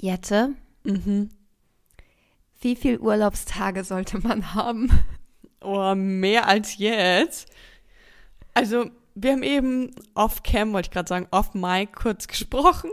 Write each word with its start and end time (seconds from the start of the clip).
Jette, 0.00 0.54
Mhm. 0.84 1.28
wie 2.60 2.74
viele 2.76 2.98
Urlaubstage 3.00 3.84
sollte 3.84 4.18
man 4.18 4.54
haben? 4.54 4.90
Oh, 5.62 5.94
mehr 5.94 6.46
als 6.48 6.78
jetzt. 6.78 7.48
Also, 8.54 8.86
wir 9.14 9.32
haben 9.32 9.42
eben 9.42 9.94
off-cam, 10.14 10.72
wollte 10.72 10.86
ich 10.88 10.90
gerade 10.90 11.08
sagen, 11.08 11.28
off-mic 11.30 11.92
kurz 11.94 12.26
gesprochen. 12.28 12.90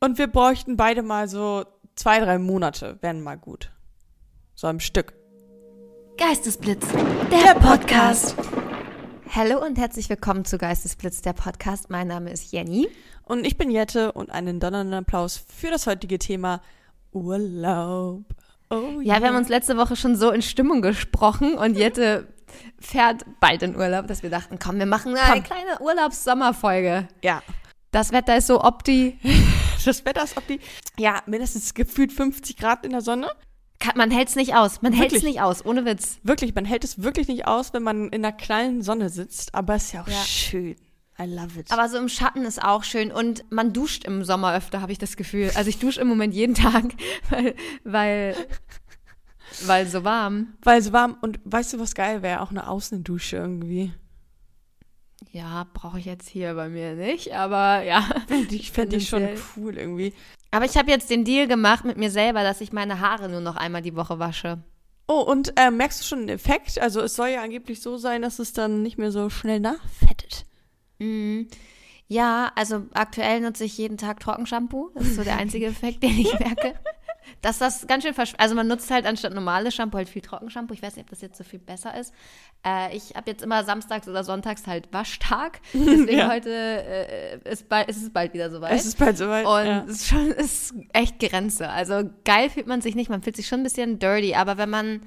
Und 0.00 0.18
wir 0.18 0.26
bräuchten 0.26 0.76
beide 0.76 1.02
mal 1.02 1.28
so 1.28 1.64
zwei, 1.94 2.18
drei 2.18 2.38
Monate, 2.38 2.98
wären 3.02 3.22
mal 3.22 3.38
gut. 3.38 3.70
So 4.54 4.68
im 4.68 4.80
Stück. 4.80 5.14
Geistesblitz, 6.18 6.86
der, 7.30 7.54
Podcast. 7.54 8.34
Hallo 9.36 9.62
und 9.62 9.76
herzlich 9.76 10.08
willkommen 10.08 10.46
zu 10.46 10.56
Geistesblitz, 10.56 11.20
der 11.20 11.34
Podcast. 11.34 11.90
Mein 11.90 12.08
Name 12.08 12.30
ist 12.30 12.52
Jenny. 12.52 12.88
Und 13.22 13.46
ich 13.46 13.58
bin 13.58 13.70
Jette 13.70 14.12
und 14.12 14.30
einen 14.30 14.60
donnernden 14.60 14.94
Applaus 14.94 15.36
für 15.36 15.70
das 15.70 15.86
heutige 15.86 16.18
Thema 16.18 16.62
Urlaub. 17.12 18.24
Oh 18.70 18.98
Ja, 19.02 19.20
wir 19.20 19.28
haben 19.28 19.36
uns 19.36 19.50
letzte 19.50 19.76
Woche 19.76 19.94
schon 19.94 20.16
so 20.16 20.30
in 20.30 20.40
Stimmung 20.40 20.80
gesprochen 20.80 21.52
und 21.52 21.74
Jette 21.76 22.28
fährt 22.80 23.26
bald 23.38 23.62
in 23.62 23.76
Urlaub, 23.76 24.06
dass 24.06 24.22
wir 24.22 24.30
dachten, 24.30 24.58
komm, 24.58 24.78
wir 24.78 24.86
machen 24.86 25.14
eine 25.14 25.34
Komm. 25.34 25.42
kleine 25.42 25.80
Urlaubssommerfolge. 25.80 27.06
Ja. 27.22 27.42
Das 27.90 28.12
Wetter 28.12 28.38
ist 28.38 28.46
so 28.46 28.64
opti. 28.64 29.18
Das 29.84 30.04
Wetter 30.06 30.24
ist 30.24 30.34
die, 30.48 30.58
ja, 30.98 31.22
mindestens 31.26 31.74
gefühlt 31.74 32.10
50 32.10 32.56
Grad 32.56 32.86
in 32.86 32.92
der 32.92 33.02
Sonne. 33.02 33.30
Kann- 33.86 33.96
Man 33.96 34.10
hält 34.10 34.28
es 34.28 34.36
nicht 34.36 34.54
aus. 34.54 34.82
Man 34.82 34.92
hält 34.92 35.12
es 35.12 35.22
nicht 35.22 35.40
aus, 35.40 35.64
ohne 35.64 35.84
Witz. 35.84 36.18
Wirklich, 36.22 36.54
man 36.54 36.64
hält 36.64 36.84
es 36.84 37.02
wirklich 37.02 37.28
nicht 37.28 37.46
aus, 37.46 37.72
wenn 37.72 37.82
man 37.82 38.08
in 38.08 38.22
der 38.22 38.32
knallen 38.32 38.82
Sonne 38.82 39.08
sitzt, 39.10 39.54
aber 39.54 39.74
es 39.76 39.84
ist 39.84 39.92
ja 39.92 40.02
auch 40.02 40.08
Ja. 40.08 40.22
schön. 40.24 40.76
I 41.18 41.24
love 41.24 41.58
it. 41.58 41.70
Aber 41.72 41.88
so 41.88 41.96
im 41.96 42.08
Schatten 42.10 42.42
ist 42.44 42.62
auch 42.62 42.84
schön 42.84 43.10
und 43.10 43.44
man 43.50 43.72
duscht 43.72 44.04
im 44.04 44.22
Sommer 44.24 44.54
öfter, 44.54 44.82
habe 44.82 44.92
ich 44.92 44.98
das 44.98 45.16
Gefühl. 45.16 45.50
Also 45.54 45.70
ich 45.70 45.78
dusche 45.78 46.00
im 46.00 46.08
Moment 46.08 46.34
jeden 46.34 46.54
Tag, 46.54 46.84
weil, 47.30 47.54
weil, 47.84 48.36
weil 49.64 49.86
so 49.86 50.04
warm. 50.04 50.54
Weil 50.62 50.78
es 50.80 50.92
warm 50.92 51.16
und 51.22 51.40
weißt 51.44 51.72
du, 51.72 51.78
was 51.78 51.94
geil 51.94 52.22
wäre? 52.22 52.42
Auch 52.42 52.50
eine 52.50 52.68
Außendusche 52.68 53.36
irgendwie. 53.36 53.94
Ja, 55.36 55.66
brauche 55.74 55.98
ich 55.98 56.06
jetzt 56.06 56.30
hier 56.30 56.54
bei 56.54 56.70
mir 56.70 56.94
nicht, 56.94 57.34
aber 57.34 57.82
ja. 57.82 58.08
Ich, 58.50 58.72
fänd 58.72 58.94
ich 58.94 59.06
schon 59.06 59.28
cool 59.54 59.76
irgendwie. 59.76 60.14
Aber 60.50 60.64
ich 60.64 60.78
habe 60.78 60.90
jetzt 60.90 61.10
den 61.10 61.26
Deal 61.26 61.46
gemacht 61.46 61.84
mit 61.84 61.98
mir 61.98 62.10
selber, 62.10 62.42
dass 62.42 62.62
ich 62.62 62.72
meine 62.72 63.00
Haare 63.00 63.28
nur 63.28 63.42
noch 63.42 63.56
einmal 63.56 63.82
die 63.82 63.94
Woche 63.94 64.18
wasche. 64.18 64.62
Oh, 65.06 65.20
und 65.20 65.52
äh, 65.60 65.70
merkst 65.70 66.00
du 66.00 66.04
schon 66.06 66.20
einen 66.20 66.30
Effekt? 66.30 66.80
Also 66.80 67.02
es 67.02 67.16
soll 67.16 67.28
ja 67.28 67.42
angeblich 67.42 67.82
so 67.82 67.98
sein, 67.98 68.22
dass 68.22 68.38
es 68.38 68.54
dann 68.54 68.82
nicht 68.82 68.96
mehr 68.96 69.12
so 69.12 69.28
schnell 69.28 69.60
nachfettet. 69.60 70.46
Mhm. 71.00 71.48
Ja, 72.08 72.50
also 72.54 72.86
aktuell 72.94 73.42
nutze 73.42 73.64
ich 73.64 73.76
jeden 73.76 73.98
Tag 73.98 74.20
Trockenshampoo. 74.20 74.90
Das 74.94 75.04
ist 75.06 75.16
so 75.16 75.22
der 75.24 75.36
einzige 75.36 75.66
Effekt, 75.66 76.02
den 76.02 76.18
ich 76.18 76.32
merke. 76.38 76.76
Dass 77.42 77.58
das 77.58 77.86
ganz 77.86 78.04
schön 78.04 78.14
versch 78.14 78.34
Also 78.38 78.54
man 78.54 78.66
nutzt 78.66 78.90
halt 78.90 79.06
anstatt 79.06 79.34
normales 79.34 79.74
Shampoo 79.74 79.98
halt 79.98 80.08
viel 80.08 80.22
Trockenshampoo. 80.22 80.74
Ich 80.74 80.82
weiß 80.82 80.96
nicht, 80.96 81.04
ob 81.04 81.10
das 81.10 81.20
jetzt 81.20 81.36
so 81.38 81.44
viel 81.44 81.58
besser 81.58 81.98
ist. 81.98 82.12
Äh, 82.64 82.96
ich 82.96 83.14
habe 83.14 83.30
jetzt 83.30 83.42
immer 83.42 83.64
samstags 83.64 84.08
oder 84.08 84.24
sonntags 84.24 84.66
halt 84.66 84.92
Waschtag. 84.92 85.60
Deswegen 85.72 86.18
Ja. 86.18 86.28
heute 86.28 86.50
äh, 86.50 87.38
ist, 87.50 87.68
bald, 87.68 87.88
ist 87.88 88.02
es 88.02 88.10
bald 88.10 88.32
wieder 88.34 88.50
soweit. 88.50 88.72
Es 88.72 88.86
ist 88.86 88.98
bald 88.98 89.18
soweit. 89.18 89.46
Und 89.46 89.66
ja. 89.66 89.84
es 89.86 90.02
ist 90.02 90.08
schon 90.08 90.26
ist 90.28 90.74
echt 90.92 91.18
Grenze. 91.18 91.68
Also 91.68 92.08
geil 92.24 92.50
fühlt 92.50 92.66
man 92.66 92.80
sich 92.80 92.94
nicht, 92.94 93.10
man 93.10 93.22
fühlt 93.22 93.36
sich 93.36 93.46
schon 93.46 93.60
ein 93.60 93.64
bisschen 93.64 93.98
dirty, 93.98 94.34
aber 94.34 94.58
wenn 94.58 94.70
man 94.70 95.02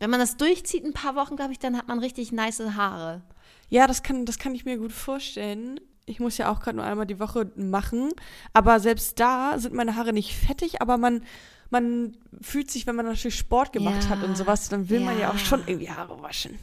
wenn 0.00 0.10
man 0.10 0.20
das 0.20 0.36
durchzieht 0.36 0.84
ein 0.84 0.92
paar 0.92 1.14
Wochen, 1.14 1.36
glaube 1.36 1.52
ich, 1.52 1.58
dann 1.58 1.76
hat 1.76 1.88
man 1.88 1.98
richtig 1.98 2.32
nice 2.32 2.60
Haare. 2.60 3.22
ja, 3.70 3.86
das 3.86 4.02
kann, 4.02 4.26
das 4.26 4.38
kann 4.38 4.54
ich 4.54 4.64
mir 4.64 4.76
gut 4.76 4.92
vorstellen. 4.92 5.80
Ich 6.06 6.20
muss 6.20 6.36
ja 6.38 6.50
auch 6.52 6.60
gerade 6.60 6.76
nur 6.76 6.86
einmal 6.86 7.06
die 7.06 7.18
Woche 7.20 7.50
machen. 7.56 8.10
Aber 8.52 8.78
selbst 8.80 9.18
da 9.20 9.58
sind 9.58 9.74
meine 9.74 9.96
Haare 9.96 10.12
nicht 10.12 10.34
fettig, 10.36 10.82
aber 10.82 10.98
man, 10.98 11.22
man 11.70 12.16
fühlt 12.42 12.70
sich, 12.70 12.86
wenn 12.86 12.96
man 12.96 13.06
natürlich 13.06 13.36
Sport 13.38 13.72
gemacht 13.72 14.04
Ja, 14.04 14.08
hat 14.10 14.22
und 14.22 14.36
sowas, 14.36 14.68
dann 14.68 14.88
will 14.90 15.00
man 15.00 15.18
ja 15.18 15.30
auch 15.30 15.34
ja. 15.34 15.38
schon 15.38 15.62
irgendwie 15.66 15.90
Haare 15.90 16.20
waschen. 16.22 16.58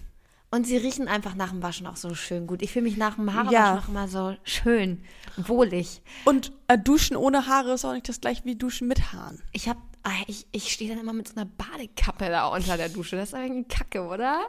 Und 0.54 0.68
sie 0.68 0.76
riechen 0.76 1.08
einfach 1.08 1.34
nach 1.36 1.52
dem 1.52 1.64
Waschen 1.64 1.88
auch 1.88 1.96
so 1.96 2.14
schön 2.14 2.46
gut. 2.46 2.62
Ich 2.62 2.72
fühle 2.74 2.84
mich 2.84 2.98
nach 2.98 3.16
dem 3.16 3.34
Haarewaschen 3.34 3.54
Ja. 3.54 3.80
auch 3.80 3.88
immer 3.88 4.08
so 4.10 4.36
schön, 4.44 5.02
wohlig. 5.38 6.02
Und 6.26 6.52
äh, 6.68 6.78
Duschen 6.78 7.16
ohne 7.16 7.48
Haare 7.48 7.72
ist 7.74 7.86
auch 7.86 7.94
nicht 7.94 8.10
das 8.10 8.20
gleiche 8.20 8.44
wie 8.44 8.56
Duschen 8.58 8.90
mit 8.90 9.14
Haaren. 9.14 9.42
Ich 9.54 9.70
hab, 9.70 9.78
ah, 10.04 10.12
ich, 10.28 10.46
ich 10.52 10.74
stehe 10.74 10.90
dann 10.90 11.00
immer 11.00 11.14
mit 11.14 11.30
so 11.30 11.36
einer 11.36 11.46
Badekappe 11.46 12.28
da 12.28 12.48
unter 12.48 12.76
der 12.76 12.90
Dusche. 12.90 13.16
Das 13.16 13.30
ist 13.32 13.40
irgendwie 13.40 13.64
Kacke, 13.64 14.06
oder? 14.06 14.42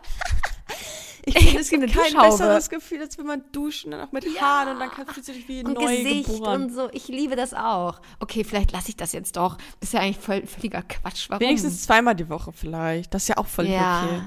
Ich 1.24 1.38
finde, 1.38 1.60
es 1.60 1.70
gibt 1.70 1.92
kein 1.92 2.14
besseres 2.14 2.68
Gefühl, 2.68 3.00
als 3.02 3.16
wenn 3.16 3.26
man 3.26 3.44
duschen, 3.52 3.92
dann 3.92 4.00
auch 4.00 4.10
mit 4.12 4.24
Ja. 4.24 4.40
Haaren 4.40 4.74
und 4.74 4.80
dann 4.80 4.90
fühlt 5.06 5.24
sich 5.24 5.46
wie 5.48 5.62
Und 5.64 5.74
neu 5.74 5.96
Gesicht 5.96 6.28
geboren. 6.28 6.62
und 6.64 6.74
so. 6.74 6.88
Ich 6.92 7.06
liebe 7.08 7.36
das 7.36 7.54
auch. 7.54 8.00
Okay, 8.18 8.42
vielleicht 8.44 8.72
lasse 8.72 8.88
ich 8.88 8.96
das 8.96 9.12
jetzt 9.12 9.36
doch. 9.36 9.56
Das 9.80 9.90
ist 9.90 9.92
ja 9.92 10.00
eigentlich 10.00 10.18
voll, 10.18 10.46
völliger 10.46 10.82
Quatsch. 10.82 11.30
Warum? 11.30 11.40
Wenigstens 11.40 11.82
zweimal 11.84 12.16
die 12.16 12.28
Woche 12.28 12.52
vielleicht. 12.52 13.14
Das 13.14 13.22
ist 13.22 13.28
ja 13.28 13.36
auch 13.36 13.46
voll 13.46 13.66
ja. 13.68 14.04
okay. 14.04 14.22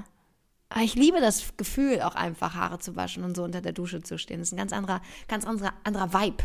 Aber 0.69 0.81
ich 0.84 0.95
liebe 0.95 1.19
das 1.19 1.55
Gefühl, 1.57 2.01
auch 2.01 2.16
einfach 2.16 2.55
Haare 2.55 2.79
zu 2.79 2.95
waschen 2.95 3.23
und 3.23 3.35
so 3.35 3.44
unter 3.44 3.61
der 3.61 3.73
Dusche 3.73 4.01
zu 4.01 4.17
stehen. 4.17 4.39
Das 4.39 4.50
ist 4.50 4.53
ein 4.53 4.57
ganz 4.57 4.73
anderer, 4.73 5.01
ganz 5.28 5.45
anderer, 5.45 5.73
anderer 5.84 6.13
Vibe. 6.13 6.44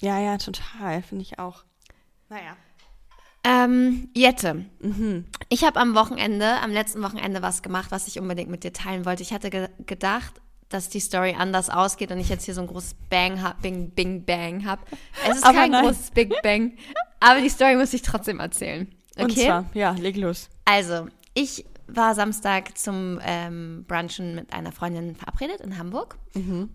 Ja, 0.00 0.18
ja, 0.18 0.38
total. 0.38 1.02
Finde 1.02 1.22
ich 1.22 1.38
auch. 1.38 1.64
Naja. 2.28 2.56
Ähm, 3.42 4.08
Jette, 4.14 4.66
Mhm. 4.80 5.24
ich 5.48 5.64
habe 5.64 5.80
am 5.80 5.94
Wochenende, 5.94 6.60
am 6.62 6.70
letzten 6.72 7.02
Wochenende 7.02 7.40
was 7.40 7.62
gemacht, 7.62 7.90
was 7.90 8.06
ich 8.06 8.20
unbedingt 8.20 8.50
mit 8.50 8.64
dir 8.64 8.72
teilen 8.72 9.06
wollte. 9.06 9.22
Ich 9.22 9.32
hatte 9.32 9.48
ge 9.50 9.68
gedacht, 9.86 10.40
dass 10.68 10.88
die 10.88 11.00
Story 11.00 11.34
anders 11.36 11.70
ausgeht 11.70 12.12
und 12.12 12.18
ich 12.20 12.28
jetzt 12.28 12.44
hier 12.44 12.54
so 12.54 12.60
ein 12.60 12.66
großes 12.66 12.94
Bang 13.08 13.42
hab, 13.42 13.60
Bing, 13.62 13.90
Bing, 13.90 14.24
Bang 14.24 14.66
hab. 14.66 14.80
Es 15.28 15.38
ist 15.38 15.44
Aber 15.44 15.58
kein 15.58 15.70
nein. 15.70 15.84
großes 15.84 16.10
Big 16.10 16.34
Bang, 16.42 16.72
aber 17.18 17.40
die 17.40 17.48
Story 17.48 17.76
muss 17.76 17.92
ich 17.94 18.02
trotzdem 18.02 18.40
erzählen. 18.40 18.88
Okay? 19.16 19.24
Und 19.24 19.38
zwar, 19.38 19.64
ja, 19.74 19.90
leg 19.92 20.16
los. 20.16 20.48
Also, 20.66 21.08
ich 21.34 21.64
war 21.88 22.14
Samstag 22.14 22.78
zum 22.78 23.18
ähm, 23.24 23.84
Brunchen 23.88 24.36
mit 24.36 24.52
einer 24.52 24.70
Freundin 24.70 25.16
verabredet 25.16 25.60
in 25.60 25.76
Hamburg 25.76 26.18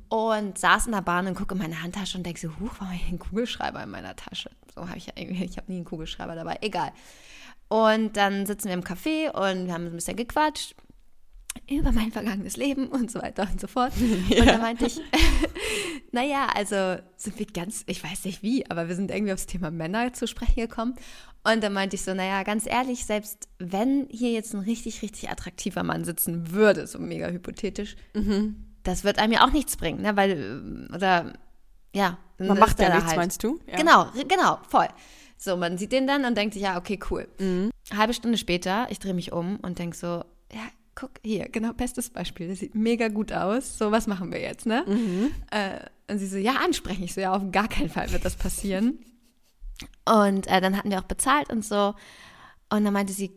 und 0.09 0.57
saß 0.57 0.87
in 0.87 0.91
der 0.91 1.01
Bahn 1.01 1.27
und 1.27 1.35
gucke 1.35 1.55
in 1.55 1.61
meine 1.61 1.81
Handtasche 1.81 2.17
und 2.17 2.25
denke 2.25 2.39
so, 2.41 2.49
huch, 2.59 2.71
warum 2.79 2.87
habe 2.89 2.95
ich 3.01 3.07
einen 3.07 3.19
Kugelschreiber 3.19 3.81
in 3.83 3.91
meiner 3.91 4.15
Tasche? 4.17 4.49
So 4.75 4.87
habe 4.87 4.97
ich 4.97 5.07
ja 5.07 5.13
irgendwie, 5.15 5.45
ich 5.45 5.57
habe 5.57 5.71
nie 5.71 5.77
einen 5.77 5.85
Kugelschreiber 5.85 6.35
dabei, 6.35 6.57
egal. 6.61 6.91
Und 7.67 8.15
dann 8.17 8.45
sitzen 8.45 8.67
wir 8.67 8.73
im 8.73 8.83
Café 8.83 9.29
und 9.31 9.65
wir 9.65 9.73
haben 9.73 9.87
ein 9.87 9.95
bisschen 9.95 10.17
gequatscht 10.17 10.75
über 11.69 11.91
mein 11.91 12.11
vergangenes 12.11 12.57
Leben 12.57 12.87
und 12.87 13.09
so 13.09 13.21
weiter 13.21 13.47
und 13.51 13.59
so 13.59 13.67
fort. 13.67 13.93
Und 14.29 14.45
da 14.45 14.57
meinte 14.57 14.85
ich, 14.85 14.99
naja, 16.11 16.49
also 16.53 17.01
sind 17.15 17.39
wir 17.39 17.45
ganz, 17.45 17.83
ich 17.87 18.03
weiß 18.03 18.25
nicht 18.25 18.43
wie, 18.43 18.69
aber 18.69 18.87
wir 18.87 18.95
sind 18.95 19.09
irgendwie 19.09 19.33
aufs 19.33 19.47
Thema 19.47 19.71
Männer 19.71 20.13
zu 20.13 20.27
sprechen 20.27 20.57
gekommen. 20.57 20.95
Und 21.43 21.63
dann 21.63 21.73
meinte 21.73 21.95
ich 21.95 22.03
so, 22.03 22.13
naja, 22.13 22.43
ganz 22.43 22.67
ehrlich, 22.67 23.05
selbst 23.05 23.47
wenn 23.57 24.07
hier 24.09 24.31
jetzt 24.31 24.53
ein 24.53 24.61
richtig, 24.61 25.01
richtig 25.01 25.29
attraktiver 25.29 25.83
Mann 25.83 26.03
sitzen 26.03 26.51
würde, 26.51 26.87
so 26.87 26.99
mega 26.99 27.29
hypothetisch, 27.29 27.95
das 28.83 29.03
wird 29.03 29.19
einem 29.19 29.33
ja 29.33 29.45
auch 29.45 29.51
nichts 29.51 29.77
bringen, 29.77 30.01
ne? 30.01 30.15
Weil, 30.15 30.31
ähm, 30.31 30.87
oder, 30.93 31.33
ja. 31.95 32.17
Man 32.37 32.59
macht 32.59 32.79
ja 32.79 32.89
nichts, 32.89 33.07
halt. 33.07 33.17
meinst 33.17 33.43
du? 33.43 33.59
Ja. 33.65 33.77
Genau, 33.77 34.07
genau, 34.27 34.59
voll. 34.67 34.87
So, 35.37 35.55
man 35.55 35.77
sieht 35.77 35.91
den 35.91 36.05
dann 36.05 36.25
und 36.25 36.37
denkt 36.37 36.53
sich, 36.53 36.63
ja, 36.63 36.77
okay, 36.77 36.99
cool. 37.09 37.27
Mhm. 37.39 37.71
Halbe 37.95 38.13
Stunde 38.13 38.37
später, 38.37 38.87
ich 38.89 38.99
drehe 38.99 39.13
mich 39.13 39.31
um 39.31 39.57
und 39.61 39.79
denke 39.79 39.95
so, 39.95 40.23
ja, 40.51 40.67
guck, 40.95 41.11
hier, 41.23 41.47
genau, 41.49 41.73
bestes 41.73 42.09
Beispiel. 42.09 42.47
Das 42.47 42.59
sieht 42.59 42.75
mega 42.75 43.07
gut 43.07 43.31
aus. 43.31 43.77
So, 43.77 43.91
was 43.91 44.07
machen 44.07 44.31
wir 44.31 44.41
jetzt, 44.41 44.65
ne? 44.65 44.83
Mhm. 44.87 45.31
Äh, 45.51 45.79
und 46.11 46.19
sie 46.19 46.27
so, 46.27 46.37
ja, 46.37 46.55
ansprechen. 46.63 47.03
Ich 47.03 47.13
so, 47.13 47.21
ja, 47.21 47.33
auf 47.33 47.43
gar 47.51 47.67
keinen 47.67 47.89
Fall 47.89 48.11
wird 48.11 48.25
das 48.25 48.35
passieren. 48.35 48.99
Und 50.05 50.47
äh, 50.47 50.61
dann 50.61 50.77
hatten 50.77 50.89
wir 50.89 50.99
auch 50.99 51.05
bezahlt 51.05 51.49
und 51.49 51.65
so. 51.65 51.95
Und 52.69 52.85
dann 52.85 52.93
meinte 52.93 53.11
sie, 53.11 53.31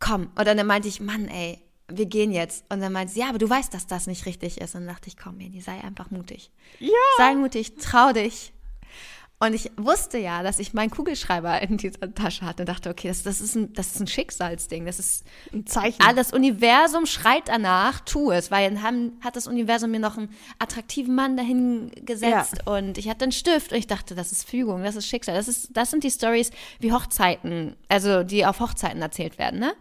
komm. 0.00 0.30
Oder 0.38 0.54
dann 0.54 0.66
meinte 0.66 0.86
ich, 0.86 1.00
Mann, 1.00 1.28
ey, 1.28 1.62
wir 1.90 2.06
gehen 2.06 2.32
jetzt. 2.32 2.64
Und 2.68 2.80
dann 2.80 2.92
meinte 2.92 3.12
sie, 3.12 3.20
ja, 3.20 3.28
aber 3.28 3.38
du 3.38 3.48
weißt, 3.48 3.72
dass 3.72 3.86
das 3.86 4.06
nicht 4.06 4.26
richtig 4.26 4.60
ist. 4.60 4.74
Und 4.74 4.82
dann 4.82 4.94
dachte 4.94 5.08
ich, 5.08 5.16
komm, 5.16 5.40
Jenny, 5.40 5.60
sei 5.60 5.82
einfach 5.82 6.10
mutig. 6.10 6.50
Ja. 6.78 6.90
Sei 7.16 7.34
mutig, 7.34 7.76
trau 7.76 8.12
dich. 8.12 8.52
Und 9.40 9.54
ich 9.54 9.70
wusste 9.76 10.18
ja, 10.18 10.42
dass 10.42 10.58
ich 10.58 10.74
meinen 10.74 10.90
Kugelschreiber 10.90 11.62
in 11.62 11.76
dieser 11.76 12.12
Tasche 12.12 12.44
hatte 12.44 12.64
und 12.64 12.68
dachte, 12.68 12.90
okay, 12.90 13.06
das, 13.06 13.22
das, 13.22 13.40
ist, 13.40 13.54
ein, 13.54 13.72
das 13.72 13.94
ist 13.94 14.00
ein 14.00 14.08
Schicksalsding. 14.08 14.84
Das 14.84 14.98
ist 14.98 15.24
Ein 15.52 15.64
Zeichen. 15.64 16.02
Ah, 16.02 16.12
das 16.12 16.32
Universum 16.32 17.06
schreit 17.06 17.44
danach, 17.46 18.00
tu 18.00 18.32
es, 18.32 18.50
weil 18.50 18.68
dann 18.68 18.82
haben, 18.82 19.12
hat 19.20 19.36
das 19.36 19.46
Universum 19.46 19.92
mir 19.92 20.00
noch 20.00 20.18
einen 20.18 20.34
attraktiven 20.58 21.14
Mann 21.14 21.36
dahin 21.36 21.92
gesetzt 22.04 22.66
und 22.66 22.98
ich 22.98 23.08
hatte 23.08 23.24
einen 23.24 23.32
Stift 23.32 23.70
und 23.70 23.78
ich 23.78 23.86
dachte, 23.86 24.16
das 24.16 24.32
ist 24.32 24.48
Fügung, 24.48 24.82
das 24.82 24.96
ist 24.96 25.06
Schicksal. 25.06 25.36
Das, 25.36 25.46
ist, 25.46 25.68
das 25.76 25.92
sind 25.92 26.02
die 26.02 26.10
Stories 26.10 26.50
wie 26.80 26.92
Hochzeiten, 26.92 27.76
also 27.88 28.24
die 28.24 28.44
auf 28.44 28.58
Hochzeiten 28.58 29.00
erzählt 29.00 29.38
werden, 29.38 29.60
ne? 29.60 29.72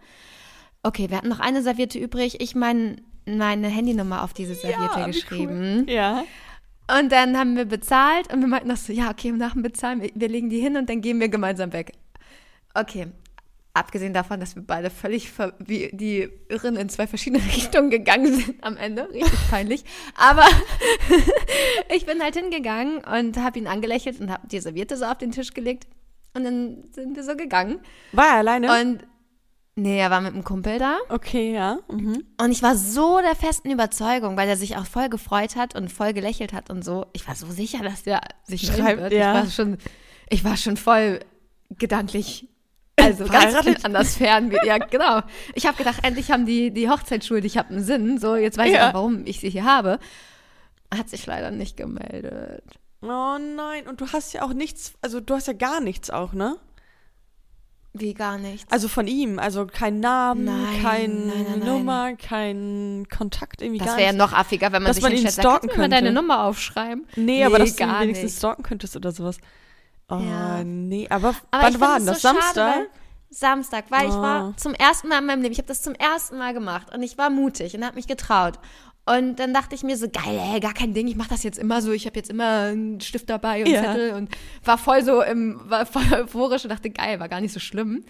Okay, 0.84 1.10
wir 1.10 1.18
hatten 1.18 1.30
noch 1.30 1.40
eine 1.40 1.62
Serviette 1.62 2.00
übrig. 2.00 2.40
Ich 2.42 2.56
mein, 2.56 3.02
meine 3.26 3.68
Handynummer 3.68 4.24
auf 4.24 4.34
diese 4.34 4.56
Serviette 4.56 5.00
Ja, 5.00 5.06
geschrieben. 5.08 5.86
Cool. 5.88 5.94
Ja. 5.94 6.24
Und 7.00 7.12
dann 7.12 7.38
haben 7.38 7.58
wir 7.58 7.66
bezahlt 7.66 8.32
und 8.34 8.40
wir 8.40 8.48
meinten 8.48 8.70
noch 8.70 8.78
so, 8.78 8.94
ja, 8.94 9.10
okay, 9.12 9.32
nach 9.32 9.54
dem 9.54 9.62
Bezahlen, 9.62 10.02
wir, 10.02 10.12
wir 10.16 10.30
legen 10.30 10.50
die 10.50 10.60
hin 10.60 10.78
und 10.78 10.90
dann 10.90 11.02
gehen 11.02 11.20
wir 11.20 11.28
gemeinsam 11.28 11.74
weg. 11.74 11.92
Okay, 12.74 13.08
abgesehen 13.78 14.14
davon, 14.14 14.40
dass 14.40 14.56
wir 14.56 14.64
beide 14.64 14.90
völlig 14.90 15.32
wie 15.60 15.90
die 15.94 16.30
Irren 16.50 16.76
in 16.76 16.90
zwei 16.90 17.08
verschiedene 17.08 17.44
Richtungen 17.56 17.90
gegangen 17.90 18.34
sind 18.34 18.64
am 18.64 18.78
Ende, 18.78 19.10
richtig 19.12 19.50
peinlich. 19.50 19.84
Aber 20.16 20.46
ich 21.96 22.06
bin 22.06 22.22
halt 22.22 22.36
hingegangen 22.36 23.00
und 23.04 23.38
habe 23.38 23.60
ihn 23.60 23.68
angelächelt 23.68 24.20
und 24.20 24.32
habe 24.32 24.48
die 24.48 24.60
Serviette 24.60 24.98
so 24.98 25.06
auf 25.06 25.18
den 25.18 25.32
Tisch 25.32 25.54
gelegt. 25.54 25.88
Und 26.34 26.44
dann 26.44 26.84
sind 26.92 27.16
wir 27.16 27.24
so 27.24 27.36
gegangen. 27.36 27.80
War 28.12 28.28
er 28.28 28.34
alleine? 28.36 28.82
Und 28.82 29.04
nee, 29.78 29.98
er 30.00 30.10
war 30.12 30.20
mit 30.22 30.34
einem 30.34 30.44
Kumpel 30.44 30.80
da. 30.80 30.98
okay, 31.10 31.54
ja. 31.54 31.80
Mhm. 31.90 32.26
Und 32.42 32.52
ich 32.52 32.62
war 32.64 32.76
so 32.76 33.20
der 33.22 33.36
festen 33.36 33.72
Überzeugung, 33.72 34.36
weil 34.36 34.50
er 34.50 34.58
sich 34.58 34.76
auch 34.76 34.86
voll 34.86 35.08
gefreut 35.10 35.56
hat 35.56 35.76
und 35.76 35.92
voll 35.92 36.12
gelächelt 36.14 36.52
hat 36.52 36.70
und 36.70 36.84
so. 36.84 37.06
Ich 37.14 37.28
war 37.28 37.36
so 37.36 37.48
sicher, 37.48 37.80
dass 37.84 38.04
der 38.04 38.22
sich 38.44 38.68
Schreibt. 38.68 39.00
Wird. 39.02 39.14
ja. 39.14 39.32
Ich 39.38 39.44
war 39.46 39.50
schon, 39.52 39.78
ich 40.30 40.44
war 40.44 40.58
schon 40.58 40.76
voll 40.78 41.20
gedanklich. 41.78 42.48
Also 43.00 43.26
ganz 43.28 43.54
Verheiratet? 43.54 43.86
anders 43.86 44.16
fern. 44.18 44.52
Ja, 44.66 44.78
genau. 44.80 45.22
Ich 45.54 45.66
habe 45.68 45.78
gedacht, 45.78 46.00
endlich 46.04 46.32
haben 46.32 46.46
die, 46.46 46.72
die 46.72 46.90
Hochzeitsschule, 46.90 47.42
ich 47.46 47.58
habe 47.58 47.70
einen 47.70 47.84
Sinn. 47.84 48.18
So, 48.18 48.36
jetzt 48.36 48.58
weiß 48.58 48.68
ich 48.68 48.74
Ja. 48.74 48.90
auch, 48.90 48.94
warum 48.96 49.26
ich 49.26 49.40
sie 49.40 49.50
hier 49.50 49.66
habe. 49.66 50.00
Hat 50.96 51.10
sich 51.10 51.26
leider 51.26 51.52
nicht 51.52 51.78
gemeldet. 51.78 52.64
Oh 53.02 53.38
nein, 53.38 53.88
und 53.88 54.02
du 54.02 54.08
hast 54.12 54.34
ja 54.34 54.42
auch 54.42 54.54
nichts, 54.54 54.94
also 55.04 55.20
du 55.20 55.36
hast 55.36 55.46
ja 55.48 55.54
gar 55.54 55.82
nichts 55.82 56.10
auch, 56.10 56.34
ne? 56.34 56.56
Wie 58.00 58.14
gar 58.14 58.38
nichts. 58.38 58.72
Also 58.72 58.88
von 58.88 59.08
ihm, 59.08 59.40
also 59.40 59.66
kein 59.66 60.00
Namen, 60.00 60.46
Nein, 60.46 60.82
keine 60.84 61.08
nein, 61.08 61.28
nein, 61.28 61.60
nein. 61.60 61.68
Nummer, 61.68 62.16
kein 62.16 63.08
Kontakt 63.16 63.62
irgendwie 63.62 63.80
das 63.80 63.96
wäre 63.98 64.08
ja 64.08 64.14
noch 64.14 64.34
affiger, 64.34 64.68
wenn 64.72 64.84
man 64.84 64.90
Dass 64.90 64.96
sich 64.98 65.04
man 65.04 65.12
ihn 65.14 65.22
sagt, 65.24 65.34
stalken 65.34 65.68
kannst 65.68 65.76
du 65.76 65.78
mir 65.82 65.84
mal 65.84 65.90
deine 65.90 66.08
könnte. 66.08 66.22
Nummer 66.22 66.44
aufschreiben? 66.46 67.06
Nee, 67.16 67.44
aber 67.44 67.60
Nee, 67.60 67.66
dass 67.66 67.76
du 67.76 67.84
ihn 67.84 68.00
wenigstens 68.02 68.32
nicht. 68.32 68.38
stalken 68.38 68.64
könntest 68.64 68.96
oder 68.96 69.12
sowas. 69.12 69.38
Oh, 70.10 70.20
Ja. 70.20 70.64
nee, 70.64 71.08
aber, 71.10 71.30
Aber 71.52 71.64
wann 71.64 71.74
ich 71.74 71.80
war 71.82 71.98
denn 71.98 72.08
das? 72.08 72.22
so 72.22 72.28
schade, 72.30 72.40
Samstag? 72.42 72.76
weil- 72.78 72.88
Samstag, 73.30 73.86
weil 73.90 74.08
ich 74.08 74.14
Oh. 74.14 74.22
war 74.22 74.56
zum 74.56 74.74
ersten 74.74 75.10
Mal 75.10 75.20
in 75.20 75.26
meinem 75.26 75.42
Leben, 75.42 75.52
ich 75.52 75.58
habe 75.58 75.68
das 75.68 75.82
zum 75.82 75.94
ersten 75.96 76.38
Mal 76.38 76.54
gemacht 76.54 76.94
und 76.96 77.04
ich 77.04 77.18
war 77.18 77.30
mutig 77.30 77.76
und 77.76 77.84
habe 77.86 77.96
mich 77.96 78.08
getraut. 78.08 78.54
Und 79.16 79.38
dann 79.38 79.54
dachte 79.54 79.74
ich 79.74 79.84
mir 79.84 79.96
so, 79.96 80.08
geil, 80.10 80.40
ey, 80.54 80.60
gar 80.60 80.74
kein 80.74 80.94
Ding, 80.94 81.08
ich 81.08 81.16
mache 81.16 81.30
das 81.30 81.44
jetzt 81.44 81.58
immer 81.58 81.82
so, 81.82 81.92
ich 81.94 82.06
habe 82.06 82.18
jetzt 82.18 82.30
immer 82.30 82.64
einen 82.68 83.00
Stift 83.00 83.30
dabei 83.30 83.64
und 83.64 83.70
Ja. 83.70 83.84
Zettel 83.84 84.14
und 84.14 84.30
war 84.66 84.78
voll 84.78 85.04
so 85.04 85.22
im, 85.22 85.62
war 85.70 85.86
voll 85.86 86.04
euphorisch 86.14 86.64
und 86.66 86.70
dachte, 86.70 86.90
geil, 86.90 87.20
war 87.20 87.30
gar 87.30 87.40
nicht 87.40 87.54
so 87.54 87.60
schlimm. 87.60 88.04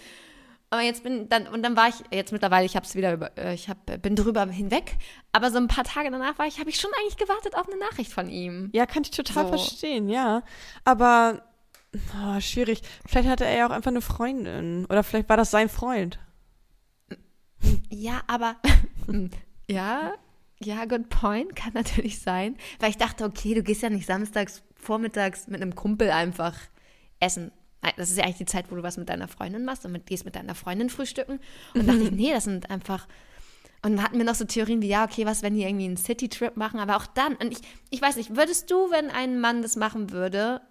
Aber 0.70 0.82
jetzt 0.82 1.04
bin 1.04 1.30
dann 1.30 1.48
und 1.48 1.64
dann 1.64 1.78
war 1.78 1.88
ich 1.88 1.96
jetzt 2.12 2.34
mittlerweile, 2.34 2.66
ich 2.66 2.76
habe 2.76 2.86
es 2.86 2.96
wieder 2.96 3.14
über, 3.14 3.38
äh, 3.38 3.54
ich 3.54 3.70
hab, 3.70 3.86
bin 4.02 4.16
drüber 4.16 4.46
hinweg. 4.48 4.98
Aber 5.32 5.50
so 5.50 5.58
ein 5.58 5.68
paar 5.68 5.86
Tage 5.86 6.12
danach 6.12 6.38
war 6.40 6.48
ich, 6.48 6.60
habe 6.60 6.70
ich 6.70 6.80
schon 6.80 6.92
eigentlich 7.00 7.16
gewartet 7.16 7.56
auf 7.56 7.68
eine 7.70 7.78
Nachricht 7.80 8.12
von 8.12 8.28
ihm. 8.30 8.70
Ja, 8.74 8.86
kann 8.86 9.04
ich 9.04 9.12
total 9.12 9.44
So. 9.46 9.50
verstehen, 9.50 10.10
ja. 10.10 10.42
Aber 10.84 11.42
oh, 11.96 12.40
schwierig. 12.42 12.82
Vielleicht 13.08 13.30
hatte 13.30 13.46
er 13.46 13.56
ja 13.58 13.68
auch 13.68 13.72
einfach 13.72 13.92
eine 13.92 14.02
Freundin. 14.02 14.86
Oder 14.90 15.04
vielleicht 15.04 15.30
war 15.30 15.38
das 15.38 15.52
sein 15.52 15.70
Freund. 15.70 16.20
Ja, 17.90 18.22
aber 18.28 18.58
ja, 19.70 20.14
ja, 20.64 20.86
good 20.86 21.10
point, 21.10 21.56
kann 21.56 21.74
natürlich 21.74 22.20
sein. 22.20 22.58
Weil 22.80 22.90
ich 22.90 22.98
dachte, 22.98 23.26
okay, 23.26 23.54
du 23.54 23.64
gehst 23.64 23.82
ja 23.82 23.90
nicht 23.90 24.08
samstags 24.08 24.64
vormittags 24.76 25.48
mit 25.48 25.62
einem 25.62 25.76
Kumpel 25.76 26.10
einfach 26.12 26.58
essen. 27.20 27.52
Das 27.96 28.10
ist 28.10 28.18
ja 28.18 28.24
eigentlich 28.24 28.38
die 28.38 28.46
Zeit, 28.46 28.72
wo 28.72 28.76
du 28.76 28.84
was 28.84 28.98
mit 28.98 29.10
deiner 29.10 29.28
Freundin 29.28 29.64
machst 29.64 29.86
und 29.86 29.92
mit, 29.92 30.08
gehst 30.08 30.26
mit 30.26 30.36
deiner 30.36 30.56
Freundin 30.56 30.90
frühstücken. 30.90 31.40
Und 31.74 31.88
dachte 31.88 32.02
ich, 32.02 32.12
nee, 32.12 32.32
das 32.32 32.46
sind 32.46 32.70
einfach. 32.70 33.08
Und 33.84 33.96
dann 33.96 34.04
hatten 34.04 34.18
wir 34.18 34.26
noch 34.26 34.36
so 34.36 34.46
Theorien 34.46 34.82
wie, 34.82 34.88
ja, 34.88 35.06
okay, 35.06 35.26
was, 35.26 35.44
wenn 35.44 35.54
die 35.54 35.64
irgendwie 35.64 35.86
einen 35.86 35.98
City-Trip 35.98 36.58
machen, 36.58 36.80
aber 36.80 36.98
auch 36.98 37.06
dann, 37.06 37.36
und 37.36 37.52
ich, 37.52 37.60
ich 37.92 38.02
weiß 38.02 38.16
nicht, 38.16 38.36
würdest 38.36 38.72
du, 38.72 38.90
wenn 38.92 39.12
ein 39.12 39.40
Mann 39.40 39.62
das 39.62 39.76
machen 39.76 40.12
würde, 40.12 40.62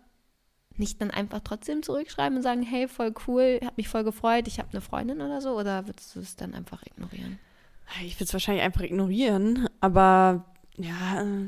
nicht 0.79 1.00
dann 1.00 1.12
einfach 1.12 1.41
trotzdem 1.43 1.83
zurückschreiben 1.83 2.37
und 2.37 2.43
sagen, 2.43 2.62
hey, 2.62 2.88
voll 2.88 3.15
cool, 3.27 3.61
hab 3.65 3.77
mich 3.77 3.88
voll 3.88 4.05
gefreut, 4.05 4.49
ich 4.49 4.59
habe 4.59 4.71
eine 4.73 4.81
Freundin 4.81 5.21
oder 5.21 5.41
so? 5.41 5.56
Oder 5.56 5.87
würdest 5.87 6.15
du 6.17 6.21
es 6.21 6.37
dann 6.37 6.53
einfach 6.53 6.83
ignorieren? 6.83 7.38
Ich 8.05 8.17
würde 8.17 8.25
es 8.25 8.33
wahrscheinlich 8.33 8.65
einfach 8.65 8.83
ignorieren, 8.83 9.69
aber 9.81 10.44
ja. 10.77 11.23
äh, 11.23 11.47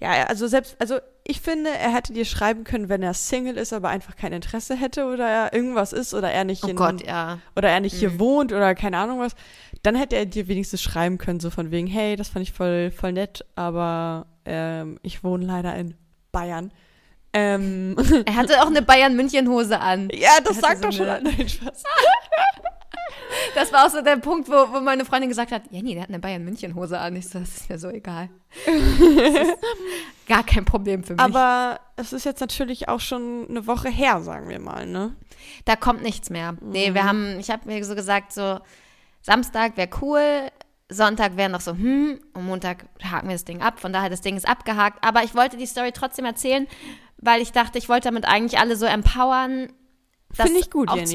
Ja, 0.00 0.24
also 0.26 0.46
selbst, 0.46 0.76
also 0.80 0.98
ich 1.26 1.40
finde, 1.40 1.70
er 1.70 1.92
hätte 1.94 2.12
dir 2.12 2.24
schreiben 2.24 2.64
können, 2.64 2.88
wenn 2.88 3.02
er 3.02 3.14
Single 3.14 3.56
ist, 3.56 3.72
aber 3.72 3.88
einfach 3.88 4.14
kein 4.16 4.32
Interesse 4.32 4.76
hätte 4.76 5.06
oder 5.06 5.26
er 5.28 5.52
irgendwas 5.54 5.92
ist 5.92 6.12
oder 6.14 6.30
er 6.30 6.44
nicht 6.44 6.64
Oh 6.64 6.68
in, 6.68 6.76
Gott, 6.76 7.06
ja. 7.06 7.38
oder 7.56 7.70
er 7.70 7.80
nicht 7.80 7.94
hier 7.94 8.10
Mhm. 8.10 8.18
wohnt 8.20 8.52
oder 8.52 8.74
keine 8.74 8.98
Ahnung 8.98 9.18
was, 9.20 9.34
dann 9.82 9.94
hätte 9.96 10.16
er 10.16 10.26
dir 10.26 10.46
wenigstens 10.48 10.82
schreiben 10.82 11.16
können, 11.18 11.40
so 11.40 11.50
von 11.50 11.70
wegen, 11.70 11.86
hey, 11.86 12.16
das 12.16 12.28
fand 12.28 12.42
ich 12.42 12.52
voll, 12.52 12.90
voll 12.90 13.12
nett, 13.12 13.44
aber 13.56 14.26
ähm, 14.44 14.98
ich 15.02 15.24
wohne 15.24 15.46
leider 15.46 15.74
in 15.76 15.94
Bayern. 16.32 16.72
Ähm, 17.32 17.96
Er 18.26 18.36
hatte 18.36 18.62
auch 18.62 18.66
eine 18.68 18.82
Bayern-München-Hose 18.82 19.80
an. 19.80 20.08
ja, 20.12 20.38
das 20.44 20.58
sagt 20.60 20.84
hatte 20.84 20.88
doch 20.88 20.92
so 20.92 21.04
schon. 21.04 21.22
Nein, 21.24 21.48
Spaß. 21.48 21.82
Das 23.54 23.72
war 23.72 23.86
auch 23.86 23.90
so 23.90 24.00
der 24.00 24.16
Punkt, 24.16 24.48
wo, 24.48 24.52
wo 24.52 24.80
meine 24.80 25.04
Freundin 25.04 25.28
gesagt 25.28 25.52
hat, 25.52 25.62
Jenny, 25.70 25.94
der 25.94 26.04
hat 26.04 26.08
eine 26.08 26.18
Bayern-München-Hose 26.18 26.98
an. 26.98 27.14
Ich 27.16 27.28
so, 27.28 27.38
das 27.38 27.56
ist 27.56 27.70
mir 27.70 27.78
so 27.78 27.88
egal. 27.88 28.30
Gar 30.28 30.44
kein 30.44 30.64
Problem 30.64 31.04
für 31.04 31.12
mich. 31.12 31.20
Aber 31.20 31.78
es 31.96 32.12
ist 32.12 32.24
jetzt 32.24 32.40
natürlich 32.40 32.88
auch 32.88 33.00
schon 33.00 33.46
eine 33.48 33.66
Woche 33.66 33.90
her, 33.90 34.20
sagen 34.22 34.48
wir 34.48 34.60
mal, 34.60 34.86
ne? 34.86 35.14
da 35.64 35.76
kommt 35.76 36.02
nichts 36.02 36.30
mehr. 36.30 36.56
Nee, 36.60 36.94
wir 36.94 37.04
haben, 37.04 37.38
ich 37.38 37.50
habe 37.50 37.66
mir 37.66 37.84
so 37.84 37.94
gesagt, 37.94 38.32
so 38.32 38.60
Samstag 39.22 39.76
wäre 39.76 39.88
cool, 40.00 40.50
Sonntag 40.88 41.36
wäre 41.36 41.48
noch 41.48 41.60
so, 41.60 41.72
hm, 41.72 42.20
und 42.34 42.46
Montag 42.46 42.86
haken 43.02 43.28
wir 43.28 43.34
das 43.34 43.44
Ding 43.44 43.62
ab. 43.62 43.80
Von 43.80 43.92
daher, 43.92 44.10
das 44.10 44.20
Ding 44.20 44.36
ist 44.36 44.48
abgehakt. 44.48 45.02
Aber 45.04 45.24
ich 45.24 45.34
wollte 45.34 45.56
die 45.56 45.66
Story 45.66 45.92
trotzdem 45.92 46.24
erzählen, 46.24 46.66
weil 47.18 47.40
ich 47.40 47.52
dachte, 47.52 47.78
ich 47.78 47.88
wollte 47.88 48.08
damit 48.08 48.26
eigentlich 48.26 48.60
alle 48.60 48.76
so 48.76 48.86
empowern, 48.86 49.72
das 50.36 50.46
Finde 50.46 50.60
ich 50.60 50.70
gut, 50.70 50.88
auch 50.88 50.96
Jenny. 50.96 51.08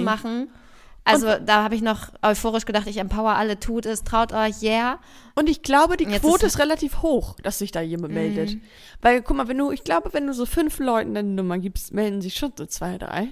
Also 1.05 1.37
da 1.43 1.63
habe 1.63 1.73
ich 1.75 1.81
noch 1.81 2.09
euphorisch 2.21 2.65
gedacht, 2.65 2.85
ich 2.87 2.97
empower 2.97 3.31
alle, 3.35 3.59
tut 3.59 3.85
es, 3.87 4.03
traut 4.03 4.31
euch, 4.31 4.61
yeah. 4.61 4.99
Und 5.33 5.49
ich 5.49 5.63
glaube, 5.63 5.97
die 5.97 6.05
Und 6.05 6.11
jetzt 6.11 6.21
Quote 6.21 6.45
ist- 6.45 6.53
ist, 6.55 6.59
relativ 6.59 7.01
hoch, 7.01 7.35
dass 7.41 7.57
sich 7.59 7.71
da 7.71 7.81
jemand 7.81 8.13
meldet. 8.13 8.57
Weil, 9.01 9.21
guck 9.23 9.37
mal, 9.37 9.47
wenn 9.47 9.57
du, 9.57 9.71
ich 9.71 9.83
glaube, 9.83 10.13
wenn 10.13 10.27
du 10.27 10.33
so 10.33 10.45
fünf 10.45 10.77
Leuten 10.79 11.13
deine 11.15 11.29
Nummer 11.29 11.57
gibst, 11.57 11.93
melden 11.93 12.21
sich 12.21 12.35
schon 12.35 12.51
so 12.55 12.65
zwei, 12.65 12.97
drei. 12.97 13.29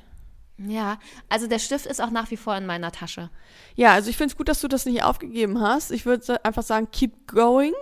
Ja, 0.57 0.97
also 1.29 1.45
der 1.45 1.59
Stift 1.59 1.85
ist 1.85 2.01
auch 2.01 2.09
nach 2.09 2.31
wie 2.31 2.37
vor 2.37 2.55
in 2.57 2.65
meiner 2.65 2.91
Tasche. 2.91 3.29
Ja, 3.75 3.93
also 3.93 4.09
ich 4.09 4.17
finde 4.17 4.31
es 4.31 4.37
gut, 4.37 4.49
dass 4.49 4.59
du 4.61 4.67
das 4.67 4.87
nicht 4.87 5.03
aufgegeben 5.03 5.61
hast. 5.61 5.91
Ich 5.91 6.07
würde 6.07 6.43
einfach 6.43 6.63
sagen, 6.63 6.87
keep 6.91 7.27
going, 7.27 7.73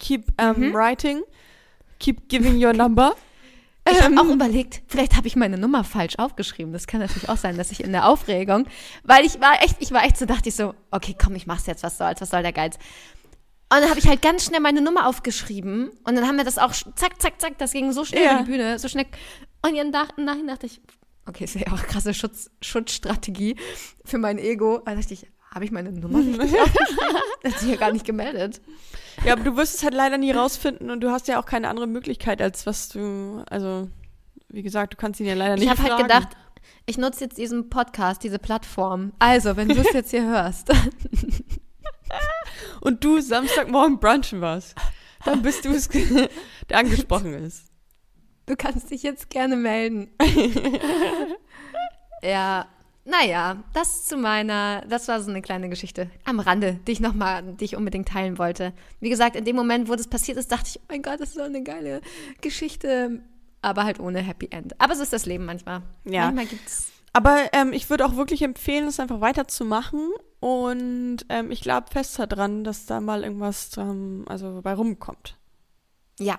keep 0.00 0.32
um, 0.42 0.72
writing, 0.74 1.22
keep 2.00 2.28
giving 2.28 2.56
your 2.60 2.72
number. 2.72 3.14
Ich 3.88 3.98
Ähm. 3.98 4.18
habe 4.18 4.20
auch 4.28 4.32
überlegt, 4.34 4.82
vielleicht 4.88 5.16
habe 5.16 5.26
ich 5.28 5.36
meine 5.36 5.58
Nummer 5.58 5.84
falsch 5.84 6.16
aufgeschrieben. 6.18 6.72
Das 6.72 6.86
kann 6.86 7.00
natürlich 7.00 7.28
auch 7.28 7.36
sein, 7.36 7.56
dass 7.56 7.70
ich 7.70 7.82
in 7.84 7.92
der 7.92 8.08
Aufregung, 8.08 8.66
weil 9.04 9.24
ich 9.24 9.40
war 9.40 9.62
echt, 9.62 9.76
ich 9.80 9.92
war 9.92 10.04
echt 10.04 10.16
so, 10.16 10.26
dachte 10.26 10.48
ich 10.48 10.56
so, 10.56 10.74
okay, 10.90 11.14
komm, 11.20 11.34
ich 11.36 11.46
mach's 11.46 11.66
jetzt, 11.66 11.82
was 11.82 11.98
soll's, 11.98 12.20
was 12.20 12.30
soll 12.30 12.42
der 12.42 12.52
Geiz. 12.52 12.76
Und 13.68 13.80
dann 13.80 13.88
habe 13.90 13.98
ich 13.98 14.06
halt 14.06 14.22
ganz 14.22 14.44
schnell 14.44 14.60
meine 14.60 14.80
Nummer 14.80 15.06
aufgeschrieben 15.08 15.90
und 16.04 16.14
dann 16.14 16.26
haben 16.26 16.36
wir 16.36 16.44
das 16.44 16.56
auch 16.58 16.72
zack, 16.72 17.20
zack, 17.20 17.40
zack, 17.40 17.58
das 17.58 17.72
ging 17.72 17.90
so 17.92 18.04
schnell 18.04 18.24
Ja. 18.24 18.34
über 18.34 18.42
die 18.44 18.50
Bühne, 18.50 18.78
so 18.78 18.88
schnell. 18.88 19.06
Und 19.64 19.76
dann 19.76 19.90
nach, 19.90 20.16
nachher 20.16 20.46
dachte 20.46 20.66
ich, 20.66 20.80
okay, 21.26 21.44
ist 21.44 21.54
ja 21.56 21.66
auch 21.68 21.78
eine 21.78 21.82
krasse 21.88 22.14
Schutz, 22.14 22.50
Schutzstrategie 22.60 23.56
für 24.04 24.18
mein 24.18 24.38
Ego. 24.38 24.82
Da 24.84 24.94
dachte 24.94 25.14
ich, 25.14 25.26
habe 25.52 25.64
ich 25.64 25.72
meine 25.72 25.90
Nummer 25.90 26.18
richtig 26.38 26.60
aufgeschrieben? 26.60 27.16
Hat 27.44 27.58
sich 27.58 27.68
ja 27.70 27.76
gar 27.76 27.92
nicht 27.92 28.04
gemeldet. 28.04 28.60
Ja, 29.24 29.32
aber 29.32 29.44
du 29.44 29.56
wirst 29.56 29.74
es 29.74 29.82
halt 29.82 29.94
leider 29.94 30.18
nie 30.18 30.30
rausfinden 30.30 30.90
und 30.90 31.00
du 31.00 31.10
hast 31.10 31.28
ja 31.28 31.40
auch 31.40 31.46
keine 31.46 31.68
andere 31.68 31.86
Möglichkeit, 31.86 32.42
als 32.42 32.66
was 32.66 32.88
du, 32.88 33.42
also, 33.48 33.88
wie 34.48 34.62
gesagt, 34.62 34.92
du 34.92 34.96
kannst 34.96 35.20
ihn 35.20 35.26
ja 35.26 35.34
leider 35.34 35.54
nicht 35.54 35.64
Ich 35.64 35.70
habe 35.70 35.82
halt 35.82 36.02
gedacht, 36.02 36.28
ich 36.84 36.98
nutze 36.98 37.24
jetzt 37.24 37.38
diesen 37.38 37.70
Podcast, 37.70 38.22
diese 38.22 38.38
Plattform. 38.38 39.12
Also, 39.18 39.56
wenn 39.56 39.68
du 39.68 39.80
es 39.80 39.92
jetzt 39.92 40.10
hier 40.10 40.24
hörst, 40.24 40.70
Und 42.80 43.04
du 43.04 43.20
Samstagmorgen 43.20 43.98
brunchen 43.98 44.40
warst, 44.40 44.74
dann 45.24 45.42
bist 45.42 45.64
du 45.64 45.70
es, 45.70 45.88
der 46.70 46.78
angesprochen 46.78 47.34
ist. 47.34 47.64
du 48.46 48.56
kannst 48.56 48.90
dich 48.90 49.02
jetzt 49.02 49.30
gerne 49.30 49.56
melden. 49.56 50.10
ja, 52.22 52.66
naja, 53.06 53.62
das 53.72 54.04
zu 54.04 54.16
meiner, 54.16 54.82
das 54.88 55.06
war 55.08 55.20
so 55.20 55.30
eine 55.30 55.40
kleine 55.42 55.68
Geschichte 55.68 56.10
am 56.24 56.40
Rande, 56.40 56.80
die 56.86 56.92
ich 56.92 57.00
nochmal, 57.00 57.42
die 57.54 57.64
ich 57.64 57.76
unbedingt 57.76 58.08
teilen 58.08 58.36
wollte. 58.38 58.72
Wie 59.00 59.08
gesagt, 59.08 59.36
in 59.36 59.44
dem 59.44 59.56
Moment, 59.56 59.88
wo 59.88 59.94
das 59.94 60.08
passiert 60.08 60.36
ist, 60.38 60.50
dachte 60.52 60.70
ich, 60.70 60.80
oh 60.80 60.84
mein 60.88 61.02
Gott, 61.02 61.20
das 61.20 61.28
ist 61.30 61.34
so 61.36 61.42
eine 61.42 61.62
geile 61.62 62.00
Geschichte, 62.40 63.22
aber 63.62 63.84
halt 63.84 64.00
ohne 64.00 64.20
Happy 64.20 64.48
End. 64.50 64.78
Aber 64.80 64.94
so 64.96 65.02
ist 65.02 65.12
das 65.12 65.26
Leben 65.26 65.44
manchmal. 65.44 65.82
Ja. 66.04 66.26
Manchmal 66.26 66.46
gibt's 66.46 66.90
Aber 67.12 67.48
ähm, 67.52 67.72
ich 67.72 67.88
würde 67.90 68.04
auch 68.06 68.16
wirklich 68.16 68.42
empfehlen, 68.42 68.86
es 68.88 69.00
einfach 69.00 69.20
weiterzumachen. 69.20 70.10
Und 70.40 71.18
ähm, 71.28 71.50
ich 71.50 71.60
glaube 71.62 71.90
fest 71.90 72.18
daran, 72.18 72.62
dass 72.62 72.86
da 72.86 73.00
mal 73.00 73.24
irgendwas 73.24 73.70
ähm, 73.78 74.24
also 74.28 74.60
bei 74.62 74.74
rumkommt. 74.74 75.36
ja, 76.20 76.38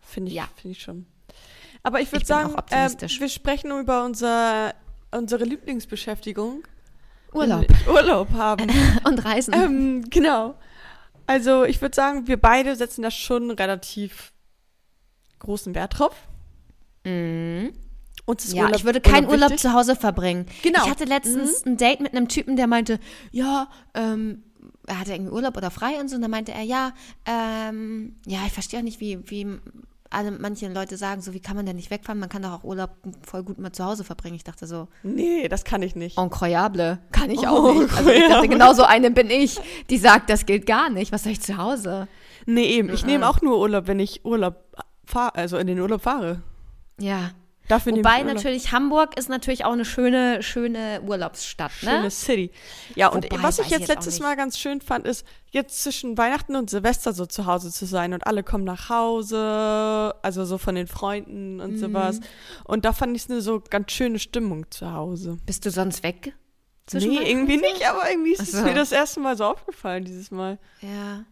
Finde 0.00 0.30
ich, 0.30 0.36
Ja. 0.36 0.48
finde 0.56 0.76
ich 0.76 0.82
schon. 0.82 1.06
Aber 1.84 2.00
ich 2.00 2.12
würde 2.12 2.26
sagen, 2.26 2.54
ähm, 2.70 2.92
wir 3.00 3.28
sprechen 3.28 3.70
über 3.80 4.04
unser, 4.04 4.74
unsere 5.12 5.44
Lieblingsbeschäftigung. 5.44 6.64
Urlaub 7.32 7.64
Urlaub 7.88 8.30
haben. 8.32 8.66
und 9.04 9.24
Reisen. 9.24 9.54
ähm, 9.54 10.04
genau. 10.10 10.54
Also 11.26 11.64
ich 11.64 11.80
würde 11.80 11.94
sagen, 11.94 12.26
wir 12.26 12.36
beide 12.36 12.76
setzen 12.76 13.02
da 13.02 13.10
schon 13.10 13.50
relativ 13.50 14.32
großen 15.38 15.74
Wert 15.74 15.98
drauf. 15.98 16.14
Mhm. 17.04 17.72
Uns 18.26 18.44
ist 18.44 18.52
Ja, 18.54 18.64
Urlaub, 18.64 18.76
ich 18.76 18.84
würde 18.84 19.00
keinen 19.00 19.26
Urlaub 19.28 19.50
wichtig. 19.50 19.60
zu 19.62 19.72
Hause 19.72 19.96
verbringen. 19.96 20.46
Genau. 20.62 20.84
Ich 20.84 20.90
hatte 20.90 21.04
letztens 21.04 21.64
ein 21.64 21.76
Date 21.76 22.00
mit 22.00 22.12
einem 22.14 22.28
Typen, 22.28 22.56
der 22.56 22.66
meinte, 22.66 23.00
ja, 23.30 23.68
ähm, 23.94 24.42
er 24.86 25.00
hatte 25.00 25.12
irgendwie 25.12 25.32
Urlaub 25.32 25.56
oder 25.56 25.70
frei 25.70 25.98
und 26.00 26.08
so. 26.08 26.16
Und 26.16 26.22
dann 26.22 26.30
meinte 26.30 26.52
er, 26.52 26.62
ja, 26.62 26.92
ähm, 27.24 28.16
ja, 28.26 28.40
ich 28.46 28.52
verstehe 28.52 28.80
auch 28.80 28.84
nicht, 28.84 29.00
wie, 29.00 29.18
wie 29.30 29.58
alle, 30.12 30.30
manche 30.30 30.68
Leute 30.72 30.96
sagen 30.96 31.20
so, 31.20 31.32
wie 31.32 31.40
kann 31.40 31.56
man 31.56 31.66
denn 31.66 31.76
nicht 31.76 31.90
wegfahren? 31.90 32.18
Man 32.20 32.28
kann 32.28 32.42
doch 32.42 32.52
auch 32.52 32.64
Urlaub 32.64 32.90
voll 33.26 33.42
gut 33.42 33.58
mal 33.58 33.72
zu 33.72 33.84
Hause 33.84 34.04
verbringen. 34.04 34.36
Ich 34.36 34.44
dachte 34.44 34.66
so, 34.66 34.88
Nee, 35.02 35.48
das 35.48 35.64
kann 35.64 35.82
ich 35.82 35.96
nicht. 35.96 36.18
incroyable, 36.18 36.98
kann 37.12 37.30
ich 37.30 37.40
Oh, 37.40 37.46
auch 37.46 37.74
nicht. 37.74 37.96
Also 37.96 38.10
ich 38.10 38.28
dachte, 38.28 38.48
genau 38.48 38.72
so 38.74 38.84
eine 38.84 39.10
bin 39.10 39.30
ich, 39.30 39.58
die 39.90 39.98
sagt, 39.98 40.30
das 40.30 40.46
gilt 40.46 40.66
gar 40.66 40.90
nicht. 40.90 41.12
Was 41.12 41.24
soll 41.24 41.32
ich 41.32 41.40
zu 41.40 41.56
Hause? 41.56 42.08
Nee, 42.46 42.66
eben. 42.66 42.90
Ich 42.90 43.04
nehme 43.06 43.28
auch 43.28 43.40
nur 43.42 43.58
Urlaub, 43.58 43.86
wenn 43.86 44.00
ich 44.00 44.24
Urlaub 44.24 44.56
fahre, 45.04 45.34
also 45.36 45.56
in 45.58 45.66
den 45.66 45.80
Urlaub 45.80 46.02
fahre. 46.02 46.42
Ja. 46.98 47.30
Dafür 47.68 47.92
Wobei 47.96 48.22
natürlich 48.22 48.72
Hamburg 48.72 49.16
ist 49.16 49.28
natürlich 49.28 49.64
auch 49.64 49.72
eine 49.72 49.84
schöne, 49.84 50.42
schöne 50.42 51.00
Urlaubsstadt, 51.06 51.70
ne? 51.82 51.90
Schöne 51.90 52.10
City. 52.10 52.50
Ja, 52.96 53.08
und 53.08 53.24
Wobei, 53.24 53.42
was 53.42 53.58
ich 53.60 53.66
ich 53.66 53.70
jetzt 53.70 53.88
letztes. 53.88 54.20
Mal 54.20 54.36
ganz 54.36 54.58
schön 54.58 54.80
fand, 54.80 55.06
ist, 55.06 55.24
jetzt 55.50 55.82
zwischen 55.82 56.18
Weihnachten 56.18 56.56
und 56.56 56.70
Silvester 56.70 57.12
so 57.12 57.24
zu 57.24 57.46
Hause 57.46 57.70
zu 57.70 57.86
sein 57.86 58.14
und 58.14 58.26
alle 58.26 58.42
kommen 58.42 58.64
nach 58.64 58.88
Hause, 58.88 60.14
also 60.22 60.44
so 60.44 60.58
von 60.58 60.74
den 60.74 60.86
Freunden 60.86 61.60
und 61.60 61.72
Mhm. 61.72 61.78
sowas. 61.78 62.20
Und 62.64 62.84
da 62.84 62.92
fand 62.92 63.16
ich 63.16 63.24
es 63.24 63.30
eine 63.30 63.40
so 63.40 63.60
ganz 63.60 63.92
schöne 63.92 64.18
Stimmung 64.18 64.70
zu 64.70 64.92
Hause. 64.92 65.38
Bist 65.46 65.64
du 65.64 65.70
sonst 65.70 66.02
weg? 66.02 66.34
Nee, 66.92 66.98
Weihnachten 66.98 67.30
irgendwie 67.30 67.54
und 67.54 67.60
nicht, 67.62 67.88
aber 67.88 68.10
irgendwie 68.10 68.32
ist 68.32 68.40
Ach 68.40 68.58
es 68.58 68.64
mir 68.64 68.74
das 68.74 68.90
erste 68.92 69.20
Mal 69.20 69.36
so 69.36 69.44
aufgefallen 69.44 70.04
dieses 70.04 70.30
Mal. 70.30 70.58
Ja. 70.80 71.24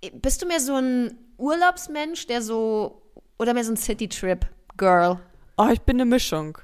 Äh, 0.00 0.10
Bist 0.12 0.40
du 0.42 0.46
mehr 0.46 0.60
so 0.60 0.76
ein 0.76 1.18
Urlaubsmensch, 1.38 2.26
der 2.28 2.40
so, 2.40 3.02
oder 3.36 3.52
mehr 3.52 3.64
so 3.64 3.72
ein 3.72 3.76
City-Trip-Girl? 4.78 5.18
Oh, 5.56 5.68
ich 5.72 5.80
bin 5.82 5.96
eine 5.96 6.04
Mischung. 6.04 6.58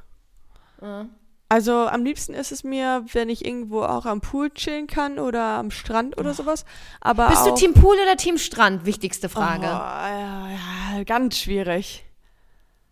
Mhm. 0.81 1.11
Also 1.49 1.73
am 1.89 2.05
liebsten 2.05 2.33
ist 2.33 2.53
es 2.53 2.63
mir, 2.63 3.05
wenn 3.13 3.29
ich 3.29 3.45
irgendwo 3.45 3.83
auch 3.83 4.07
am 4.07 4.21
Pool 4.21 4.51
chillen 4.51 4.87
kann 4.87 5.19
oder 5.19 5.43
am 5.59 5.73
Strand 5.73 6.17
oder 6.17 6.33
sowas. 6.33 6.65
Aber 7.01 7.27
Bist 7.29 7.45
du 7.45 7.55
Team 7.55 7.75
Pool 7.75 7.97
oder 8.01 8.17
Team 8.17 8.39
Strand? 8.39 8.87
Wichtigste 8.87 9.27
Oh, 9.27 9.31
Frage. 9.31 9.65
ja, 9.65 10.49
ja, 10.97 11.03
ganz 11.05 11.39
schwierig. 11.39 12.05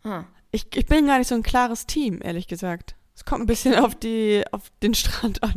Hm. 0.02 0.24
Ich, 0.50 0.66
ich 0.76 0.86
bin 0.86 1.06
gar 1.06 1.18
nicht 1.18 1.28
so 1.28 1.36
ein 1.36 1.44
klares 1.44 1.86
Team, 1.86 2.20
ehrlich 2.22 2.48
gesagt. 2.48 2.96
Es 3.14 3.24
kommt 3.24 3.42
ein 3.42 3.46
bisschen 3.46 3.76
auf, 3.76 3.94
die, 3.94 4.42
auf 4.50 4.62
den 4.82 4.94
Strand 4.94 5.42
an. 5.44 5.54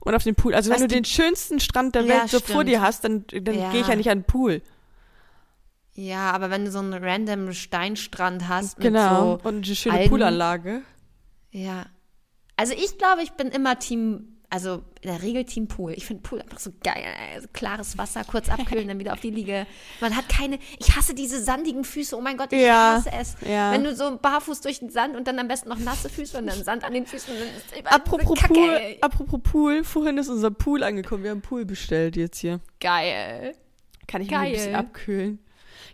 Und 0.00 0.14
auf 0.14 0.24
den 0.24 0.34
Pool. 0.34 0.54
Also 0.54 0.68
wenn 0.70 0.74
Was 0.76 0.82
du 0.82 0.88
die- 0.88 0.94
den 0.96 1.04
schönsten 1.06 1.58
Strand 1.60 1.94
der 1.94 2.02
Ja, 2.02 2.20
Welt 2.20 2.30
so 2.30 2.38
vor 2.40 2.48
stimmt. 2.62 2.68
dir 2.68 2.82
hast, 2.82 3.02
dann, 3.04 3.24
dann 3.28 3.54
Ja. 3.58 3.70
gehe 3.70 3.80
ich 3.80 3.86
ja 3.88 3.96
nicht 3.96 4.10
an 4.10 4.18
den 4.20 4.24
Pool. 4.24 4.60
Ja, 6.02 6.30
aber 6.30 6.48
wenn 6.50 6.64
du 6.64 6.70
so 6.70 6.78
einen 6.78 6.94
random 6.94 7.52
Steinstrand 7.52 8.48
hast 8.48 8.78
Genau. 8.78 9.34
mit 9.34 9.42
so, 9.42 9.48
Und 9.48 9.66
eine 9.66 9.74
schöne 9.76 9.96
Algen. 9.98 10.08
Poolanlage. 10.10 10.82
ja. 11.50 11.86
Also 12.56 12.74
ich 12.74 12.98
glaube, 12.98 13.22
ich 13.22 13.32
bin 13.32 13.48
immer 13.48 13.78
Team, 13.78 14.36
also 14.50 14.82
in 15.00 15.08
der 15.10 15.22
Regel 15.22 15.44
Team 15.44 15.66
Pool. 15.66 15.92
Ich 15.92 16.04
finde 16.04 16.22
Pool 16.22 16.42
einfach 16.42 16.58
so 16.58 16.70
geil. 16.82 17.04
Also 17.34 17.48
klares 17.54 17.96
Wasser, 17.96 18.22
kurz 18.24 18.50
abkühlen, 18.50 18.86
dann 18.86 18.98
wieder 18.98 19.14
auf 19.14 19.20
die 19.20 19.30
Liege. 19.30 19.66
Man 20.02 20.14
hat 20.14 20.28
keine, 20.28 20.58
ich 20.78 20.94
hasse 20.94 21.14
diese 21.14 21.42
sandigen 21.42 21.84
Füße. 21.84 22.14
Oh 22.16 22.20
mein 22.20 22.36
Gott, 22.36 22.52
ich 22.52 22.60
Ja, 22.60 22.96
hasse 22.96 23.10
es. 23.18 23.36
ja. 23.48 23.72
Wenn 23.72 23.82
du 23.84 23.94
so 23.96 24.18
barfuß 24.20 24.60
durch 24.60 24.80
den 24.80 24.90
Sand 24.90 25.16
und 25.16 25.26
dann 25.26 25.38
am 25.38 25.48
besten 25.48 25.70
noch 25.70 25.78
nasse 25.78 26.10
Füße 26.10 26.36
und 26.36 26.48
dann 26.48 26.62
Sand 26.62 26.84
an 26.84 26.92
den 26.92 27.06
Füßen. 27.06 27.32
Apropos 27.84 28.38
Kacke, 28.38 28.52
Pool, 28.52 28.80
apropos 29.00 29.40
Pool, 29.42 29.84
vorhin 29.84 30.18
ist 30.18 30.28
unser 30.28 30.50
Pool 30.50 30.82
angekommen. 30.82 31.24
Wir 31.24 31.30
haben 31.30 31.40
Pool 31.42 31.64
bestellt 31.64 32.16
jetzt 32.16 32.38
hier. 32.40 32.60
Geil. 32.80 33.54
Kann 34.06 34.20
ich 34.20 34.28
mich 34.28 34.36
ein 34.36 34.42
Geil. 34.44 34.52
bisschen 34.52 34.74
abkühlen. 34.74 35.38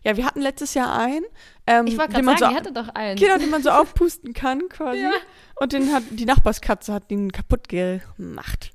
Ja, 0.07 0.17
wir 0.17 0.25
hatten 0.25 0.41
letztes 0.41 0.75
Jahr 0.75 0.97
einen. 0.97 1.25
Ähm, 1.67 1.89
Ich 1.89 1.99
den 1.99 2.07
gerade 2.07 2.25
sagen, 2.25 2.39
so, 2.39 2.45
ihr 2.45 2.55
hattet 2.55 2.77
doch 2.77 2.89
einen. 2.91 3.19
Genau, 3.19 3.39
den 3.39 3.51
man 3.51 3.61
so 3.65 3.71
aufpusten 3.73 4.35
kann 4.35 4.69
quasi. 4.69 5.03
Ja. 5.03 5.11
Und 5.57 5.73
den 5.73 5.93
hat 5.93 6.05
die 6.11 6.27
Nachbarskatze 6.27 6.93
hat 6.93 7.11
den 7.11 7.33
kaputt 7.33 7.69
gemacht. 7.69 8.71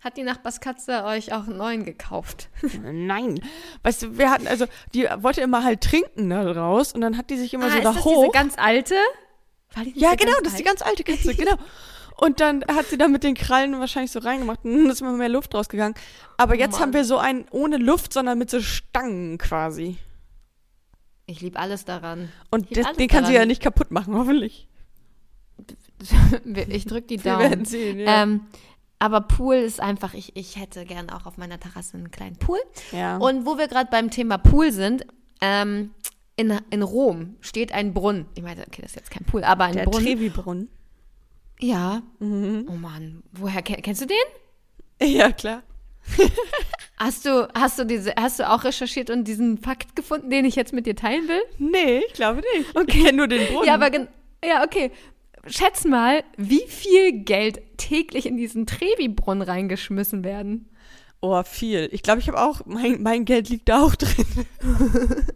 Hat 0.00 0.16
die 0.16 0.22
Nachbarskatze 0.22 1.02
euch 1.02 1.32
auch 1.32 1.48
einen 1.48 1.56
neuen 1.56 1.84
gekauft? 1.84 2.50
Nein. 2.84 3.40
Weißt 3.82 4.02
du, 4.04 4.16
wir 4.16 4.30
hatten, 4.30 4.46
also, 4.46 4.66
die 4.94 5.08
wollte 5.16 5.40
immer 5.40 5.64
halt 5.64 5.80
trinken 5.80 6.30
da 6.30 6.52
raus 6.52 6.92
und 6.92 7.00
dann 7.00 7.16
hat 7.16 7.28
die 7.30 7.36
sich 7.36 7.52
immer 7.52 7.68
so 7.68 7.74
Ah, 7.74 7.78
ist 7.78 7.84
da 7.84 7.92
das 7.94 8.04
hoch. 8.04 8.20
diese 8.26 8.32
ganz 8.32 8.54
alte? 8.58 8.94
War 9.74 9.82
ja, 9.82 10.10
so 10.10 10.16
genau, 10.16 10.38
das 10.44 10.52
ist 10.52 10.60
die 10.60 10.64
ganz 10.64 10.82
alte 10.82 11.02
Katze, 11.02 11.34
genau. 11.34 11.56
Und 12.20 12.40
dann 12.40 12.64
hat 12.66 12.86
sie 12.86 12.98
da 12.98 13.06
mit 13.08 13.22
den 13.22 13.34
Krallen 13.34 13.78
wahrscheinlich 13.78 14.10
so 14.10 14.18
reingemacht 14.18 14.64
und 14.64 14.72
dann 14.76 14.90
ist 14.90 15.00
immer 15.00 15.12
mehr 15.12 15.28
Luft 15.28 15.54
rausgegangen. 15.54 15.94
Aber 16.36 16.54
Oh 16.54 16.56
jetzt 16.58 16.72
Mann. 16.72 16.80
haben 16.82 16.92
wir 16.94 17.04
so 17.04 17.18
einen 17.18 17.46
ohne 17.50 17.76
Luft, 17.78 18.12
sondern 18.12 18.38
mit 18.38 18.50
so 18.50 18.60
Stangen 18.60 19.38
quasi. 19.38 19.96
Ich 21.26 21.40
liebe 21.40 21.58
alles 21.58 21.84
daran. 21.84 22.30
Und 22.50 22.76
das, 22.76 22.86
alles 22.86 22.96
den 22.96 23.08
kann 23.08 23.24
sie 23.26 23.34
ja 23.34 23.46
nicht 23.46 23.62
kaputt 23.62 23.90
machen, 23.90 24.14
hoffentlich. 24.14 24.66
Ich 26.68 26.84
drück 26.86 27.08
die 27.08 27.22
Wir 27.24 27.32
Daumen. 27.32 27.50
werden 27.50 27.64
sehen, 27.64 27.98
ja. 27.98 28.22
Ähm, 28.22 28.42
aber 29.00 29.20
Pool 29.22 29.56
ist 29.56 29.80
einfach, 29.80 30.14
ich, 30.14 30.34
ich 30.36 30.56
hätte 30.56 30.84
gern 30.84 31.10
auch 31.10 31.26
auf 31.26 31.36
meiner 31.36 31.58
Terrasse 31.60 31.96
einen 31.96 32.10
kleinen 32.10 32.36
Pool. 32.36 32.58
ja. 32.92 33.16
Und 33.16 33.46
wo 33.46 33.58
wir 33.58 33.68
gerade 33.68 33.90
beim 33.90 34.10
Thema 34.10 34.38
Pool 34.38 34.72
sind, 34.72 35.04
ähm, 35.40 35.90
in, 36.36 36.56
in 36.70 36.82
Rom 36.82 37.36
steht 37.40 37.72
ein 37.72 37.94
Brunnen. 37.94 38.26
Ich 38.34 38.42
meine, 38.42 38.62
okay, 38.62 38.82
das 38.82 38.92
ist 38.92 38.96
jetzt 38.96 39.10
kein 39.10 39.24
Pool, 39.24 39.42
aber 39.44 39.64
ein 39.64 39.74
der 39.74 39.84
Brunnen. 39.84 40.04
Trevi-Brunnen. 40.06 40.68
Ja. 41.60 42.02
Mhm. 42.18 42.66
Oh 42.68 42.76
Mann, 42.76 43.22
woher 43.32 43.62
kenn, 43.62 43.82
kennst 43.82 44.02
du 44.02 44.06
den? 44.06 44.16
Ja, 45.00 45.30
klar. 45.30 45.62
Hast 46.96 47.26
du, 47.26 47.48
hast 47.54 47.78
du 47.78 47.84
diese, 47.84 48.12
hast 48.18 48.40
du 48.40 48.50
auch 48.50 48.64
recherchiert 48.64 49.08
und 49.08 49.22
diesen 49.22 49.56
Fakt 49.58 49.94
gefunden, 49.94 50.30
den 50.30 50.44
ich 50.44 50.56
jetzt 50.56 50.72
mit 50.72 50.84
dir 50.84 50.96
teilen 50.96 51.28
will? 51.28 51.42
Nee, 51.58 52.02
ich 52.08 52.12
glaube 52.14 52.42
nicht. 52.56 52.74
Okay. 52.74 52.84
Ich 52.88 53.04
kenne 53.04 53.18
nur 53.18 53.28
den 53.28 53.46
Brunnen. 53.46 53.66
Ja, 53.66 53.74
aber 53.74 53.94
ja, 54.44 54.64
okay. 54.64 54.90
Schätz 55.46 55.84
mal, 55.84 56.24
wie 56.36 56.66
viel 56.66 57.22
Geld 57.22 57.60
täglich 57.76 58.26
in 58.26 58.36
diesen 58.36 58.66
Trevi-Brunnen 58.66 59.42
reingeschmissen 59.42 60.24
werden. 60.24 60.68
Oh, 61.20 61.40
viel. 61.44 61.88
Ich 61.92 62.02
glaube, 62.02 62.20
ich 62.20 62.28
habe 62.28 62.40
auch, 62.40 62.62
mein, 62.66 63.00
mein 63.02 63.24
Geld 63.24 63.48
liegt 63.48 63.68
da 63.68 63.82
auch 63.82 63.94
drin. 63.94 64.26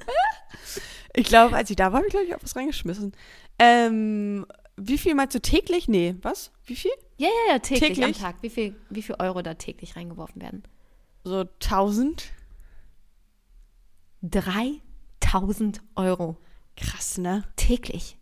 ich 1.15 1.27
glaube, 1.27 1.55
als 1.55 1.71
ich 1.71 1.77
da 1.77 1.93
war, 1.93 1.99
habe 1.99 2.07
ich, 2.07 2.13
glaube 2.13 2.27
ich, 2.27 2.35
auch 2.35 2.43
was 2.43 2.57
reingeschmissen. 2.57 3.13
Ähm, 3.61 4.47
wie 4.77 4.99
viel 4.99 5.15
meinst 5.15 5.35
du 5.35 5.41
täglich? 5.41 5.89
Nee, 5.89 6.17
was? 6.23 6.53
Wie 6.65 6.77
viel? 6.77 6.93
Ja, 7.19 7.29
ja, 7.29 7.53
ja, 7.55 7.59
täglich, 7.59 7.91
am 7.91 7.95
Täglich? 7.97 8.19
Tag. 8.19 8.37
Wie 8.43 8.51
viel, 8.51 8.77
wie 8.91 9.03
viel 9.03 9.17
Euro 9.19 9.43
da 9.43 9.55
täglich 9.55 9.97
reingeworfen 9.97 10.41
werden? 10.43 10.63
So 11.25 11.41
1000? 11.41 12.33
3000 14.23 15.83
Euro 15.97 16.37
Krass, 16.77 17.19
ne? 17.19 17.45
täglich. 17.57 18.17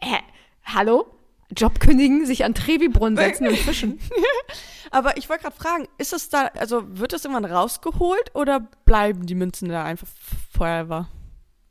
Äh, 0.00 0.18
hallo? 0.64 1.06
Job 1.54 1.80
kündigen, 1.80 2.24
sich 2.24 2.44
an 2.44 2.54
Trevi-Brunnen 2.54 3.16
setzen 3.16 3.46
und 3.46 3.56
fischen. 3.58 4.00
Aber 4.90 5.16
ich 5.18 5.28
wollte 5.28 5.42
gerade 5.44 5.56
fragen, 5.56 5.88
ist 5.98 6.12
es 6.12 6.30
da, 6.30 6.46
also 6.58 6.98
wird 6.98 7.12
das 7.12 7.24
irgendwann 7.24 7.44
rausgeholt 7.44 8.34
oder 8.34 8.60
bleiben 8.84 9.26
die 9.26 9.34
Münzen 9.34 9.68
da 9.68 9.84
einfach 9.84 10.08
forever? 10.50 11.08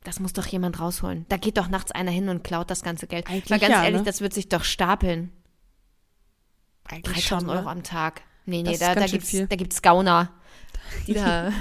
Das 0.04 0.18
muss 0.18 0.32
doch 0.32 0.46
jemand 0.46 0.80
rausholen. 0.80 1.26
Da 1.28 1.36
geht 1.36 1.56
doch 1.58 1.68
nachts 1.68 1.92
einer 1.92 2.10
hin 2.10 2.28
und 2.28 2.42
klaut 2.42 2.70
das 2.70 2.82
ganze 2.82 3.06
Geld. 3.06 3.28
Eigentlich 3.28 3.50
Mal 3.50 3.60
ganz 3.60 3.72
ja, 3.72 3.84
ehrlich, 3.84 4.00
ne? 4.00 4.04
das 4.04 4.20
wird 4.20 4.34
sich 4.34 4.48
doch 4.48 4.64
stapeln. 4.64 5.30
Eigentlich 6.84 7.28
3000 7.28 7.50
ne? 7.50 7.58
Euro 7.58 7.68
am 7.68 7.82
Tag. 7.82 8.22
Nee, 8.44 8.62
nee, 8.62 8.70
Das 8.70 8.80
da, 8.80 8.88
da 8.88 8.94
ganz 8.94 9.10
schön 9.10 9.18
gibt's, 9.20 9.30
viel. 9.30 9.46
da 9.46 9.56
gibt's 9.56 9.82
Gauner. 9.82 10.32
Die 11.06 11.14
da 11.14 11.52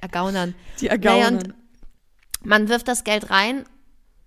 ergaunern. 0.00 0.54
Die 0.80 0.86
Naja, 0.86 0.92
Ergaunen. 0.94 1.36
und 1.38 1.54
man 2.44 2.68
wirft 2.68 2.88
das 2.88 3.04
Geld 3.04 3.30
rein, 3.30 3.64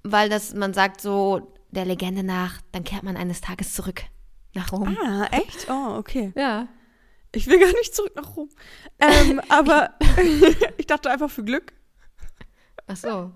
weil 0.04 0.30
das, 0.30 0.54
man 0.54 0.74
sagt 0.74 1.02
so 1.02 1.54
der 1.72 1.84
Legende 1.84 2.24
nach, 2.24 2.62
dann 2.72 2.86
kehrt 2.86 3.04
man 3.04 3.18
eines 3.18 3.42
Tages 3.42 3.74
zurück 3.74 4.04
nach 4.54 4.72
Rom. 4.72 4.98
ah, 5.04 5.28
echt? 5.32 5.68
Oh, 5.70 5.98
okay. 5.98 6.32
Ja. 6.38 6.68
Ich 7.34 7.48
will 7.48 7.60
gar 7.60 7.74
nicht 7.74 7.94
zurück 7.94 8.14
nach 8.16 8.38
Rom. 8.38 8.48
Ähm, 9.00 9.42
aber 9.50 9.96
ich 10.78 10.88
dachte 10.88 11.12
einfach 11.12 11.30
für 11.30 11.44
Glück. 11.44 11.74
Ach 12.88 12.96
so. 12.98 13.32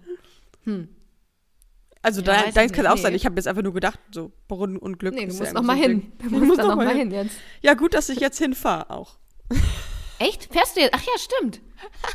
Also 2.01 2.22
Ja, 2.22 2.44
dein, 2.44 2.53
deins 2.53 2.72
kann 2.72 2.88
auch 2.88 2.98
sein. 2.98 3.12
nee. 3.12 3.18
Ich 3.18 3.25
habe 3.25 3.36
jetzt 3.36 3.48
einfach 3.48 3.63
nur 3.63 3.74
gedacht, 3.74 4.00
so 4.12 4.32
Brunnen 4.48 4.77
und 4.77 5.00
Glück. 5.00 5.13
Nee, 5.15 5.25
du 5.25 5.27
ist 5.32 5.39
musst 5.39 5.48
ja 5.48 5.53
noch 5.53 5.63
mal 5.63 5.77
irgendwie 5.77 6.08
so 6.18 6.22
hin. 6.24 6.29
Du 6.32 6.38
musst 6.38 6.48
muss 6.48 6.58
da 6.58 6.63
noch 6.68 6.75
mal 6.75 6.89
hin 6.96 7.12
jetzt. 7.12 7.36
Ja, 7.62 7.74
gut, 7.74 7.94
dass 7.94 8.10
ich 8.10 8.20
jetzt 8.20 8.38
hinfahre 8.38 8.89
auch. 8.89 9.18
Echt? 10.20 10.51
Fährst 10.51 10.75
du 10.75 10.82
jetzt? 10.82 10.94
Ach 10.94 11.01
ja, 11.01 11.13
stimmt. 11.18 11.62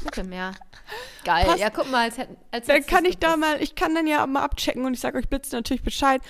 Mittelmeer. 0.04 0.52
Geil. 1.24 1.46
Passt. 1.46 1.58
Ja, 1.58 1.70
guck 1.70 1.90
mal, 1.90 2.04
als 2.04 2.18
hätten. 2.18 2.36
Als 2.50 2.66
Dann 2.66 2.84
kann 2.86 3.04
ich 3.06 3.18
da 3.18 3.34
gewusst. 3.34 3.40
mal, 3.40 3.62
ich 3.62 3.74
kann 3.74 3.94
dann 3.94 4.06
ja 4.06 4.26
mal 4.26 4.42
abchecken 4.42 4.84
und 4.84 4.92
ich 4.94 5.00
sage 5.00 5.18
euch 5.18 5.28
Blitz 5.28 5.50
natürlich 5.52 5.82
Bescheid, 5.82 6.20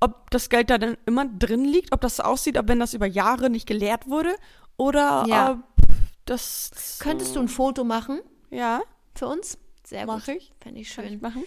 ob 0.00 0.30
das 0.30 0.50
Geld 0.50 0.68
da 0.70 0.76
dann 0.78 0.96
immer 1.06 1.26
drin 1.26 1.64
liegt, 1.64 1.92
ob 1.92 2.00
das 2.02 2.16
so 2.16 2.22
aussieht, 2.22 2.58
ob 2.58 2.68
wenn 2.68 2.80
das 2.80 2.92
über 2.92 3.06
Jahre 3.06 3.48
nicht 3.50 3.66
geleert 3.66 4.08
wurde 4.08 4.34
oder 4.76 5.24
Ja. 5.26 5.50
ob 5.52 5.58
das. 6.26 6.98
Könntest 7.00 7.34
du 7.36 7.40
ein 7.40 7.48
Foto 7.48 7.82
machen 7.84 8.20
Ja, 8.50 8.82
für 9.14 9.26
uns? 9.26 9.56
Sehr 9.92 10.06
gut. 10.06 10.16
mache 10.16 10.32
ich. 10.32 10.52
Fände 10.60 10.80
ich 10.80 10.94
Kann 10.94 11.04
ich 11.04 11.10
schön. 11.10 11.20
machen. 11.20 11.44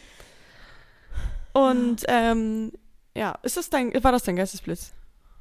Und 1.53 2.03
ähm, 2.07 2.71
ja, 3.15 3.37
ist 3.43 3.57
das 3.57 3.69
dein, 3.69 3.93
war 4.03 4.11
das 4.11 4.23
dein 4.23 4.35
Geistesblitz? 4.35 4.93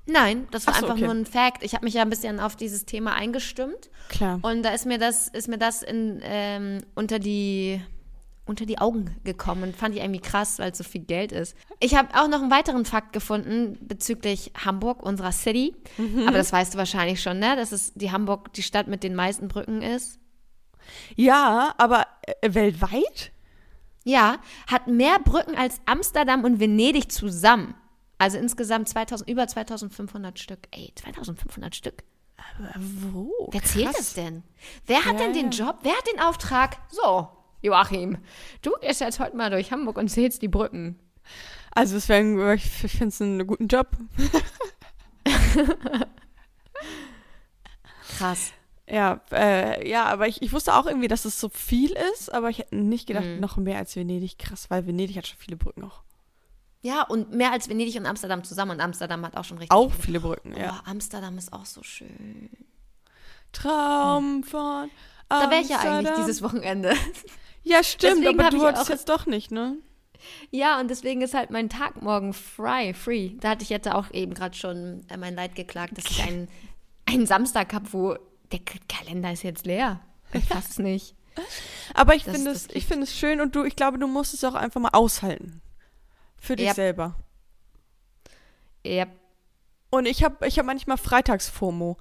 Nein, 0.07 0.47
das 0.51 0.67
war 0.67 0.75
so, 0.75 0.81
einfach 0.81 0.97
okay. 0.97 1.05
nur 1.05 1.15
ein 1.15 1.27
Fact. 1.27 1.63
Ich 1.63 1.75
habe 1.75 1.85
mich 1.85 1.95
ja 1.95 2.03
ein 2.03 2.11
bisschen 2.11 2.39
auf 2.39 2.57
dieses 2.57 2.85
Thema 2.85 3.15
eingestimmt. 3.15 3.91
Klar. 4.09 4.39
Und 4.43 4.63
da 4.63 4.71
ist 4.71 4.87
mir 4.87 4.99
das, 4.99 5.29
ist 5.29 5.49
mir 5.49 5.59
das 5.59 5.83
in, 5.83 6.21
ähm, 6.23 6.83
unter 6.95 7.19
die 7.19 7.81
unter 8.47 8.67
die 8.67 8.79
Augen 8.79 9.17
gekommen 9.25 9.63
und 9.63 9.77
fand 9.77 9.95
ich 9.95 10.03
irgendwie 10.03 10.21
krass, 10.21 10.59
weil 10.59 10.71
es 10.71 10.77
so 10.77 10.85
viel 10.85 11.01
Geld 11.01 11.33
ist. 11.33 11.57
Ich 11.81 11.95
habe 11.95 12.09
auch 12.15 12.29
noch 12.29 12.43
einen 12.43 12.51
weiteren 12.51 12.85
Fakt 12.85 13.15
gefunden 13.15 13.79
bezüglich 13.81 14.53
Hamburg, 14.63 15.03
unserer 15.03 15.33
City. 15.33 15.75
Mhm. 15.97 16.29
Aber 16.29 16.37
das 16.37 16.53
weißt 16.53 16.75
du 16.75 16.79
wahrscheinlich 16.79 17.23
schon, 17.23 17.39
ne? 17.39 17.57
Dass 17.57 17.73
es 17.73 17.95
die 17.95 18.13
Hamburg 18.13 18.53
die 18.53 18.63
Stadt 18.63 18.87
mit 18.87 19.03
den 19.03 19.15
meisten 19.15 19.49
Brücken 19.49 19.81
ist. 19.81 20.19
Ja, 21.17 21.75
aber 21.79 22.07
äh, 22.41 22.55
weltweit? 22.55 23.33
Ja, 24.05 24.37
hat 24.67 24.87
mehr 24.87 25.19
Brücken 25.19 25.57
als 25.57 25.81
Amsterdam 25.87 26.45
und 26.45 26.61
Venedig 26.61 27.11
zusammen. 27.11 27.75
Also 28.19 28.39
insgesamt 28.39 28.89
2000, 28.89 29.29
über 29.29 29.47
2500 29.47 30.39
Stück. 30.39 30.61
Ey, 30.71 30.93
2500 30.95 31.75
Stück. 31.75 32.05
Wo? 32.77 33.49
Wer 33.51 33.63
zählt 33.63 33.87
Krass. 33.87 33.97
das 33.97 34.15
denn? 34.15 34.43
Wer 34.87 35.05
hat 35.05 35.15
Ja, 35.15 35.19
denn 35.19 35.33
den 35.33 35.51
ja. 35.51 35.67
Job? 35.67 35.79
Wer 35.83 35.93
hat 35.93 36.07
den 36.13 36.21
Auftrag? 36.21 36.77
So, 36.91 37.29
Joachim, 37.63 38.19
du 38.63 38.73
gehst 38.81 39.01
jetzt 39.01 39.19
heute 39.19 39.37
mal 39.37 39.51
durch 39.51 39.73
Hamburg 39.73 39.97
und 39.99 40.09
zählst 40.09 40.43
die 40.43 40.49
Brücken. 40.49 40.99
Also 41.75 41.97
es 41.97 42.09
wäre, 42.09 42.55
ich 42.55 42.63
finde 42.71 43.09
es 43.09 43.21
einen 43.23 43.47
guten 43.47 43.67
Job. 43.69 43.89
Krass. 48.19 48.53
Ja, 48.89 49.21
äh, 49.33 49.89
ja, 49.89 50.05
aber 50.05 50.29
ich, 50.29 50.43
ich 50.43 50.53
wusste 50.53 50.75
auch 50.75 50.87
irgendwie, 50.87 51.09
dass 51.09 51.25
es 51.25 51.41
so 51.41 51.49
viel 51.49 51.93
ist, 52.13 52.33
aber 52.33 52.51
ich 52.51 52.59
hätte 52.59 52.77
nicht 52.77 53.07
gedacht, 53.07 53.25
Mhm. 53.25 53.41
noch 53.41 53.57
mehr 53.57 53.79
als 53.79 53.97
Venedig. 53.97 54.39
Krass, 54.39 54.69
weil 54.71 54.87
Venedig 54.87 55.17
hat 55.17 55.27
schon 55.27 55.39
viele 55.39 55.57
Brücken 55.57 55.85
auch. 55.85 56.03
Ja, 56.83 57.03
und 57.03 57.33
mehr 57.33 57.51
als 57.51 57.71
Venedig 57.71 57.97
und 57.97 58.05
Amsterdam 58.05 58.45
zusammen. 58.45 58.73
Und 58.73 58.81
Amsterdam 58.83 59.25
hat 59.25 59.39
auch 59.39 59.45
schon 59.45 59.57
richtig. 59.57 59.75
Auch 59.75 59.91
viele. 59.91 60.03
viele 60.03 60.21
Brücken, 60.21 60.55
ja. 60.55 60.83
Oh, 60.85 60.91
Amsterdam 60.91 61.39
ist 61.39 61.51
auch 61.53 61.65
so 61.65 61.83
schön. 61.83 62.51
Traum 63.53 64.43
von 64.45 64.91
Da 65.29 65.51
wäre 65.51 65.63
ich 65.63 65.69
ja 65.69 65.79
eigentlich 65.79 65.91
Amsterdam. 66.09 66.21
dieses 66.21 66.43
Wochenende. 66.43 66.95
Ja, 67.67 67.83
stimmt, 67.83 68.19
Deswegen 68.19 68.39
aber 68.41 68.51
du 68.51 68.61
wolltest 68.61 68.91
jetzt 68.91 69.09
doch 69.09 69.25
nicht, 69.25 69.51
ne? 69.51 69.79
Ja, 70.51 70.79
und 70.81 70.89
deswegen 70.91 71.23
ist 71.23 71.33
halt 71.33 71.49
mein 71.49 71.71
Tag 71.71 72.03
morgen 72.03 72.35
frei, 72.35 72.93
free. 72.93 73.31
Da 73.41 73.49
hatte 73.49 73.63
ich 73.63 73.71
jetzt 73.71 73.89
auch 73.91 74.11
eben 74.13 74.35
gerade 74.35 74.55
schon 74.55 75.01
äh, 75.09 75.17
mein 75.17 75.35
Leid 75.35 75.55
geklagt, 75.55 75.97
dass 75.97 76.05
ich 76.11 76.23
einen, 76.29 76.47
einen 77.07 77.25
Samstag 77.27 77.73
habe, 77.73 77.91
wo 77.95 78.17
der 78.59 78.79
Kalender 78.89 79.33
ist 79.33 79.43
jetzt 79.43 79.67
leer. 79.67 80.01
Ich 80.33 80.45
fasse 80.49 80.69
es 80.71 80.79
nicht. 80.79 81.15
Aber 81.95 82.15
ich 82.15 82.25
finde 82.25 82.51
es, 82.51 82.69
ich 82.73 82.87
finde 82.87 83.05
es 83.05 83.17
schön 83.17 83.41
und 83.41 83.57
du, 83.57 83.65
ich 83.65 83.75
glaube, 83.77 83.99
du 83.99 84.07
musst 84.07 84.35
es 84.35 84.45
auch 84.45 84.55
einfach 84.55 84.81
mal 84.81 84.91
aushalten. 84.93 85.61
Für 86.37 86.57
dich 86.57 86.67
Yep. 86.69 86.75
selber. 86.77 87.17
Ja, 88.87 89.07
Und 89.91 90.07
ich 90.07 90.23
habe 90.23 90.47
ich 90.47 90.59
hab 90.59 90.67
manchmal 90.67 90.99
Freitags-FOMO. 90.99 91.97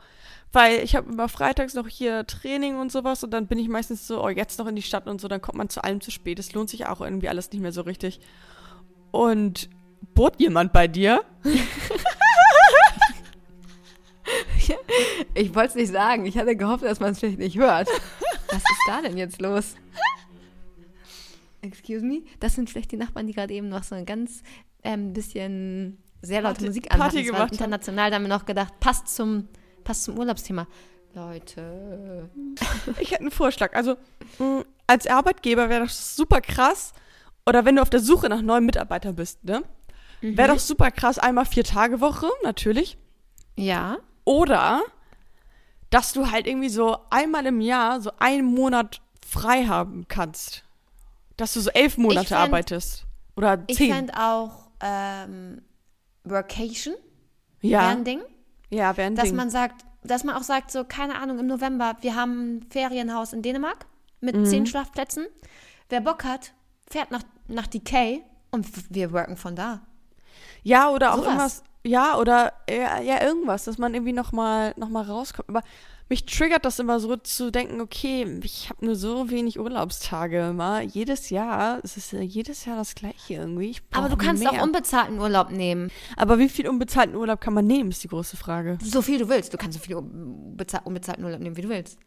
Weil 0.52 0.80
ich 0.82 0.96
habe 0.96 1.12
immer 1.12 1.30
freitags 1.30 1.74
noch 1.74 1.88
hier 1.88 2.28
Training 2.28 2.78
und 2.78 2.92
sowas 2.92 3.24
und 3.24 3.32
dann 3.32 3.48
bin 3.48 3.58
ich 3.58 3.68
meistens 3.70 4.06
so, 4.06 4.24
oh, 4.24 4.30
jetzt 4.30 4.60
noch 4.60 4.68
in 4.68 4.76
die 4.76 4.84
Stadt 4.84 5.08
und 5.08 5.20
so, 5.20 5.28
dann 5.28 5.42
kommt 5.42 5.58
man 5.58 5.70
zu 5.70 5.84
allem 5.84 6.00
zu 6.00 6.12
spät. 6.12 6.38
Es 6.38 6.54
lohnt 6.54 6.70
sich 6.70 6.86
auch 6.86 7.02
irgendwie 7.02 7.28
alles 7.28 7.52
nicht 7.52 7.62
mehr 7.62 7.72
so 7.72 7.82
richtig. 7.82 8.20
Und 9.10 9.68
bot 10.14 10.40
jemand 10.40 10.72
bei 10.72 10.88
dir? 10.88 11.24
ich 15.34 15.54
wollte 15.56 15.70
es 15.70 15.76
nicht 15.76 15.92
sagen. 15.92 16.26
Ich 16.26 16.38
hatte 16.38 16.56
gehofft, 16.56 16.84
dass 16.84 17.00
man 17.00 17.12
es 17.12 17.20
vielleicht 17.20 17.40
nicht 17.40 17.58
hört. 17.58 17.88
Was 18.48 18.58
ist 18.58 18.82
da 18.88 19.02
denn 19.02 19.18
jetzt 19.18 19.42
los? 19.42 19.76
Excuse 21.62 22.04
me? 22.06 22.24
Das 22.40 22.56
sind 22.56 22.70
vielleicht 22.70 22.92
die 22.92 22.98
Nachbarn, 22.98 23.28
die 23.28 23.34
gerade 23.34 23.54
eben 23.54 23.70
noch 23.70 23.84
so 23.84 23.96
ein 23.96 24.06
ganz 24.06 24.44
ähm, 24.84 25.14
bisschen 25.14 25.98
sehr 26.22 26.42
laute 26.42 26.56
Party- 26.56 26.66
Musik 26.68 26.86
anhatten. 26.94 27.02
Party 27.16 27.24
gemacht 27.24 27.52
international, 27.54 28.10
da 28.10 28.16
haben 28.18 28.24
wir 28.24 28.30
noch 28.30 28.46
gedacht, 28.46 28.80
passt 28.80 29.08
zum, 29.08 29.48
passt 29.84 30.04
zum 30.04 30.18
Urlaubsthema. 30.18 30.68
Leute. 31.16 32.30
Ich 33.00 33.12
hätte 33.12 33.22
einen 33.22 33.32
Vorschlag. 33.32 33.74
Also, 33.76 33.96
mh, 34.40 34.64
als 34.88 35.06
Arbeitgeber 35.08 35.70
wäre 35.70 35.82
das 35.84 36.16
super 36.16 36.42
krass. 36.42 36.92
Oder 37.46 37.66
wenn 37.66 37.76
du 37.76 37.82
auf 37.82 37.90
der 37.90 38.00
Suche 38.00 38.30
nach 38.30 38.42
neuen 38.42 38.66
Mitarbeitern 38.66 39.16
bist, 39.16 39.44
ne? 39.44 39.64
Wäre 40.22 40.48
doch 40.54 40.60
super 40.60 40.90
krass, 40.90 41.20
einmal 41.20 41.46
vier 41.46 41.66
Tage 41.66 42.00
Woche, 42.00 42.28
natürlich. 42.44 42.98
Ja. 43.58 43.98
Oder 44.26 44.82
dass 45.90 46.14
du 46.14 46.32
halt 46.32 46.48
irgendwie 46.48 46.70
so 46.70 46.98
einmal 47.10 47.46
im 47.46 47.62
Jahr 47.62 48.02
so 48.02 48.12
einen 48.20 48.46
Monat 48.46 49.02
frei 49.26 49.66
haben 49.66 50.08
kannst. 50.08 50.64
Dass 51.38 51.54
du 51.54 51.60
so 51.62 51.70
elf 51.72 51.98
Monate 51.98 52.34
fänd- 52.34 52.38
arbeitest. 52.38 53.06
Oder 53.36 53.64
Ich 53.68 53.78
zehn. 53.78 53.94
fände 53.94 54.14
auch 54.20 54.70
ähm, 54.82 55.62
Workation 56.24 56.96
wäre 57.60 57.72
ja, 57.72 57.88
ein 57.90 58.04
Ding. 58.04 58.22
ja, 58.70 58.96
wäre 58.98 59.08
ein 59.08 59.16
Dass 59.16 59.26
Ding. 59.26 59.36
man 59.36 59.50
sagt, 59.50 59.86
dass 60.04 60.24
man 60.24 60.36
auch 60.36 60.44
sagt, 60.44 60.72
so, 60.72 60.84
keine 60.84 61.16
Ahnung, 61.18 61.40
im 61.40 61.48
November, 61.48 61.96
wir 62.02 62.16
haben 62.16 62.58
ein 62.58 62.66
Ferienhaus 62.70 63.32
in 63.34 63.42
Dänemark 63.42 63.86
mit 64.22 64.36
Mhm. 64.36 64.46
zehn 64.46 64.66
Schlafplätzen. 64.66 65.26
Wer 65.90 66.02
Bock 66.02 66.24
hat, 66.26 66.54
fährt 66.90 67.12
nach, 67.12 67.24
nach 67.48 67.68
Decay 67.68 68.24
und 68.52 68.68
wir 68.94 69.12
worken 69.14 69.38
von 69.38 69.56
da. 69.56 69.82
ja, 70.64 70.90
oder 70.90 71.12
auch 71.14 71.18
sowas. 71.18 71.28
irgendwas. 71.28 71.64
Ja, 71.86 72.18
oder 72.18 72.54
ja, 72.70 73.02
ja, 73.02 73.22
irgendwas, 73.22 73.66
dass 73.66 73.78
man 73.78 73.94
irgendwie 73.94 74.14
nochmal 74.14 74.74
noch 74.78 74.88
mal 74.90 75.04
rauskommt. 75.04 75.50
Aber 75.50 75.62
mich 76.10 76.26
triggert 76.26 76.64
das 76.64 76.80
immer 76.80 77.00
so 77.02 77.18
zu 77.18 77.52
denken, 77.52 77.82
okay, 77.82 78.40
ich 78.44 78.70
habe 78.70 78.86
nur 78.86 78.96
so 78.96 79.30
wenig 79.30 79.60
Urlaubstage 79.60 80.50
immer. 80.50 80.82
Jedes 80.82 81.30
Jahr, 81.30 81.80
es 81.84 81.98
ist 81.98 82.14
ja 82.14 82.22
jedes 82.22 82.64
Jahr 82.66 82.78
das 82.78 82.96
gleiche 82.96 83.34
irgendwie. 83.34 83.72
Ich 83.72 83.82
Aber 83.92 84.08
du 84.08 84.16
kannst 84.16 84.44
mehr. 84.44 84.52
auch 84.54 84.64
unbezahlten 84.64 85.20
Urlaub 85.20 85.50
nehmen. 85.52 85.92
Aber 86.16 86.40
wie 86.40 86.48
viel 86.50 86.70
unbezahlten 86.70 87.16
Urlaub 87.16 87.42
kann 87.42 87.54
man 87.54 87.68
nehmen, 87.68 87.90
ist 87.90 88.04
die 88.04 88.08
große 88.10 88.38
Frage. 88.38 88.78
So 88.82 89.02
viel 89.02 89.18
du 89.20 89.28
willst. 89.28 89.54
Du 89.54 89.58
kannst 89.58 89.78
so 89.78 89.84
viel 89.84 89.96
unbeza- 89.98 90.84
unbezahlten 90.84 91.26
Urlaub 91.26 91.40
nehmen, 91.42 91.58
wie 91.58 91.62
du 91.64 91.70
willst. 91.70 91.98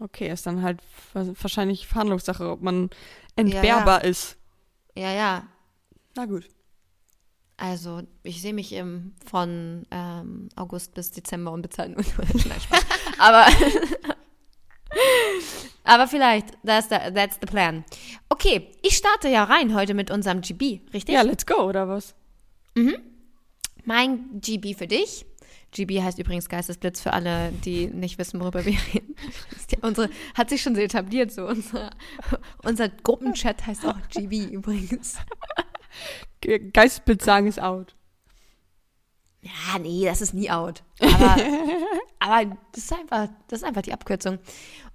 Okay, 0.00 0.30
ist 0.30 0.46
dann 0.46 0.62
halt 0.62 0.80
wa- 1.12 1.26
wahrscheinlich 1.40 1.86
Verhandlungssache, 1.86 2.48
ob 2.48 2.62
man 2.62 2.90
entbehrbar 3.36 4.04
ist. 4.04 4.36
Ja, 4.96 5.12
ja. 5.12 5.42
Na 6.16 6.26
gut. 6.26 6.48
Also, 7.60 8.02
ich 8.22 8.40
sehe 8.40 8.54
mich 8.54 8.72
im, 8.72 9.14
von 9.26 9.84
ähm, 9.90 10.48
August 10.54 10.94
bis 10.94 11.10
Dezember 11.10 11.50
unbezahlten 11.50 11.96
Urlaub. 11.96 12.46
Nein, 12.46 12.60
Spaß. 12.60 12.86
Aber, 13.18 13.46
aber 15.84 16.06
vielleicht, 16.06 16.56
that's 16.64 16.88
the, 16.88 17.12
that's 17.12 17.36
the 17.40 17.46
plan. 17.46 17.84
Okay, 18.28 18.70
ich 18.82 18.96
starte 18.96 19.28
ja 19.28 19.42
rein 19.42 19.74
heute 19.74 19.94
mit 19.94 20.12
unserem 20.12 20.40
GB, 20.40 20.82
richtig? 20.94 21.16
Ja, 21.16 21.22
let's 21.22 21.44
go, 21.44 21.64
oder 21.64 21.88
was? 21.88 22.14
Mein 23.84 24.40
GB 24.40 24.74
für 24.74 24.86
dich. 24.86 25.26
GB 25.72 26.02
heißt 26.02 26.18
übrigens 26.18 26.48
Geistesblitz 26.48 27.00
für 27.00 27.12
alle, 27.12 27.52
die 27.64 27.88
nicht 27.88 28.18
wissen, 28.18 28.40
worüber 28.40 28.64
wir 28.64 28.78
reden. 28.94 29.14
Unsere, 29.82 30.08
hat 30.34 30.50
sich 30.50 30.62
schon 30.62 30.74
so 30.74 30.80
etabliert, 30.80 31.32
so 31.32 31.46
unser, 31.46 31.90
unser 32.62 32.88
Gruppenchat 32.88 33.66
heißt 33.66 33.84
auch 33.84 33.96
GB 34.10 34.44
übrigens. 34.44 35.16
Ge- 36.40 36.70
Geistesblitz 36.70 37.24
sagen 37.24 37.46
ist 37.46 37.60
out. 37.60 37.94
Ja, 39.42 39.78
nee, 39.78 40.04
das 40.04 40.20
ist 40.20 40.34
nie 40.34 40.50
out. 40.50 40.82
Aber, 41.00 41.36
aber 42.18 42.56
das, 42.72 42.84
ist 42.84 42.92
einfach, 42.92 43.28
das 43.46 43.60
ist 43.60 43.64
einfach 43.64 43.82
die 43.82 43.92
Abkürzung. 43.92 44.38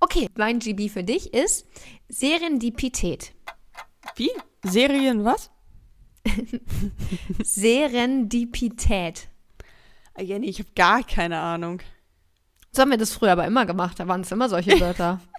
Okay, 0.01 0.29
mein 0.35 0.59
GB 0.59 0.89
für 0.89 1.03
dich 1.03 1.33
ist 1.33 1.65
Serendipität. 2.09 3.33
Wie? 4.17 4.29
Serien 4.63 5.23
was? 5.23 5.49
Serendipität. 7.43 9.29
Ah, 10.15 10.21
Jenny, 10.21 10.47
ich 10.49 10.59
habe 10.59 10.69
gar 10.75 11.03
keine 11.03 11.39
Ahnung. 11.39 11.81
So 12.71 12.81
haben 12.81 12.91
wir 12.91 12.97
das 12.97 13.13
früher 13.13 13.31
aber 13.31 13.45
immer 13.47 13.65
gemacht. 13.65 13.99
Da 13.99 14.07
waren 14.07 14.21
es 14.21 14.31
immer 14.31 14.49
solche 14.49 14.79
Wörter. 14.79 15.21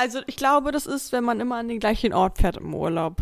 Also 0.00 0.20
ich 0.28 0.36
glaube, 0.36 0.70
das 0.70 0.86
ist, 0.86 1.10
wenn 1.10 1.24
man 1.24 1.40
immer 1.40 1.56
an 1.56 1.66
den 1.66 1.80
gleichen 1.80 2.12
Ort 2.12 2.38
fährt 2.38 2.56
im 2.58 2.72
Urlaub. 2.72 3.16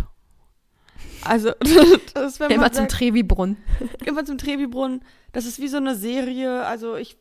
Also, 1.25 1.53
das 2.15 2.33
ist, 2.33 2.41
wenn 2.41 2.51
immer 2.51 2.73
zum 2.73 2.89
Trevi-Brunnen. 2.89 3.57
immer 4.05 4.25
zum 4.25 4.39
Trebibrunnen. 4.39 5.03
Das 5.33 5.45
ist 5.45 5.61
wie 5.61 5.69
so 5.69 5.77
eine 5.77 5.95
Serie. 5.95 6.65
Also 6.65 6.97
ich, 6.97 7.17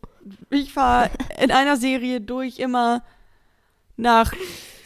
ich 0.50 0.74
fahre 0.74 1.10
in 1.42 1.52
einer 1.52 1.78
Serie 1.78 2.22
durch 2.22 2.60
immer 2.60 3.04
nach, 3.98 4.34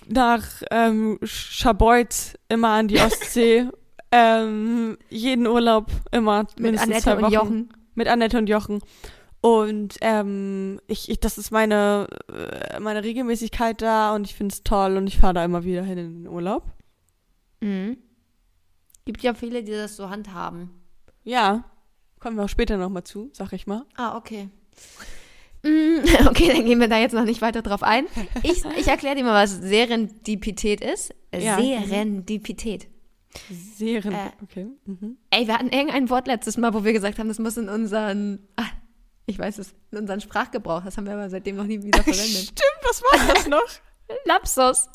nach 0.08 0.45
ähm, 0.71 1.19
Scharbeutz, 1.23 2.36
immer 2.47 2.69
an 2.69 2.88
die 2.88 2.99
Ostsee. 2.99 3.69
ähm, 4.12 4.97
jeden 5.10 5.47
Urlaub 5.47 5.91
immer 6.12 6.47
Mit 6.58 6.80
Annette 6.80 7.02
zwei 7.02 7.17
und. 7.17 7.32
Jochen. 7.32 7.73
Mit 7.95 8.08
Annette 8.08 8.38
und 8.38 8.47
Jochen. 8.47 8.82
Und 9.41 9.95
ähm, 10.02 10.82
ich, 10.88 11.10
ich, 11.10 11.19
das 11.19 11.38
ist 11.38 11.52
meine, 11.52 12.08
äh, 12.28 12.80
meine 12.80 13.04
Regelmäßigkeit 13.04 13.82
da 13.82 14.13
und 14.13 14.25
ich 14.25 14.36
finde 14.36 14.54
es 14.54 14.63
toll 14.63 14.97
und 14.97 15.08
ich 15.08 15.17
fahre 15.17 15.34
da 15.34 15.45
immer 15.45 15.63
wieder 15.63 15.84
hin 15.84 15.97
in 15.97 16.23
den 16.23 16.28
Urlaub. 16.28 16.63
Mhm. 17.62 17.97
Gibt 19.10 19.24
ja 19.24 19.34
viele, 19.34 19.63
die 19.63 19.72
das 19.72 19.95
so 19.95 20.12
handhaben. 20.12 20.69
Ja, 21.24 21.63
kommen 22.19 22.38
wir 22.38 22.43
auch 22.43 22.50
später 22.50 22.78
nochmal 22.78 23.04
zu, 23.04 23.32
sag 23.34 23.54
ich 23.54 23.65
mal. 23.65 23.84
Ah, 23.95 24.15
okay. 24.15 24.50
Mm, 25.63 26.06
Okay, 26.28 26.50
dann 26.54 26.63
gehen 26.63 26.80
wir 26.80 26.88
da 26.88 27.00
jetzt 27.00 27.13
noch 27.13 27.24
nicht 27.26 27.41
weiter 27.41 27.63
drauf 27.63 27.82
ein. 27.82 28.06
Ich, 28.43 28.63
ich 28.78 28.88
erkläre 28.88 29.15
dir 29.15 29.24
mal, 29.24 29.34
was 29.43 29.50
Serendipität 29.62 30.82
ist. 30.82 31.12
Ja. 31.36 31.58
Serendipität. 31.58 32.88
Serien, 33.76 34.13
Äh, 34.13 34.30
okay. 34.43 34.67
Mhm. 34.86 35.17
Ey, 35.32 35.48
wir 35.48 35.56
hatten 35.56 35.69
irgendein 35.69 36.12
Wort 36.12 36.28
letztes 36.28 36.58
Mal, 36.58 36.72
wo 36.76 36.84
wir 36.84 36.93
gesagt 36.93 37.17
haben, 37.17 37.30
das 37.30 37.39
muss 37.39 37.58
in 37.58 37.67
unseren, 37.67 38.48
ah, 38.58 38.67
ich 39.26 39.39
weiß 39.39 39.58
es, 39.58 39.74
in 39.89 39.98
unseren 39.98 40.22
Sprachgebrauch. 40.22 40.84
Das 40.84 40.98
haben 40.98 41.08
wir 41.08 41.13
aber 41.13 41.32
seitdem 41.32 41.56
noch 41.56 41.65
nie 41.65 41.82
wieder 41.82 42.04
verwendet. 42.04 42.43
Stimmt, 42.43 42.80
was 42.84 43.02
war 43.02 43.34
das 43.34 43.48
noch? 43.48 43.65
Lapsus. 44.26 44.88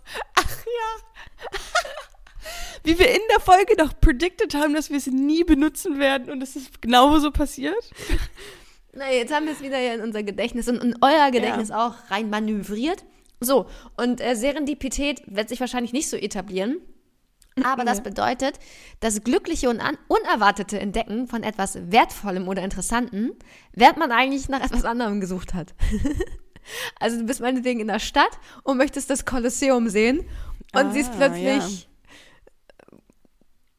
Wie 2.82 2.98
wir 2.98 3.10
in 3.10 3.20
der 3.30 3.40
Folge 3.40 3.74
noch 3.78 3.98
predicted 4.00 4.54
haben, 4.54 4.74
dass 4.74 4.90
wir 4.90 4.98
es 4.98 5.06
nie 5.06 5.44
benutzen 5.44 5.98
werden 5.98 6.30
und 6.30 6.42
es 6.42 6.56
ist 6.56 6.82
genauso 6.82 7.30
passiert. 7.30 7.74
Na, 8.92 9.10
jetzt 9.10 9.34
haben 9.34 9.46
wir 9.46 9.52
es 9.52 9.62
wieder 9.62 9.94
in 9.94 10.00
unser 10.02 10.22
Gedächtnis 10.22 10.68
und 10.68 10.82
in 10.82 10.96
euer 11.00 11.30
Gedächtnis 11.30 11.70
auch 11.70 11.94
rein 12.10 12.30
manövriert. 12.30 13.04
So, 13.40 13.66
und 13.96 14.20
äh, 14.20 14.36
Serendipität 14.36 15.22
wird 15.26 15.48
sich 15.48 15.60
wahrscheinlich 15.60 15.92
nicht 15.92 16.08
so 16.08 16.16
etablieren. 16.16 16.80
Aber 17.62 17.84
das 17.84 18.02
bedeutet, 18.02 18.58
das 19.00 19.22
glückliche 19.22 19.68
und 19.68 19.80
unerwartete 20.08 20.78
Entdecken 20.78 21.26
von 21.28 21.42
etwas 21.42 21.78
Wertvollem 21.90 22.48
oder 22.48 22.62
Interessantem, 22.62 23.32
während 23.72 23.98
man 23.98 24.12
eigentlich 24.12 24.48
nach 24.48 24.64
etwas 24.64 24.84
anderem 24.84 25.20
gesucht 25.20 25.54
hat. 25.54 25.74
also 27.00 27.18
du 27.18 27.24
bist 27.24 27.40
meinetwegen 27.40 27.80
in 27.80 27.88
der 27.88 27.98
Stadt 27.98 28.38
und 28.62 28.76
möchtest 28.76 29.10
das 29.10 29.24
Kolosseum 29.24 29.88
sehen 29.88 30.20
und 30.72 30.86
Ah, 30.86 30.90
siehst 30.92 31.12
plötzlich 31.16 31.88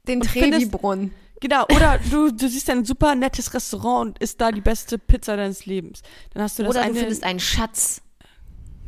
den 0.08 0.22
Trevi-Brunnen. 0.22 1.14
Genau, 1.42 1.66
oder 1.66 2.00
du, 2.10 2.32
du 2.32 2.48
siehst 2.48 2.70
ein 2.70 2.86
super 2.86 3.14
nettes 3.14 3.54
Restaurant 3.54 4.08
und 4.08 4.20
isst 4.20 4.40
da 4.40 4.52
die 4.52 4.62
beste 4.62 4.98
Pizza 4.98 5.36
deines 5.36 5.66
Lebens. 5.66 6.02
Dann 6.34 6.44
hast 6.44 6.58
du 6.58 6.64
das 6.64 6.70
Oder 6.72 6.82
eine. 6.82 6.94
du 6.94 7.00
findest 7.00 7.24
einen 7.24 7.40
Schatz. 7.40 8.02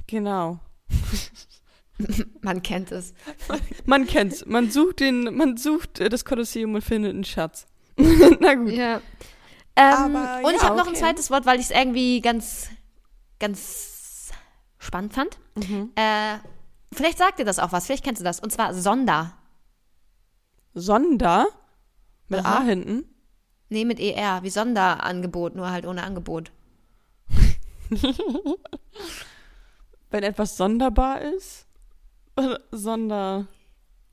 genau. 0.07 0.59
Man 2.41 2.61
kennt 2.61 2.91
es. 2.91 3.13
Man 3.85 4.05
kennt's. 4.05 4.45
Man 4.45 4.69
sucht 4.69 4.99
den, 4.99 5.35
man 5.35 5.57
sucht 5.57 5.99
äh, 5.99 6.09
das 6.09 6.25
Kolosseum 6.25 6.75
und 6.75 6.83
findet 6.83 7.13
einen 7.13 7.23
Schatz. 7.23 7.65
Na 8.39 8.53
gut. 8.53 8.71
Ja. 8.71 9.01
Ähm, 9.75 10.15
Aber 10.15 10.47
und 10.47 10.55
ich 10.55 10.61
ja, 10.61 10.67
habe 10.67 10.77
noch 10.77 10.85
ein 10.85 10.93
okay. 10.93 10.99
zweites 10.99 11.29
Wort, 11.31 11.45
weil 11.45 11.59
ich 11.59 11.65
es 11.65 11.71
irgendwie 11.71 12.21
ganz, 12.21 12.69
ganz 13.39 14.31
spannend 14.77 15.13
fand. 15.13 15.37
Mhm. 15.55 15.91
Äh, 15.95 16.37
vielleicht 16.93 17.17
sagt 17.17 17.39
dir 17.39 17.45
das 17.45 17.59
auch 17.59 17.71
was, 17.71 17.85
vielleicht 17.85 18.03
kennst 18.03 18.21
du 18.21 18.23
das. 18.23 18.39
Und 18.39 18.51
zwar 18.51 18.73
Sonder. 18.73 19.33
Sonder 20.79 21.47
mit 22.27 22.41
Aha. 22.41 22.59
A 22.59 22.63
hinten. 22.63 23.05
Nee, 23.69 23.83
mit 23.85 23.99
ER, 23.99 24.43
wie 24.43 24.49
Sonderangebot, 24.49 25.55
nur 25.55 25.71
halt 25.71 25.85
ohne 25.85 26.03
Angebot. 26.03 26.51
Wenn 30.09 30.23
etwas 30.23 30.55
sonderbar 30.57 31.21
ist. 31.21 31.65
Sonder. 32.71 33.47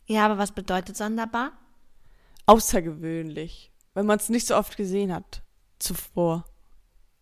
Ja, 0.07 0.24
aber 0.27 0.38
was 0.38 0.53
bedeutet 0.53 0.96
sonderbar? 0.96 1.53
Außergewöhnlich. 2.46 3.70
Wenn 3.94 4.07
man 4.07 4.18
es 4.18 4.29
nicht 4.29 4.46
so 4.46 4.57
oft 4.57 4.77
gesehen 4.77 5.12
hat. 5.12 5.42
Zuvor. 5.79 6.44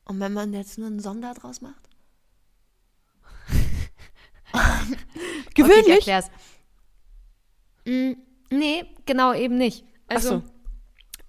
Und 0.04 0.20
wenn 0.20 0.32
man 0.32 0.52
jetzt 0.52 0.78
nur 0.78 0.86
einen 0.86 1.00
Sonder 1.00 1.34
draus 1.34 1.60
macht? 1.60 1.88
Okay, 4.54 4.98
ich 5.48 5.54
Gewöhnlich? 5.54 6.08
erklär's. 6.08 6.30
Mm, 7.86 8.12
nee, 8.52 8.84
genau 9.06 9.32
eben 9.34 9.56
nicht. 9.58 9.84
Also, 10.08 10.28
so. 10.28 10.42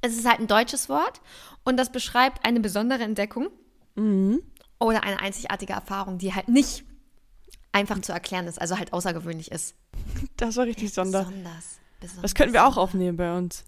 es 0.02 0.18
ist 0.18 0.28
halt 0.28 0.40
ein 0.40 0.48
deutsches 0.48 0.90
Wort 0.90 1.22
und 1.64 1.78
das 1.78 1.92
beschreibt 1.92 2.46
eine 2.46 2.60
besondere 2.60 3.04
Entdeckung 3.04 3.50
Mhm. 3.96 4.42
oder 4.80 5.04
eine 5.04 5.20
einzigartige 5.20 5.74
Erfahrung, 5.74 6.18
die 6.18 6.34
halt 6.34 6.48
nicht 6.50 6.84
einfach 7.72 8.00
zu 8.02 8.12
erklären 8.12 8.48
ist, 8.48 8.60
also 8.62 8.78
halt 8.78 8.92
außergewöhnlich 8.94 9.52
ist. 9.52 9.76
Das 10.38 10.58
war 10.58 10.66
richtig 10.66 10.94
Sonder. 10.94 11.24
Besonders. 11.26 11.80
besonders 12.00 12.22
Das 12.22 12.36
könnten 12.36 12.54
wir 12.54 12.66
auch 12.68 12.78
aufnehmen 12.78 13.18
bei 13.18 13.36
uns. 13.38 13.64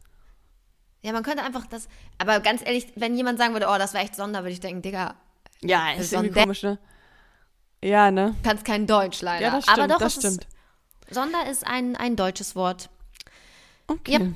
Ja, 1.03 1.13
man 1.13 1.21
könnte 1.23 1.43
einfach 1.43 1.67
das. 1.67 1.87
Aber 2.17 2.39
ganz 2.39 2.61
ehrlich, 2.65 2.87
wenn 2.95 3.15
jemand 3.15 3.37
sagen 3.37 3.53
würde, 3.53 3.67
oh, 3.69 3.77
das 3.77 3.93
war 3.93 4.01
echt 4.01 4.15
Sonder, 4.15 4.39
würde 4.39 4.51
ich 4.53 4.59
denken, 4.59 4.81
Digga, 4.81 5.15
Ja, 5.61 5.91
ist 5.93 6.11
irgendwie 6.11 6.29
Sonder- 6.29 6.41
komisch, 6.41 6.63
ne? 6.63 6.79
Ja, 7.83 8.09
ne? 8.09 8.35
du 8.41 8.49
kannst 8.49 8.65
kein 8.65 8.87
Deutsch 8.87 9.21
leider. 9.21 9.45
Ja, 9.45 9.51
das 9.51 9.65
stimmt, 9.65 9.77
Aber 9.79 9.87
doch, 9.87 9.99
das 9.99 10.15
stimmt. 10.15 10.47
Ist, 11.07 11.13
Sonder 11.15 11.47
ist 11.49 11.65
ein, 11.67 11.95
ein 11.95 12.15
deutsches 12.15 12.55
Wort. 12.55 12.89
Okay. 13.87 14.13
Yep. 14.19 14.33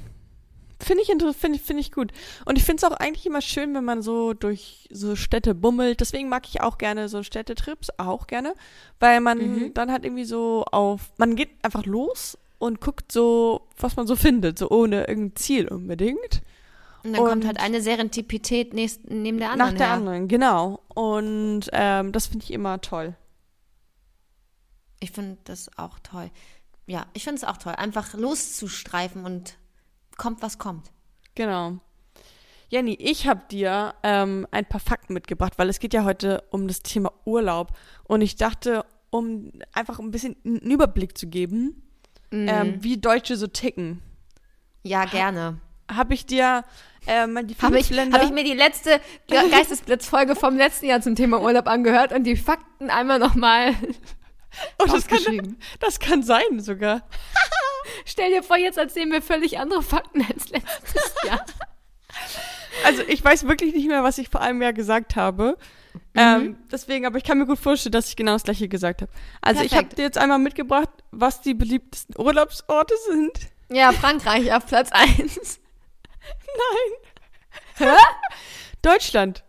Finde 0.82 1.04
ich, 1.04 1.08
find, 1.36 1.56
ich- 1.58 1.62
find 1.62 1.80
ich 1.80 1.92
gut. 1.92 2.12
Und 2.46 2.58
ich 2.58 2.64
finde 2.64 2.78
es 2.86 2.90
auch 2.90 2.96
eigentlich 2.96 3.26
immer 3.26 3.42
schön, 3.42 3.74
wenn 3.76 3.84
man 3.84 4.02
so 4.02 4.34
durch 4.34 4.88
so 4.92 5.16
Städte 5.18 5.54
bummelt. 5.54 6.00
Deswegen 6.00 6.30
mag 6.30 6.48
ich 6.48 6.62
auch 6.62 6.78
gerne 6.78 7.10
so 7.10 7.22
Städtetrips, 7.22 7.90
auch 7.98 8.28
gerne. 8.28 8.54
Weil 9.00 9.20
man 9.20 9.38
Mhm. 9.40 9.74
dann 9.74 9.92
halt 9.92 10.06
irgendwie 10.06 10.24
so 10.24 10.64
auf, 10.72 11.12
man 11.18 11.36
geht 11.36 11.50
einfach 11.64 11.86
los 11.86 12.38
und 12.60 12.80
guckt 12.80 13.12
so, 13.12 13.68
was 13.78 13.98
man 13.98 14.08
so 14.08 14.16
findet, 14.16 14.58
so 14.58 14.70
ohne 14.70 15.06
irgendein 15.08 15.36
Ziel 15.36 15.68
unbedingt. 15.68 16.42
Und 17.04 17.14
dann 17.14 17.24
kommt 17.24 17.32
Und- 17.44 17.46
halt 17.48 17.60
eine 17.60 17.82
Serendipität 17.82 18.74
nächst, 18.74 19.10
neben 19.10 19.38
der 19.38 19.52
anderen 19.52 19.72
Nach 19.74 19.78
der 19.78 19.88
her. 19.88 19.96
anderen, 19.96 20.28
genau. 20.30 20.80
Und 20.94 21.70
ähm, 21.74 22.12
das 22.14 22.28
finde 22.28 22.46
ich 22.46 22.52
immer 22.54 22.80
toll. 22.80 23.16
Ich 25.02 25.12
finde 25.12 25.38
das 25.46 25.70
auch 25.78 26.00
toll. 26.00 26.30
Ja, 26.90 27.06
ich 27.14 27.24
finde 27.24 27.38
es 27.38 27.44
auch 27.44 27.58
toll. 27.58 27.74
Einfach 27.74 28.16
loszustreifen 28.16 29.24
und 29.24 29.58
kommt, 30.18 30.42
was 30.42 30.58
kommt. 30.58 30.92
Genau. 31.36 31.78
Jenny, 32.70 32.96
ich 33.00 33.28
habe 33.28 33.42
dir 33.52 33.94
ähm, 34.04 34.48
ein 34.52 34.66
paar 34.66 34.80
Fakten 34.80 35.14
mitgebracht, 35.14 35.54
weil 35.58 35.70
es 35.70 35.80
geht 35.80 35.94
ja 35.94 36.04
heute 36.04 36.44
um 36.50 36.68
das 36.68 36.80
Thema 36.82 37.12
Urlaub. 37.26 37.72
Und 38.06 38.22
ich 38.22 38.36
dachte, 38.38 38.86
um 39.12 39.52
einfach 39.72 40.00
ein 40.00 40.12
bisschen 40.12 40.36
einen 40.44 40.58
Überblick 40.60 41.18
zu 41.18 41.28
geben, 41.28 41.84
ähm, 42.32 42.78
wie 42.84 42.98
Deutsche 42.98 43.38
so 43.38 43.48
ticken, 43.48 44.02
Ja, 44.84 45.06
gerne. 45.06 45.60
habe 45.92 46.14
ich 46.14 46.26
dir 46.28 46.64
ähm, 47.08 47.36
die 47.48 47.56
fünf 47.56 47.64
Habe 47.64 47.80
ich, 47.80 47.90
Länder... 47.90 48.18
hab 48.20 48.26
ich 48.26 48.32
mir 48.32 48.44
die 48.44 48.54
letzte 48.54 49.00
Ge- 49.28 49.50
Geistesblitzfolge 49.52 50.36
vom 50.36 50.56
letzten 50.58 50.86
Jahr 50.88 51.02
zum 51.02 51.16
Thema 51.16 51.42
Urlaub 51.42 51.68
angehört 51.68 52.14
und 52.14 52.24
die 52.26 52.36
Fakten 52.36 52.90
einmal 52.92 53.18
nochmal 53.20 53.74
oh, 54.80 54.86
das, 54.86 55.08
kann, 55.08 55.58
das 55.80 56.00
kann 56.00 56.24
sein 56.24 56.60
sogar. 56.60 57.08
Stell 58.06 58.32
dir 58.32 58.44
vor, 58.44 58.58
jetzt 58.58 58.78
erzählen 58.78 59.12
wir 59.12 59.22
völlig 59.22 59.60
andere 59.60 59.84
Fakten 59.84 60.26
als 60.32 60.50
letztes 60.50 61.14
Jahr. 61.26 61.46
Also 62.86 63.04
ich 63.08 63.24
weiß 63.24 63.48
wirklich 63.48 63.74
nicht 63.74 63.88
mehr, 63.88 64.04
was 64.04 64.18
ich 64.18 64.30
vor 64.30 64.42
einem 64.42 64.62
Jahr 64.62 64.74
gesagt 64.74 65.16
habe. 65.16 65.58
Mhm. 66.14 66.20
Ähm, 66.20 66.58
deswegen, 66.72 67.06
aber 67.06 67.18
ich 67.18 67.24
kann 67.24 67.38
mir 67.38 67.46
gut 67.46 67.60
vorstellen, 67.60 67.92
dass 67.92 68.10
ich 68.10 68.16
genau 68.16 68.34
das 68.34 68.44
gleiche 68.44 68.68
gesagt 68.68 69.02
habe. 69.02 69.12
Also 69.42 69.62
ich 69.62 69.72
habe 69.72 69.84
Perfekt. 69.84 69.98
dir 69.98 70.04
jetzt 70.04 70.18
einmal 70.18 70.40
mitgebracht, 70.40 70.90
was 71.12 71.42
die 71.42 71.54
beliebtesten 71.54 72.16
Urlaubsorte 72.18 72.94
sind. 73.10 73.34
Ja, 73.70 73.92
Frankreich 73.92 74.54
auf 74.54 74.66
Platz 74.66 74.92
1. 74.92 75.60
Deutschland. 78.82 79.44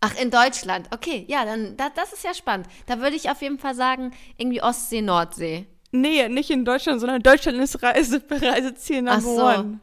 Ach, 0.00 0.14
in 0.18 0.30
Deutschland. 0.30 0.88
Okay, 0.92 1.24
ja, 1.28 1.44
dann 1.44 1.76
da, 1.76 1.90
das 1.90 2.12
ist 2.12 2.24
ja 2.24 2.32
spannend. 2.34 2.66
Da 2.86 3.00
würde 3.00 3.16
ich 3.16 3.28
auf 3.30 3.42
jeden 3.42 3.58
Fall 3.58 3.74
sagen, 3.74 4.12
irgendwie 4.38 4.62
Ostsee, 4.62 5.02
Nordsee. 5.02 5.66
Nee, 5.92 6.28
nicht 6.28 6.50
in 6.50 6.64
Deutschland, 6.64 7.00
sondern 7.00 7.22
Deutschland 7.22 7.58
ist 7.58 7.82
Reise, 7.82 8.22
Reiseziel 8.30 9.06
Ach 9.08 9.20
Number 9.20 9.34
so. 9.36 9.44
one. 9.44 9.80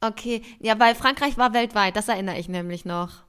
Okay, 0.00 0.42
ja, 0.58 0.78
weil 0.80 0.94
Frankreich 0.94 1.36
war 1.38 1.52
weltweit, 1.52 1.94
das 1.94 2.08
erinnere 2.08 2.38
ich 2.38 2.48
nämlich 2.48 2.84
noch. 2.84 3.22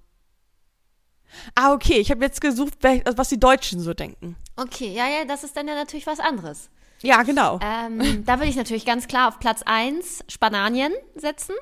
Ah, 1.55 1.73
okay. 1.73 1.99
Ich 1.99 2.11
habe 2.11 2.23
jetzt 2.25 2.41
gesucht, 2.41 2.73
wer- 2.81 3.01
was 3.15 3.29
die 3.29 3.39
Deutschen 3.39 3.79
so 3.79 3.93
denken. 3.93 4.35
Okay, 4.55 4.93
ja, 4.93 5.07
ja, 5.07 5.25
das 5.25 5.43
ist 5.43 5.55
dann 5.55 5.67
ja 5.67 5.75
natürlich 5.75 6.07
was 6.07 6.19
anderes. 6.19 6.69
Ja, 7.03 7.23
genau. 7.23 7.59
Ähm, 7.63 8.23
da 8.25 8.37
würde 8.37 8.49
ich 8.49 8.55
natürlich 8.55 8.85
ganz 8.85 9.07
klar 9.07 9.27
auf 9.27 9.39
Platz 9.39 9.61
1 9.65 10.23
Spanien 10.27 10.93
setzen. 11.15 11.55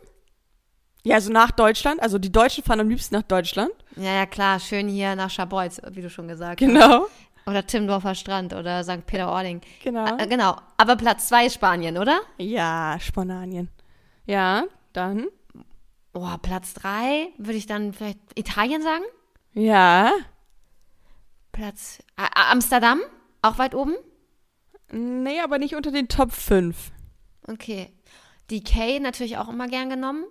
Ja, 1.04 1.16
also 1.16 1.32
nach 1.32 1.52
Deutschland. 1.52 2.02
Also 2.02 2.18
die 2.20 2.32
Deutschen 2.32 2.64
fahren 2.64 2.80
am 2.82 2.90
liebsten 2.90 3.16
nach 3.16 3.24
Deutschland. 3.24 3.72
Ja, 3.96 4.14
ja, 4.14 4.26
klar, 4.26 4.60
schön 4.60 4.88
hier 4.88 5.16
nach 5.16 5.30
Scharbeutz, 5.30 5.82
wie 5.92 6.02
du 6.02 6.10
schon 6.10 6.28
gesagt 6.28 6.62
hast. 6.62 6.68
Genau. 6.68 7.08
Oder 7.48 7.66
Timmendorfer 7.66 8.14
Strand 8.16 8.54
oder 8.54 8.84
St. 8.84 9.06
Peter-Ording. 9.06 9.62
Genau. 9.84 10.18
Äh, 10.18 10.28
genau, 10.28 10.58
aber 10.78 10.96
Platz 10.98 11.30
2 11.30 11.46
ist 11.48 11.56
Spanien, 11.56 11.98
oder? 11.98 12.20
Ja, 12.38 12.98
Spanien. 13.00 13.70
Ja, 14.26 14.66
dann. 14.94 15.28
Oh, 16.14 16.28
Platz 16.42 16.74
3 16.76 17.30
würde 17.38 17.58
ich 17.58 17.66
dann 17.66 17.94
vielleicht 17.94 18.20
Italien 18.36 18.82
sagen. 18.84 19.04
Ja. 19.54 20.12
Platz 21.52 22.00
A- 22.18 22.52
Amsterdam, 22.52 23.00
auch 23.42 23.58
weit 23.58 23.74
oben. 23.74 23.96
Nee, 24.92 25.40
aber 25.40 25.58
nicht 25.60 25.76
unter 25.76 25.92
den 25.92 26.08
Top 26.08 26.32
5. 26.32 26.92
Okay. 27.48 27.92
DK 28.52 29.00
natürlich 29.00 29.38
auch 29.38 29.50
immer 29.50 29.68
gern 29.68 29.90
genommen. 29.90 30.26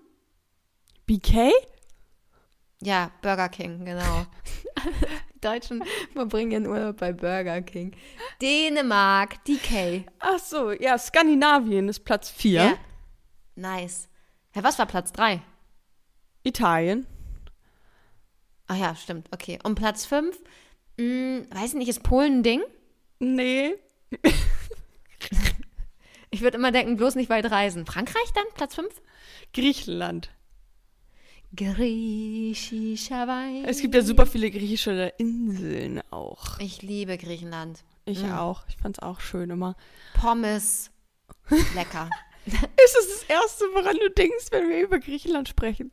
BK? 1.09 1.51
Ja, 2.83 3.11
Burger 3.23 3.49
King, 3.49 3.87
genau. 3.87 4.27
Die 5.35 5.41
Deutschen 5.41 5.83
verbringen 6.13 6.53
ihren 6.53 6.67
Urlaub 6.67 6.99
bei 6.99 7.13
Burger 7.13 7.63
King. 7.63 7.97
Dänemark, 8.43 9.43
DK. 9.45 10.05
Ach 10.19 10.39
so, 10.39 10.71
ja, 10.71 10.99
Skandinavien 10.99 11.89
ist 11.89 12.05
Platz 12.05 12.31
4. 12.31 12.53
Ja. 12.53 12.79
Nice. 13.57 14.09
Ja, 14.55 14.63
was 14.63 14.79
war 14.79 14.85
Platz 14.85 15.11
3? 15.13 15.41
Italien. 16.45 17.07
Ach 18.67 18.77
ja, 18.77 18.95
stimmt. 18.95 19.29
Okay. 19.33 19.59
Und 19.63 19.77
Platz 19.77 20.05
5? 20.05 20.39
Hm, 20.99 21.47
weiß 21.51 21.71
ich 21.71 21.79
nicht, 21.79 21.89
ist 21.89 22.03
Polen 22.03 22.41
ein 22.41 22.43
Ding? 22.43 22.63
Nee. 23.19 23.75
Ich 26.31 26.43
würde 26.43 26.59
immer 26.59 26.73
denken, 26.73 26.99
bloß 26.99 27.15
nicht 27.15 27.31
weit 27.31 27.51
reisen. 27.51 27.87
Frankreich 27.87 28.31
dann? 28.35 28.45
Platz 28.55 28.75
5? 28.75 28.89
Griechenland. 29.55 30.31
Griechischer 31.57 33.27
Wein. 33.27 33.65
Es 33.65 33.81
gibt 33.81 33.95
ja 33.95 34.03
super 34.03 34.27
viele 34.27 34.51
griechische 34.51 35.13
Inseln 35.19 36.03
auch. 36.11 36.59
Ich 36.59 36.83
liebe 36.83 37.17
Griechenland. 37.17 37.85
Ich 38.05 38.25
auch. 38.25 38.65
Ich 38.69 38.77
fand's 38.77 38.99
auch 38.99 39.21
schön 39.21 39.51
immer. 39.51 39.77
Pommes. 40.15 40.91
Lecker. 41.75 42.09
Ist 42.47 42.97
es 43.01 43.21
das 43.21 43.23
Erste, 43.29 43.65
woran 43.75 43.97
du 43.97 44.11
denkst, 44.11 44.47
wenn 44.51 44.69
wir 44.69 44.83
über 44.83 44.99
Griechenland 44.99 45.49
sprechen? 45.49 45.93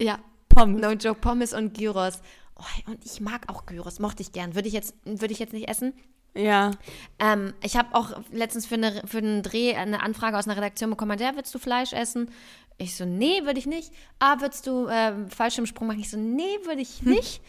ja. 0.00 0.18
Pommes. 0.48 0.80
No 0.80 0.90
joke, 0.92 1.20
Pommes 1.20 1.52
und 1.52 1.74
Gyros. 1.74 2.20
Oh, 2.56 2.90
und 2.90 3.04
ich 3.04 3.20
mag 3.20 3.48
auch 3.48 3.66
Gyros, 3.66 4.00
mochte 4.00 4.22
ich 4.22 4.32
gern. 4.32 4.54
Würde 4.56 4.66
ich 4.66 4.74
jetzt, 4.74 4.94
würde 5.04 5.32
ich 5.32 5.38
jetzt 5.38 5.52
nicht 5.52 5.68
essen. 5.68 5.92
Ja. 6.34 6.72
Ähm, 7.18 7.54
ich 7.62 7.76
habe 7.76 7.94
auch 7.94 8.20
letztens 8.32 8.66
für, 8.66 8.74
eine, 8.74 9.02
für 9.06 9.18
einen 9.18 9.42
Dreh 9.42 9.74
eine 9.74 10.02
Anfrage 10.02 10.36
aus 10.36 10.46
einer 10.46 10.56
Redaktion 10.56 10.90
bekommen, 10.90 11.18
der 11.18 11.36
willst 11.36 11.54
du 11.54 11.58
Fleisch 11.58 11.92
essen? 11.92 12.30
Ich 12.78 12.96
so, 12.96 13.04
nee, 13.04 13.44
würde 13.44 13.58
ich 13.58 13.66
nicht. 13.66 13.92
Ah, 14.20 14.40
würdest 14.40 14.66
du 14.66 14.86
äh, 14.86 15.12
Fallschirmsprung 15.28 15.88
machen? 15.88 16.00
Ich 16.00 16.10
so, 16.10 16.16
nee, 16.16 16.58
würde 16.64 16.80
ich 16.80 17.02
nicht. 17.02 17.42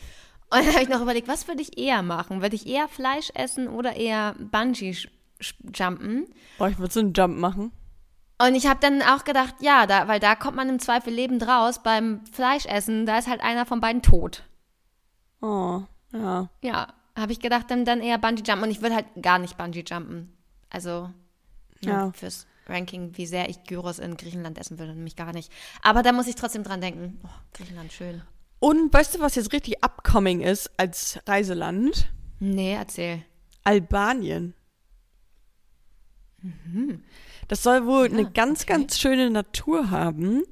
Und 0.51 0.65
dann 0.65 0.73
habe 0.73 0.81
ich 0.83 0.89
noch 0.89 1.01
überlegt, 1.01 1.27
was 1.27 1.47
würde 1.47 1.61
ich 1.61 1.77
eher 1.77 2.01
machen? 2.01 2.41
Würde 2.41 2.55
ich 2.55 2.65
eher 2.65 2.87
Fleisch 2.87 3.29
essen 3.35 3.67
oder 3.67 3.95
eher 3.95 4.35
Bungee-Jumpen? 4.39 6.25
Boah, 6.57 6.69
ich 6.69 6.79
würde 6.79 6.91
so 6.91 6.99
einen 7.01 7.13
Jump 7.13 7.37
machen. 7.37 7.71
Und 8.41 8.55
ich 8.55 8.65
habe 8.65 8.79
dann 8.79 9.03
auch 9.03 9.25
gedacht, 9.25 9.55
ja, 9.59 9.85
da, 9.85 10.07
weil 10.07 10.19
da 10.19 10.33
kommt 10.33 10.55
man 10.55 10.69
im 10.69 10.79
Zweifel 10.79 11.13
lebend 11.13 11.47
raus. 11.47 11.83
Beim 11.83 12.25
Fleischessen, 12.31 13.05
da 13.05 13.19
ist 13.19 13.27
halt 13.27 13.41
einer 13.41 13.67
von 13.67 13.81
beiden 13.81 14.01
tot. 14.01 14.43
Oh, 15.41 15.83
ja. 16.13 16.49
Ja, 16.63 16.87
habe 17.15 17.31
ich 17.31 17.39
gedacht, 17.39 17.69
dann, 17.69 17.85
dann 17.85 18.01
eher 18.01 18.17
Bungee-Jumpen. 18.17 18.63
Und 18.63 18.71
ich 18.71 18.81
würde 18.81 18.95
halt 18.95 19.05
gar 19.21 19.37
nicht 19.37 19.57
Bungee-Jumpen. 19.57 20.35
Also, 20.71 21.11
ja. 21.81 22.05
Ja. 22.05 22.11
fürs 22.13 22.47
Ranking, 22.69 23.17
wie 23.17 23.25
sehr 23.25 23.49
ich 23.49 23.63
Gyros 23.63 23.99
in 23.99 24.17
Griechenland 24.17 24.57
essen 24.57 24.79
würde, 24.79 24.93
nämlich 24.93 25.15
gar 25.15 25.33
nicht. 25.33 25.51
Aber 25.81 26.03
da 26.03 26.11
muss 26.11 26.27
ich 26.27 26.35
trotzdem 26.35 26.63
dran 26.63 26.81
denken. 26.81 27.19
Oh, 27.23 27.29
Griechenland, 27.53 27.91
schön. 27.91 28.21
Und 28.59 28.93
weißt 28.93 29.15
du, 29.15 29.19
was 29.19 29.35
jetzt 29.35 29.53
richtig 29.53 29.83
upcoming 29.83 30.41
ist 30.41 30.71
als 30.77 31.19
Reiseland? 31.25 32.11
Nee, 32.39 32.73
erzähl. 32.73 33.23
Albanien. 33.63 34.53
Das 37.47 37.63
soll 37.63 37.85
wohl 37.85 38.05
eine 38.05 38.29
ganz, 38.29 38.63
okay. 38.63 38.73
ganz 38.73 38.99
schöne 38.99 39.29
Natur 39.29 39.91
haben 39.91 40.43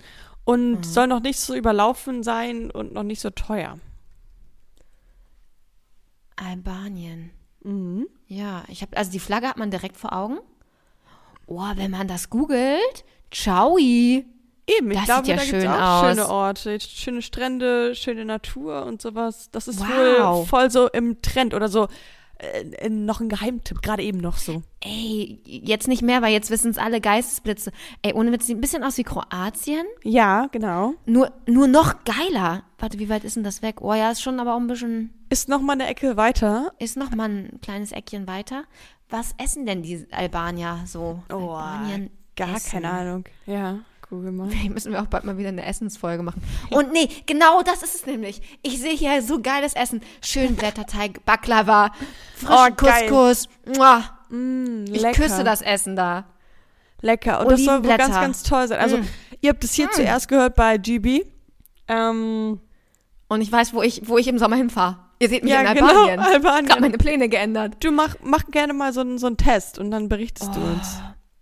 und 0.43 0.85
soll 0.85 1.07
noch 1.07 1.21
nicht 1.21 1.39
so 1.39 1.55
überlaufen 1.55 2.23
sein 2.23 2.71
und 2.71 2.93
noch 2.93 3.03
nicht 3.03 3.21
so 3.21 3.29
teuer. 3.29 3.79
Albanien. 6.35 7.31
Mhm. 7.63 8.07
Ja, 8.27 8.63
ich 8.67 8.81
habe, 8.81 8.95
also 8.95 9.11
die 9.11 9.19
Flagge 9.19 9.47
hat 9.47 9.57
man 9.57 9.71
direkt 9.71 9.97
vor 9.97 10.13
Augen. 10.13 10.39
Oh, 11.47 11.63
wenn 11.75 11.91
man 11.91 12.07
das 12.07 12.29
googelt, 12.29 13.03
ciao. 13.31 13.77
Eben, 13.77 14.91
ich 14.91 14.97
Das 14.97 15.05
glaube, 15.05 15.25
sieht 15.25 15.35
ja 15.35 15.35
da 15.37 15.43
schön 15.43 15.67
auch 15.67 16.03
aus. 16.03 16.09
schöne 16.09 16.29
Orte, 16.29 16.79
schöne 16.81 17.21
Strände, 17.21 17.95
schöne 17.95 18.25
Natur 18.25 18.85
und 18.85 19.01
sowas. 19.01 19.49
Das 19.51 19.67
ist 19.69 19.79
Wow. 19.79 20.39
wohl 20.39 20.45
voll 20.45 20.69
so 20.71 20.87
im 20.89 21.21
Trend 21.21 21.53
oder 21.53 21.69
so 21.69 21.87
äh, 22.39 22.89
noch 22.89 23.19
ein 23.21 23.29
Geheimtipp, 23.29 23.81
gerade 23.81 24.03
eben 24.03 24.19
noch 24.19 24.37
so. 24.37 24.61
Ey, 24.81 25.39
jetzt 25.45 25.87
nicht 25.87 26.03
mehr, 26.03 26.21
weil 26.21 26.33
jetzt 26.33 26.51
wissen 26.51 26.69
es 26.69 26.77
alle 26.77 27.01
Geistesblitze. 27.01 27.71
Ey, 28.03 28.13
ohne 28.13 28.31
Witz, 28.31 28.45
sieht 28.45 28.57
ein 28.57 28.61
bisschen 28.61 28.83
aus 28.83 28.97
wie 28.97 29.03
Kroatien. 29.03 29.85
Ja, 30.03 30.47
genau. 30.51 30.93
Nur, 31.07 31.31
nur 31.47 31.67
noch 31.67 31.95
geiler. 32.03 32.63
Warte, 32.77 32.99
wie 32.99 33.09
weit 33.09 33.23
ist 33.23 33.37
denn 33.37 33.43
das 33.43 33.63
weg? 33.63 33.81
Oh 33.81 33.93
ja, 33.93 34.11
ist 34.11 34.21
schon 34.21 34.39
aber 34.39 34.53
auch 34.53 34.59
ein 34.59 34.67
bisschen, 34.67 35.13
Ist 35.29 35.49
noch 35.49 35.61
mal 35.61 35.73
eine 35.73 35.87
Ecke 35.87 36.15
weiter. 36.17 36.73
ist 36.77 36.95
noch 36.97 37.09
mal 37.09 37.27
ein 37.29 37.59
kleines 37.63 37.91
Eckchen 37.91 38.27
weiter. 38.27 38.65
Was 39.09 39.33
essen 39.41 39.65
denn 39.65 39.83
die 39.83 40.05
Albanier 40.11 40.79
so? 40.85 41.23
Oh, 41.31 41.51
Albanien 41.53 42.09
Gar 42.35 42.57
essen. 42.57 42.71
keine 42.71 42.89
Ahnung. 42.91 43.23
Ja, 43.45 43.79
google 44.09 44.31
mal. 44.33 44.49
Vielleicht 44.49 44.69
müssen 44.71 44.91
wir 44.91 45.01
auch 45.01 45.07
bald 45.07 45.23
mal 45.23 45.37
wieder 45.37 45.49
eine 45.49 45.65
Essensfolge 45.65 46.23
machen. 46.23 46.41
Und 46.71 46.91
nee, 46.91 47.07
genau 47.25 47.61
das 47.63 47.83
ist 47.83 47.95
es 47.95 48.05
nämlich. 48.05 48.41
Ich 48.63 48.79
sehe 48.81 48.93
hier 48.95 49.21
so 49.21 49.41
geiles 49.41 49.73
Essen. 49.73 50.01
Schön 50.21 50.55
Blätterteig, 50.55 51.23
Baklava, 51.25 51.91
frischen 52.35 52.53
Oh. 52.53 52.75
Couscous. 52.75 53.47
Mm, 54.29 54.85
Ich 54.91 55.03
küsse 55.13 55.43
das 55.45 55.61
Essen 55.61 55.95
da. 55.95 56.25
Lecker. 57.01 57.39
Und 57.41 57.51
das 57.51 57.63
soll 57.63 57.83
wohl 57.85 57.95
ganz, 57.97 58.13
ganz 58.15 58.43
toll 58.43 58.67
sein. 58.67 58.79
Also, 58.79 58.97
Mm. 58.97 59.07
ihr 59.41 59.49
habt 59.51 59.63
es 59.63 59.73
hier 59.73 59.89
zuerst 59.91 60.27
gehört 60.27 60.55
bei 60.55 60.77
GB. 60.77 61.25
Ähm, 61.87 62.59
Und 63.29 63.41
ich 63.41 63.51
weiß, 63.51 63.73
wo 63.73 63.81
ich, 63.81 64.01
wo 64.07 64.17
ich 64.17 64.27
im 64.27 64.37
Sommer 64.39 64.55
hinfahre. 64.57 64.97
Ihr 65.19 65.29
seht 65.29 65.43
mich 65.43 65.51
ja, 65.53 65.61
in 65.61 65.73
genau, 65.75 65.87
Albanien. 65.87 66.19
Albanien. 66.33 66.65
Ich 66.65 66.71
habe 66.71 66.81
meine 66.81 66.97
Pläne 66.97 67.29
geändert. 67.29 67.83
Du 67.83 67.91
mach, 67.91 68.15
mach 68.23 68.45
gerne 68.51 68.73
mal 68.73 68.93
so, 68.93 69.01
einen- 69.01 69.17
so 69.17 69.27
einen 69.27 69.37
Test 69.37 69.79
und 69.79 69.89
dann 69.91 70.09
berichtest 70.09 70.55
du 70.55 70.59
uns. 70.59 70.99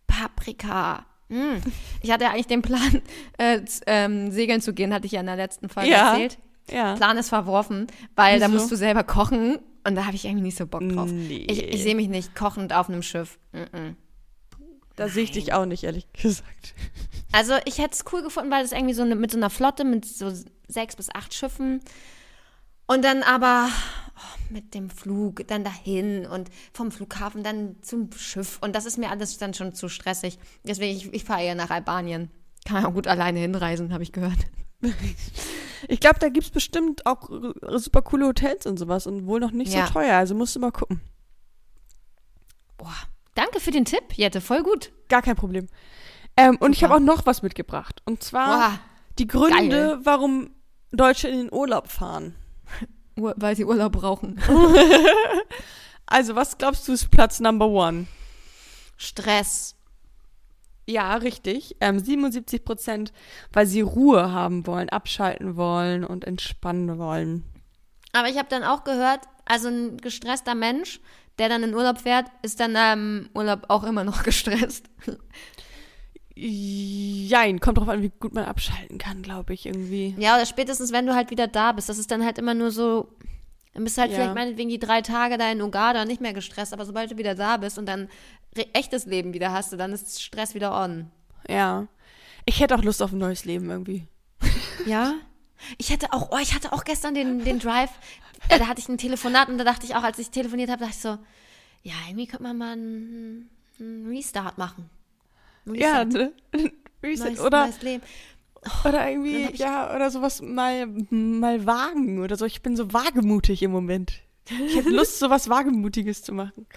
Paprika. 0.07 1.05
Mm. 1.27 1.57
Ich 2.01 2.11
hatte 2.11 2.23
ja 2.25 2.31
eigentlich 2.31 2.47
den 2.47 2.61
Plan, 2.61 3.01
äh, 3.37 3.59
ähm, 3.87 4.31
segeln 4.31 4.61
zu 4.61 4.73
gehen, 4.73 4.93
hatte 4.93 5.05
ich 5.07 5.11
ja 5.13 5.19
in 5.19 5.25
der 5.25 5.35
letzten 5.35 5.69
Folge 5.69 5.89
Ja. 5.89 6.11
erzählt. 6.11 6.37
Ja. 6.71 6.95
Plan 6.95 7.17
ist 7.17 7.29
verworfen, 7.29 7.87
weil 8.15 8.39
da 8.39 8.47
Wieso? 8.47 8.57
musst 8.57 8.71
du 8.71 8.75
selber 8.75 9.03
kochen 9.03 9.59
und 9.85 9.95
da 9.95 10.05
habe 10.05 10.15
ich 10.15 10.25
irgendwie 10.25 10.43
nicht 10.45 10.57
so 10.57 10.65
Bock 10.65 10.87
drauf. 10.89 11.09
Nee. 11.11 11.45
Ich, 11.47 11.61
ich 11.63 11.83
sehe 11.83 11.93
mich 11.95 12.07
nicht 12.07 12.33
kochend 12.35 12.73
auf 12.73 12.89
einem 12.89 13.03
Schiff. 13.03 13.37
Mm-mm. 13.53 13.95
Da 14.95 15.09
sehe 15.09 15.23
ich 15.25 15.31
dich 15.31 15.53
auch 15.53 15.65
nicht, 15.65 15.83
ehrlich 15.83 16.11
gesagt. 16.13 16.73
Also 17.31 17.53
ich 17.65 17.77
hätte 17.79 17.91
es 17.91 18.05
cool 18.13 18.23
gefunden, 18.23 18.49
weil 18.49 18.63
es 18.63 18.71
irgendwie 18.71 18.93
so 18.93 19.03
eine, 19.03 19.15
mit 19.15 19.29
so 19.29 19.37
einer 19.37 19.49
Flotte 19.49 19.83
mit 19.83 20.05
so 20.05 20.31
sechs 20.67 20.95
bis 20.95 21.09
acht 21.13 21.33
Schiffen 21.35 21.81
und 22.87 23.03
dann 23.03 23.23
aber 23.23 23.69
oh, 24.15 24.53
mit 24.53 24.73
dem 24.73 24.89
Flug 24.89 25.47
dann 25.47 25.63
dahin 25.63 26.25
und 26.25 26.49
vom 26.73 26.91
Flughafen 26.91 27.43
dann 27.43 27.75
zum 27.81 28.11
Schiff 28.13 28.57
und 28.61 28.75
das 28.75 28.85
ist 28.85 28.97
mir 28.97 29.09
alles 29.09 29.37
dann 29.37 29.53
schon 29.53 29.73
zu 29.73 29.89
stressig. 29.89 30.37
Deswegen 30.63 30.97
ich, 30.97 31.13
ich 31.13 31.23
fahre 31.23 31.43
eher 31.43 31.55
nach 31.55 31.69
Albanien. 31.69 32.29
Kann 32.65 32.77
man 32.81 32.85
auch 32.85 32.93
gut 32.93 33.07
alleine 33.07 33.39
hinreisen, 33.39 33.93
habe 33.93 34.03
ich 34.03 34.11
gehört. 34.11 34.37
Ich 35.87 35.99
glaube, 35.99 36.17
da 36.17 36.29
gibt 36.29 36.45
es 36.47 36.51
bestimmt 36.51 37.05
auch 37.05 37.29
super 37.77 38.01
coole 38.01 38.25
Hotels 38.25 38.65
und 38.65 38.77
sowas 38.79 39.05
und 39.05 39.27
wohl 39.27 39.39
noch 39.39 39.51
nicht 39.51 39.71
Ja. 39.71 39.85
so 39.85 39.93
teuer. 39.93 40.15
Also 40.17 40.33
musst 40.33 40.55
du 40.55 40.59
mal 40.59 40.71
gucken. 40.71 40.99
Boah, 42.77 42.95
danke 43.35 43.59
für 43.59 43.69
den 43.71 43.85
Tipp, 43.85 44.13
Jette, 44.13 44.41
voll 44.41 44.63
gut. 44.63 44.91
Gar 45.09 45.21
kein 45.21 45.35
Problem. 45.35 45.67
Ähm, 46.37 46.57
und 46.59 46.73
ich 46.73 46.83
habe 46.83 46.95
auch 46.95 46.99
noch 46.99 47.25
was 47.27 47.41
mitgebracht. 47.43 48.01
Und 48.05 48.23
zwar 48.23 48.57
Boah, 48.71 48.79
die 49.19 49.27
Gründe, 49.27 49.69
geil. 49.69 49.99
warum 50.03 50.49
Deutsche 50.91 51.27
in 51.27 51.37
den 51.37 51.53
Urlaub 51.53 51.87
fahren. 51.89 52.35
Ur- 53.17 53.35
weil 53.37 53.55
sie 53.55 53.65
Urlaub 53.65 53.93
brauchen. 53.93 54.39
Also, 56.07 56.35
was 56.35 56.59
glaubst 56.59 56.87
du 56.87 56.93
ist 56.93 57.09
Platz 57.09 57.39
Number 57.39 57.67
One? 57.67 58.05
Stress. 58.95 59.75
Ja, 60.87 61.15
richtig. 61.15 61.75
Ähm, 61.81 61.97
77 61.99 62.63
Prozent, 62.63 63.11
weil 63.51 63.65
sie 63.65 63.81
Ruhe 63.81 64.31
haben 64.31 64.67
wollen, 64.67 64.89
abschalten 64.89 65.55
wollen 65.55 66.03
und 66.03 66.23
entspannen 66.25 66.99
wollen. 66.99 67.43
Aber 68.13 68.29
ich 68.29 68.37
habe 68.37 68.49
dann 68.49 68.63
auch 68.63 68.83
gehört, 68.83 69.21
also 69.45 69.67
ein 69.67 69.97
gestresster 69.97 70.53
Mensch, 70.53 70.99
der 71.39 71.49
dann 71.49 71.63
in 71.63 71.73
Urlaub 71.73 71.99
fährt, 71.99 72.27
ist 72.43 72.59
dann 72.59 72.75
im 72.75 73.29
Urlaub 73.33 73.63
auch 73.69 73.83
immer 73.83 74.03
noch 74.03 74.21
gestresst. 74.23 74.85
Jein, 76.37 77.59
kommt 77.61 77.77
drauf 77.77 77.87
an, 77.87 78.01
wie 78.01 78.11
gut 78.19 78.33
man 78.33 78.43
abschalten 78.45 78.97
kann, 78.97 79.21
glaube 79.21 79.53
ich, 79.53 79.65
irgendwie. 79.65 80.15
Ja, 80.17 80.35
oder 80.35 80.45
spätestens, 80.45 80.91
wenn 80.91 81.05
du 81.05 81.15
halt 81.15 81.31
wieder 81.31 81.47
da 81.47 81.71
bist. 81.71 81.87
Das 81.87 81.97
ist 81.97 82.11
dann 82.11 82.25
halt 82.25 82.37
immer 82.37 82.53
nur 82.53 82.71
so, 82.71 83.07
dann 83.73 83.83
bist 83.85 83.97
du 83.97 84.01
halt 84.01 84.11
Ja. 84.11 84.17
vielleicht 84.17 84.35
meinetwegen 84.35 84.69
die 84.69 84.79
drei 84.79 85.01
Tage 85.01 85.37
da 85.37 85.49
in 85.49 85.61
Uganda 85.61 86.03
nicht 86.03 86.19
mehr 86.21 86.33
gestresst, 86.33 86.73
aber 86.73 86.85
sobald 86.85 87.11
du 87.11 87.17
wieder 87.17 87.35
da 87.35 87.57
bist 87.57 87.77
und 87.77 87.85
dann 87.85 88.09
echtes 88.73 89.05
Leben 89.05 89.33
wieder 89.33 89.51
hast, 89.51 89.73
dann 89.73 89.91
ist 89.93 90.21
Stress 90.21 90.55
wieder 90.55 90.73
on. 90.81 91.09
Ja. 91.47 91.87
Ich 92.45 92.59
hätte 92.59 92.75
auch 92.75 92.83
Lust 92.83 93.01
auf 93.01 93.11
ein 93.11 93.17
neues 93.17 93.45
Leben 93.45 93.69
irgendwie. 93.69 94.05
Ja? 94.85 95.13
Ich 95.77 95.91
hatte 95.91 96.11
auch, 96.13 96.29
oh, 96.31 96.37
ich 96.39 96.53
hatte 96.53 96.73
auch 96.73 96.83
gestern 96.83 97.15
den, 97.15 97.43
den 97.43 97.59
Drive, 97.59 97.89
äh, 98.49 98.59
da 98.59 98.67
hatte 98.67 98.81
ich 98.81 98.89
ein 98.89 98.97
Telefonat 98.99 99.47
und 99.47 99.57
da 99.57 99.63
dachte 99.63 99.85
ich 99.85 99.95
auch, 99.95 100.03
als 100.03 100.19
ich 100.19 100.29
telefoniert 100.29 100.69
habe, 100.69 100.81
dachte 100.81 100.93
ich 100.95 101.01
so, 101.01 101.17
ja, 101.81 101.93
irgendwie 102.07 102.27
könnte 102.27 102.43
man 102.43 102.57
mal 102.57 102.73
einen, 102.73 103.49
einen 103.79 104.05
Restart 104.07 104.57
machen. 104.57 104.89
Ja, 105.65 106.05
ne? 106.05 106.33
Reset. 107.03 107.25
neues, 107.25 107.39
oder, 107.39 107.65
neues 107.65 107.81
Leben. 107.81 108.03
oder 108.83 108.91
Dann 108.91 109.07
irgendwie, 109.09 109.55
ja, 109.55 109.93
oder 109.95 110.09
sowas 110.09 110.41
mal, 110.41 110.87
mal 111.09 111.65
wagen 111.65 112.21
oder 112.21 112.35
so. 112.35 112.45
Ich 112.45 112.61
bin 112.61 112.75
so 112.75 112.93
wagemutig 112.93 113.61
im 113.63 113.71
Moment. 113.71 114.21
Ich 114.49 114.75
hätte 114.75 114.89
Lust, 114.89 115.19
sowas 115.19 115.49
Wagemutiges 115.49 116.21
zu 116.21 116.33
machen. 116.33 116.67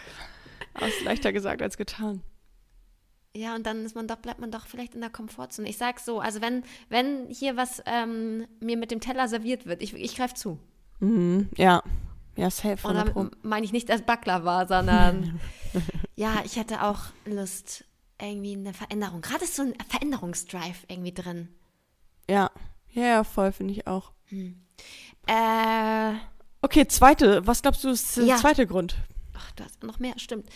Aber 0.75 0.89
ist 0.89 1.03
leichter 1.05 1.33
gesagt 1.33 1.61
als 1.63 1.77
getan. 1.77 2.23
Ja, 3.35 3.55
und 3.55 3.67
dann 3.67 3.85
ist 3.85 3.95
man 3.95 4.09
doch, 4.09 4.17
bleibt 4.17 4.41
man 4.41 4.51
doch 4.51 4.67
vielleicht 4.67 4.95
in 4.95 5.01
der 5.01 5.11
Komfortzone. 5.11 5.69
Ich 5.69 5.77
sag's 5.77 6.05
so, 6.05 6.21
also 6.21 6.41
wenn, 6.41 6.63
wenn 6.89 7.29
hier 7.29 7.57
was 7.57 7.83
ähm, 7.87 8.47
mir 8.61 8.77
mit 8.77 8.91
dem 8.91 9.01
Teller 9.01 9.29
serviert 9.29 9.67
wird, 9.67 9.83
ich, 9.83 9.95
ich 9.95 10.17
greife 10.17 10.35
zu. 10.35 10.59
Mhm, 11.01 11.49
ja. 11.57 11.83
Ja, 12.37 12.51
safe. 12.51 12.87
Und 12.87 12.97
100 12.97 13.13
Pro. 13.13 13.21
damit 13.25 13.45
meine 13.45 13.65
ich 13.67 13.73
nicht 13.73 13.89
das 13.89 14.03
Baklava, 14.03 14.67
sondern 14.67 15.41
ja, 16.17 16.37
ich 16.45 16.57
hätte 16.57 16.83
auch 16.83 17.01
Lust, 17.27 17.85
irgendwie 18.21 18.55
eine 18.55 18.73
Veränderung. 18.75 19.21
Gerade 19.21 19.45
ist 19.45 19.57
so 19.57 19.63
ein 19.63 19.75
Veränderungsdrive 19.89 20.85
irgendwie 20.89 21.13
drin. 21.13 21.49
Ja. 22.29 22.51
Ja, 22.91 23.03
ja, 23.07 23.25
voll, 23.25 23.53
finde 23.53 23.73
ich 23.75 23.87
auch. 23.87 24.13
Äh, 25.27 26.15
Okay, 26.61 26.89
zweite. 26.89 27.47
Was 27.47 27.63
glaubst 27.63 27.85
du 27.85 27.89
ist 27.91 28.17
der 28.17 28.25
Ja. 28.25 28.37
zweite 28.37 28.67
Grund? 28.67 28.97
ach, 29.37 29.53
da 29.53 29.65
ist 29.65 29.83
noch 29.85 30.01
mehr, 30.01 30.15
stimmt. 30.19 30.49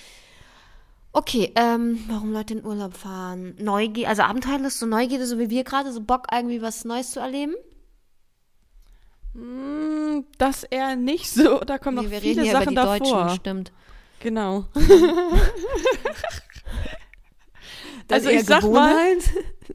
Okay, 1.12 1.52
ähm, 1.54 2.02
warum 2.08 2.32
Leute 2.32 2.54
in 2.54 2.64
Urlaub 2.64 2.94
fahren? 2.96 3.54
Neugier, 3.60 4.08
also 4.08 4.22
Abenteuerlust, 4.22 4.78
so 4.80 4.86
Neugierde, 4.86 5.26
so 5.26 5.38
wie 5.38 5.50
wir 5.50 5.62
gerade, 5.62 5.92
so 5.92 6.00
Bock 6.00 6.26
irgendwie 6.32 6.60
was 6.62 6.84
Neues 6.84 7.12
zu 7.12 7.20
erleben? 7.20 7.54
Mm, 9.34 10.24
Das 10.38 10.64
eher 10.64 10.96
nicht 10.96 11.30
so. 11.30 11.60
Da 11.60 11.78
kommen 11.78 11.96
noch 11.96 12.02
Nee, 12.04 12.10
wir 12.10 12.20
viele 12.20 12.42
reden 12.42 12.42
hier 12.44 12.52
Sachen 12.52 12.72
über 12.72 12.82
die 12.82 12.98
davor. 12.98 13.22
Deutschen, 13.24 13.36
stimmt. 13.40 13.72
Genau. 14.20 14.64
Also 18.12 18.28
ist 18.28 18.34
eher 18.34 18.40
ich 18.40 18.46
sag 18.46 18.70
mal-. 18.70 19.16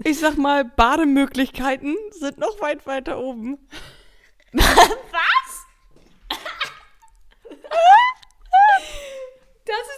Ich 0.04 0.20
sag 0.20 0.38
mal, 0.38 0.64
Bademöglichkeiten 0.64 1.96
sind 2.12 2.38
noch 2.38 2.62
weit 2.62 2.86
weiter 2.86 3.20
oben. 3.20 3.58
Das 4.54 4.64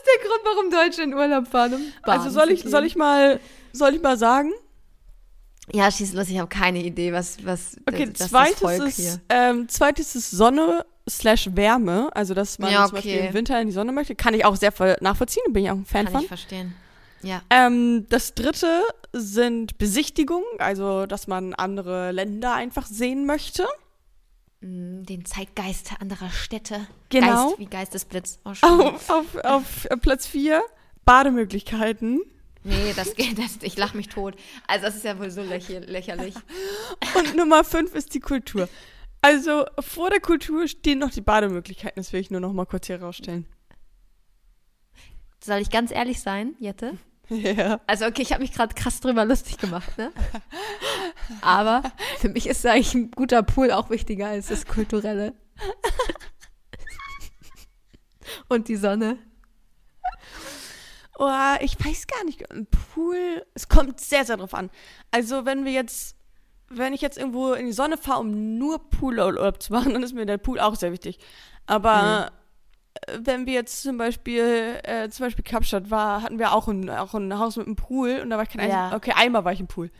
der 0.07 0.27
Grund, 0.27 0.41
warum 0.45 0.71
Deutsche 0.71 1.03
in 1.03 1.13
Urlaub 1.13 1.47
fahren. 1.47 1.73
Um 1.73 1.91
also 2.03 2.29
soll 2.29 2.51
ich, 2.51 2.63
soll 2.63 2.85
ich 2.85 2.95
mal, 2.95 3.39
soll 3.71 3.95
ich 3.95 4.01
mal 4.01 4.17
sagen? 4.17 4.51
Ja, 5.71 5.91
schieß 5.91 6.13
los, 6.13 6.29
ich 6.29 6.39
habe 6.39 6.47
keine 6.47 6.81
Idee, 6.83 7.13
was, 7.13 7.45
was 7.45 7.77
Okay, 7.87 8.11
das, 8.11 8.29
zweites, 8.29 8.59
das 8.59 8.99
ist, 8.99 9.21
ähm, 9.29 9.69
zweites 9.69 10.15
ist 10.15 10.31
Sonne 10.31 10.83
slash 11.07 11.49
Wärme, 11.53 12.09
also 12.15 12.33
dass 12.33 12.57
man 12.57 12.71
ja, 12.71 12.85
okay. 12.85 12.87
zum 12.87 12.95
Beispiel 12.95 13.17
im 13.27 13.33
Winter 13.35 13.61
in 13.61 13.67
die 13.67 13.73
Sonne 13.73 13.91
möchte, 13.91 14.15
kann 14.15 14.33
ich 14.33 14.45
auch 14.45 14.55
sehr 14.55 14.73
nachvollziehen, 15.01 15.43
bin 15.53 15.65
ich 15.65 15.71
auch 15.71 15.75
ein 15.75 15.85
Fan 15.85 16.05
kann 16.05 16.13
von. 16.13 16.13
Kann 16.13 16.23
ich 16.23 16.27
verstehen. 16.27 16.75
Ja. 17.21 17.41
Ähm, 17.49 18.05
das 18.09 18.33
dritte 18.33 18.83
sind 19.13 19.77
Besichtigungen, 19.77 20.45
also 20.59 21.05
dass 21.05 21.27
man 21.27 21.53
andere 21.53 22.11
Länder 22.11 22.53
einfach 22.53 22.85
sehen 22.85 23.25
möchte. 23.25 23.67
Mm, 24.61 25.03
den 25.03 25.25
Zeitgeist 25.25 25.93
anderer 25.99 26.29
Städte. 26.29 26.87
Genau. 27.09 27.49
Geist 27.49 27.59
wie 27.59 27.65
Geistesblitz. 27.65 28.39
Oh, 28.45 28.51
auf, 28.61 29.09
auf, 29.09 29.45
auf 29.45 29.87
Platz 30.01 30.27
4 30.27 30.61
Bademöglichkeiten. 31.05 32.21
Nee, 32.63 32.93
das 32.95 33.15
geht, 33.15 33.37
das, 33.37 33.59
ich 33.61 33.77
lache 33.77 33.95
mich 33.95 34.09
tot. 34.09 34.35
Also 34.67 34.85
das 34.85 34.95
ist 34.95 35.05
ja 35.05 35.17
wohl 35.17 35.31
so 35.31 35.41
lächerlich. 35.41 36.35
Und 37.15 37.35
Nummer 37.35 37.63
5 37.63 37.95
ist 37.95 38.13
die 38.13 38.19
Kultur. 38.19 38.67
Also 39.21 39.65
vor 39.79 40.09
der 40.09 40.19
Kultur 40.19 40.67
stehen 40.67 40.99
noch 40.99 41.11
die 41.11 41.21
Bademöglichkeiten, 41.21 42.01
das 42.01 42.13
will 42.13 42.21
ich 42.21 42.31
nur 42.31 42.39
noch 42.39 42.53
mal 42.53 42.65
kurz 42.65 42.87
hier 42.87 43.01
rausstellen. 43.01 43.45
Soll 45.43 45.59
ich 45.59 45.69
ganz 45.69 45.91
ehrlich 45.91 46.19
sein, 46.19 46.55
Jette? 46.59 46.97
Ja. 47.29 47.79
Also 47.85 48.05
okay, 48.05 48.23
ich 48.23 48.31
habe 48.31 48.41
mich 48.41 48.53
gerade 48.53 48.73
krass 48.73 49.01
drüber 49.01 49.23
lustig 49.23 49.57
gemacht, 49.57 49.97
ne? 49.97 50.11
Aber 51.41 51.83
für 52.17 52.29
mich 52.29 52.47
ist 52.47 52.65
eigentlich 52.65 52.95
ein 52.95 53.11
guter 53.11 53.43
Pool 53.43 53.71
auch 53.71 53.89
wichtiger 53.89 54.27
als 54.27 54.47
das 54.47 54.65
Kulturelle. 54.65 55.33
Und 58.47 58.67
die 58.67 58.75
Sonne. 58.75 59.17
Oh, 61.17 61.55
ich 61.59 61.77
weiß 61.83 62.07
gar 62.07 62.23
nicht. 62.23 62.49
Ein 62.49 62.67
Pool, 62.67 63.45
es 63.53 63.67
kommt 63.67 63.99
sehr, 63.99 64.25
sehr 64.25 64.37
drauf 64.37 64.53
an. 64.53 64.69
Also 65.11 65.45
wenn 65.45 65.65
wir 65.65 65.71
jetzt, 65.71 66.15
wenn 66.69 66.93
ich 66.93 67.01
jetzt 67.01 67.17
irgendwo 67.17 67.53
in 67.53 67.67
die 67.67 67.73
Sonne 67.73 67.97
fahre, 67.97 68.21
um 68.21 68.57
nur 68.57 68.89
Poolurlaub 68.89 69.61
zu 69.61 69.73
machen, 69.73 69.93
dann 69.93 70.01
ist 70.01 70.15
mir 70.15 70.25
der 70.25 70.37
Pool 70.37 70.59
auch 70.59 70.75
sehr 70.75 70.91
wichtig. 70.91 71.19
Aber 71.67 72.31
mhm 72.31 72.38
wenn 73.19 73.45
wir 73.45 73.53
jetzt 73.53 73.81
zum 73.81 73.97
Beispiel, 73.97 74.79
äh, 74.83 75.09
zum 75.09 75.25
Beispiel 75.25 75.43
Kapstadt 75.43 75.89
war, 75.91 76.21
hatten 76.21 76.39
wir 76.39 76.53
auch 76.53 76.67
ein, 76.67 76.89
auch 76.89 77.13
ein 77.13 77.37
Haus 77.37 77.57
mit 77.57 77.67
einem 77.67 77.75
Pool 77.75 78.19
und 78.21 78.29
da 78.29 78.37
war 78.37 78.43
ich 78.43 78.49
kein 78.49 78.69
ja. 78.69 78.85
Einzel 78.85 78.97
Okay, 78.97 79.13
einmal 79.15 79.45
war 79.45 79.53
ich 79.53 79.59
im 79.59 79.67
Pool. 79.67 79.91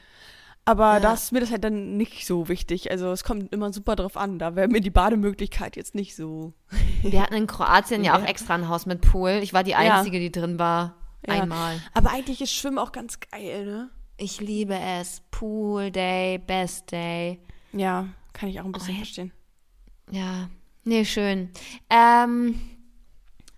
Aber 0.66 0.94
ja. 0.94 1.00
das 1.00 1.24
ist 1.24 1.32
mir 1.32 1.40
das 1.40 1.52
halt 1.52 1.64
dann 1.64 1.98
nicht 1.98 2.28
so 2.28 2.48
wichtig. 2.48 2.92
Also 2.92 3.12
es 3.12 3.24
kommt 3.24 3.52
immer 3.52 3.74
super 3.74 3.96
drauf 3.96 4.18
an. 4.18 4.38
Da 4.38 4.56
wäre 4.56 4.68
mir 4.68 4.82
die 4.82 4.92
Bademöglichkeit 4.92 5.76
jetzt 5.76 5.96
nicht 5.96 6.16
so. 6.16 6.54
Wir 7.02 7.24
hatten 7.24 7.34
in 7.34 7.48
Kroatien 7.48 8.04
ja, 8.04 8.16
ja 8.16 8.22
auch 8.22 8.28
extra 8.28 8.54
ein 8.54 8.68
Haus 8.68 8.86
mit 8.86 9.02
Pool. 9.02 9.40
Ich 9.42 9.54
war 9.54 9.64
die 9.64 9.74
Einzige, 9.74 10.18
ja. 10.18 10.24
die 10.24 10.32
drin 10.32 10.60
war. 10.60 10.96
Einmal. 11.28 11.82
Aber 11.94 12.12
eigentlich 12.12 12.42
ist 12.42 12.54
Schwimmen 12.54 12.78
auch 12.78 12.92
ganz 12.92 13.20
geil, 13.20 13.66
ne? 13.66 13.90
Ich 14.18 14.42
liebe 14.42 14.78
es. 14.78 15.22
Pool 15.32 15.92
Day, 15.92 16.38
Best 16.38 16.92
Day. 16.92 17.40
Ja, 17.74 18.08
kann 18.34 18.50
ich 18.50 18.60
auch 18.60 18.66
ein 18.66 18.72
bisschen 18.72 18.96
oh, 18.96 18.98
verstehen. 18.98 19.32
Ja, 20.12 20.50
nee, 20.84 21.06
schön. 21.06 21.50
Ähm, 21.90 22.60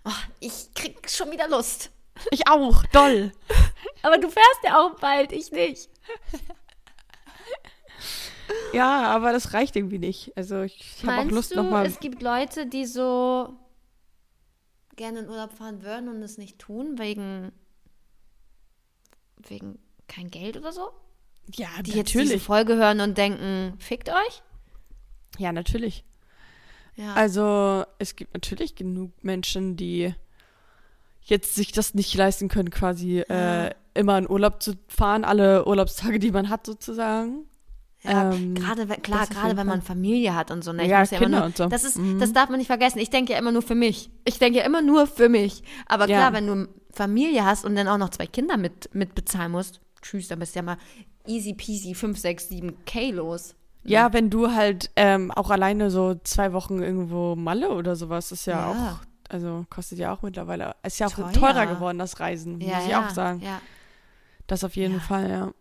Oh, 0.04 0.10
ich 0.40 0.72
krieg 0.74 1.08
schon 1.08 1.30
wieder 1.30 1.48
Lust. 1.48 1.90
Ich 2.30 2.48
auch, 2.48 2.84
doll. 2.86 3.32
Aber 4.02 4.18
du 4.18 4.28
fährst 4.28 4.60
ja 4.64 4.80
auch 4.80 4.98
bald, 4.98 5.32
ich 5.32 5.50
nicht. 5.52 5.88
Ja, 8.72 9.04
aber 9.14 9.32
das 9.32 9.54
reicht 9.54 9.76
irgendwie 9.76 9.98
nicht. 9.98 10.36
Also 10.36 10.62
ich 10.62 11.02
habe 11.06 11.22
auch 11.22 11.30
Lust 11.30 11.54
nochmal. 11.54 11.86
Es 11.86 12.00
gibt 12.00 12.22
Leute, 12.22 12.66
die 12.66 12.86
so 12.86 13.54
gerne 14.96 15.20
in 15.20 15.28
Urlaub 15.28 15.52
fahren 15.52 15.82
würden 15.82 16.08
und 16.08 16.22
es 16.22 16.38
nicht 16.38 16.58
tun, 16.58 16.98
wegen, 16.98 17.52
wegen 19.36 19.78
kein 20.08 20.30
Geld 20.30 20.56
oder 20.56 20.72
so? 20.72 20.90
Ja, 21.54 21.68
die 21.82 21.90
natürlich. 21.90 21.94
jetzt 21.94 22.14
diese 22.14 22.38
Folge 22.38 22.76
hören 22.76 23.00
und 23.00 23.18
denken, 23.18 23.74
fickt 23.78 24.08
euch? 24.08 24.42
Ja, 25.38 25.52
natürlich. 25.52 26.04
Ja. 26.94 27.14
Also 27.14 27.84
es 27.98 28.16
gibt 28.16 28.34
natürlich 28.34 28.74
genug 28.74 29.12
Menschen, 29.22 29.76
die 29.76 30.14
jetzt 31.22 31.54
sich 31.54 31.72
das 31.72 31.94
nicht 31.94 32.14
leisten 32.14 32.48
können, 32.48 32.70
quasi 32.70 33.24
ja. 33.28 33.66
äh, 33.66 33.74
immer 33.94 34.18
in 34.18 34.28
Urlaub 34.28 34.62
zu 34.62 34.74
fahren, 34.88 35.24
alle 35.24 35.66
Urlaubstage, 35.66 36.18
die 36.18 36.30
man 36.30 36.48
hat 36.48 36.66
sozusagen. 36.66 37.46
Ja, 38.02 38.32
ähm, 38.32 38.56
gerade 38.56 38.86
klar, 38.86 39.28
gerade 39.28 39.56
wenn 39.56 39.66
man 39.66 39.80
Familie 39.80 40.34
hat 40.34 40.50
und 40.50 40.64
so. 40.64 40.72
Ne? 40.72 40.82
Ich 40.82 40.88
ja, 40.88 41.04
Kinder 41.06 41.38
nur, 41.38 41.44
und 41.44 41.56
so. 41.56 41.66
Das, 41.66 41.84
ist, 41.84 41.98
mhm. 41.98 42.18
das 42.18 42.32
darf 42.32 42.48
man 42.48 42.58
nicht 42.58 42.66
vergessen. 42.66 42.98
Ich 42.98 43.10
denke 43.10 43.32
ja 43.32 43.38
immer 43.38 43.52
nur 43.52 43.62
für 43.62 43.76
mich. 43.76 44.10
Ich 44.24 44.38
denke 44.40 44.58
ja 44.58 44.64
immer 44.64 44.82
nur 44.82 45.06
für 45.06 45.28
mich. 45.28 45.62
Aber 45.86 46.06
klar, 46.06 46.18
ja. 46.18 46.32
wenn 46.32 46.46
du 46.48 46.68
Familie 46.90 47.44
hast 47.44 47.64
und 47.64 47.76
dann 47.76 47.86
auch 47.86 47.98
noch 47.98 48.10
zwei 48.10 48.26
Kinder 48.26 48.56
mit, 48.56 48.92
mit 48.92 49.14
bezahlen 49.14 49.52
musst, 49.52 49.80
tschüss, 50.02 50.26
dann 50.26 50.40
bist 50.40 50.54
du 50.54 50.58
ja 50.58 50.62
mal 50.64 50.78
easy 51.26 51.54
peasy 51.54 51.94
5, 51.94 52.18
6, 52.18 52.48
7 52.48 52.84
K 52.84 53.10
los. 53.12 53.54
Ja, 53.84 54.12
wenn 54.12 54.30
du 54.30 54.52
halt 54.52 54.90
ähm, 54.96 55.30
auch 55.32 55.50
alleine 55.50 55.90
so 55.90 56.14
zwei 56.22 56.52
Wochen 56.52 56.82
irgendwo 56.82 57.34
Malle 57.34 57.70
oder 57.70 57.96
sowas, 57.96 58.30
ist 58.30 58.46
ja, 58.46 58.60
ja. 58.60 58.70
auch, 58.70 59.32
also 59.32 59.66
kostet 59.70 59.98
ja 59.98 60.12
auch 60.12 60.22
mittlerweile, 60.22 60.76
ist 60.84 61.00
ja 61.00 61.08
auch 61.08 61.12
Teuer. 61.12 61.32
teurer 61.32 61.66
geworden, 61.66 61.98
das 61.98 62.20
Reisen, 62.20 62.60
ja, 62.60 62.76
muss 62.76 62.84
ich 62.84 62.90
ja. 62.90 63.06
auch 63.06 63.10
sagen. 63.10 63.40
Ja. 63.42 63.60
Das 64.46 64.64
auf 64.64 64.76
jeden 64.76 65.00
Fall, 65.00 65.30
ja. 65.30 65.52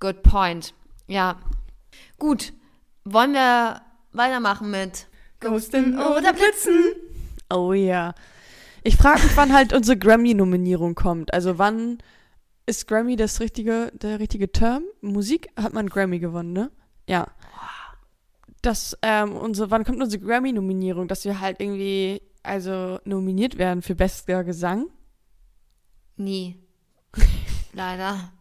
Good 0.00 0.22
point. 0.22 0.74
Ja. 1.06 1.36
Gut. 2.18 2.52
Wollen 3.04 3.32
wir 3.32 3.82
weitermachen 4.12 4.70
mit 4.70 5.06
Ghosten 5.40 5.98
oder 5.98 6.32
Blitzen? 6.32 6.94
Oh 7.50 7.72
ja. 7.72 8.14
Ich 8.82 8.96
frage 8.96 9.22
mich, 9.22 9.36
wann 9.36 9.52
halt 9.52 9.72
unsere 9.72 9.98
Grammy-Nominierung 9.98 10.94
kommt. 10.94 11.32
Also 11.32 11.58
wann 11.58 11.98
ist 12.66 12.86
Grammy 12.86 13.16
das 13.16 13.40
richtige, 13.40 13.92
der 13.94 14.20
richtige 14.20 14.50
Term? 14.50 14.84
Musik 15.00 15.48
hat 15.56 15.72
man 15.72 15.88
Grammy 15.88 16.18
gewonnen, 16.18 16.52
ne? 16.52 16.70
Ja. 17.08 17.26
Das, 18.62 18.96
ähm, 19.02 19.34
unsere, 19.36 19.70
wann 19.70 19.84
kommt 19.84 20.00
unsere 20.00 20.22
Grammy-Nominierung, 20.22 21.08
dass 21.08 21.24
wir 21.24 21.40
halt 21.40 21.60
irgendwie, 21.60 22.22
also 22.42 23.00
nominiert 23.04 23.58
werden 23.58 23.82
für 23.82 23.96
bester 23.96 24.44
Gesang? 24.44 24.86
Nie. 26.16 26.62
Leider. 27.72 28.32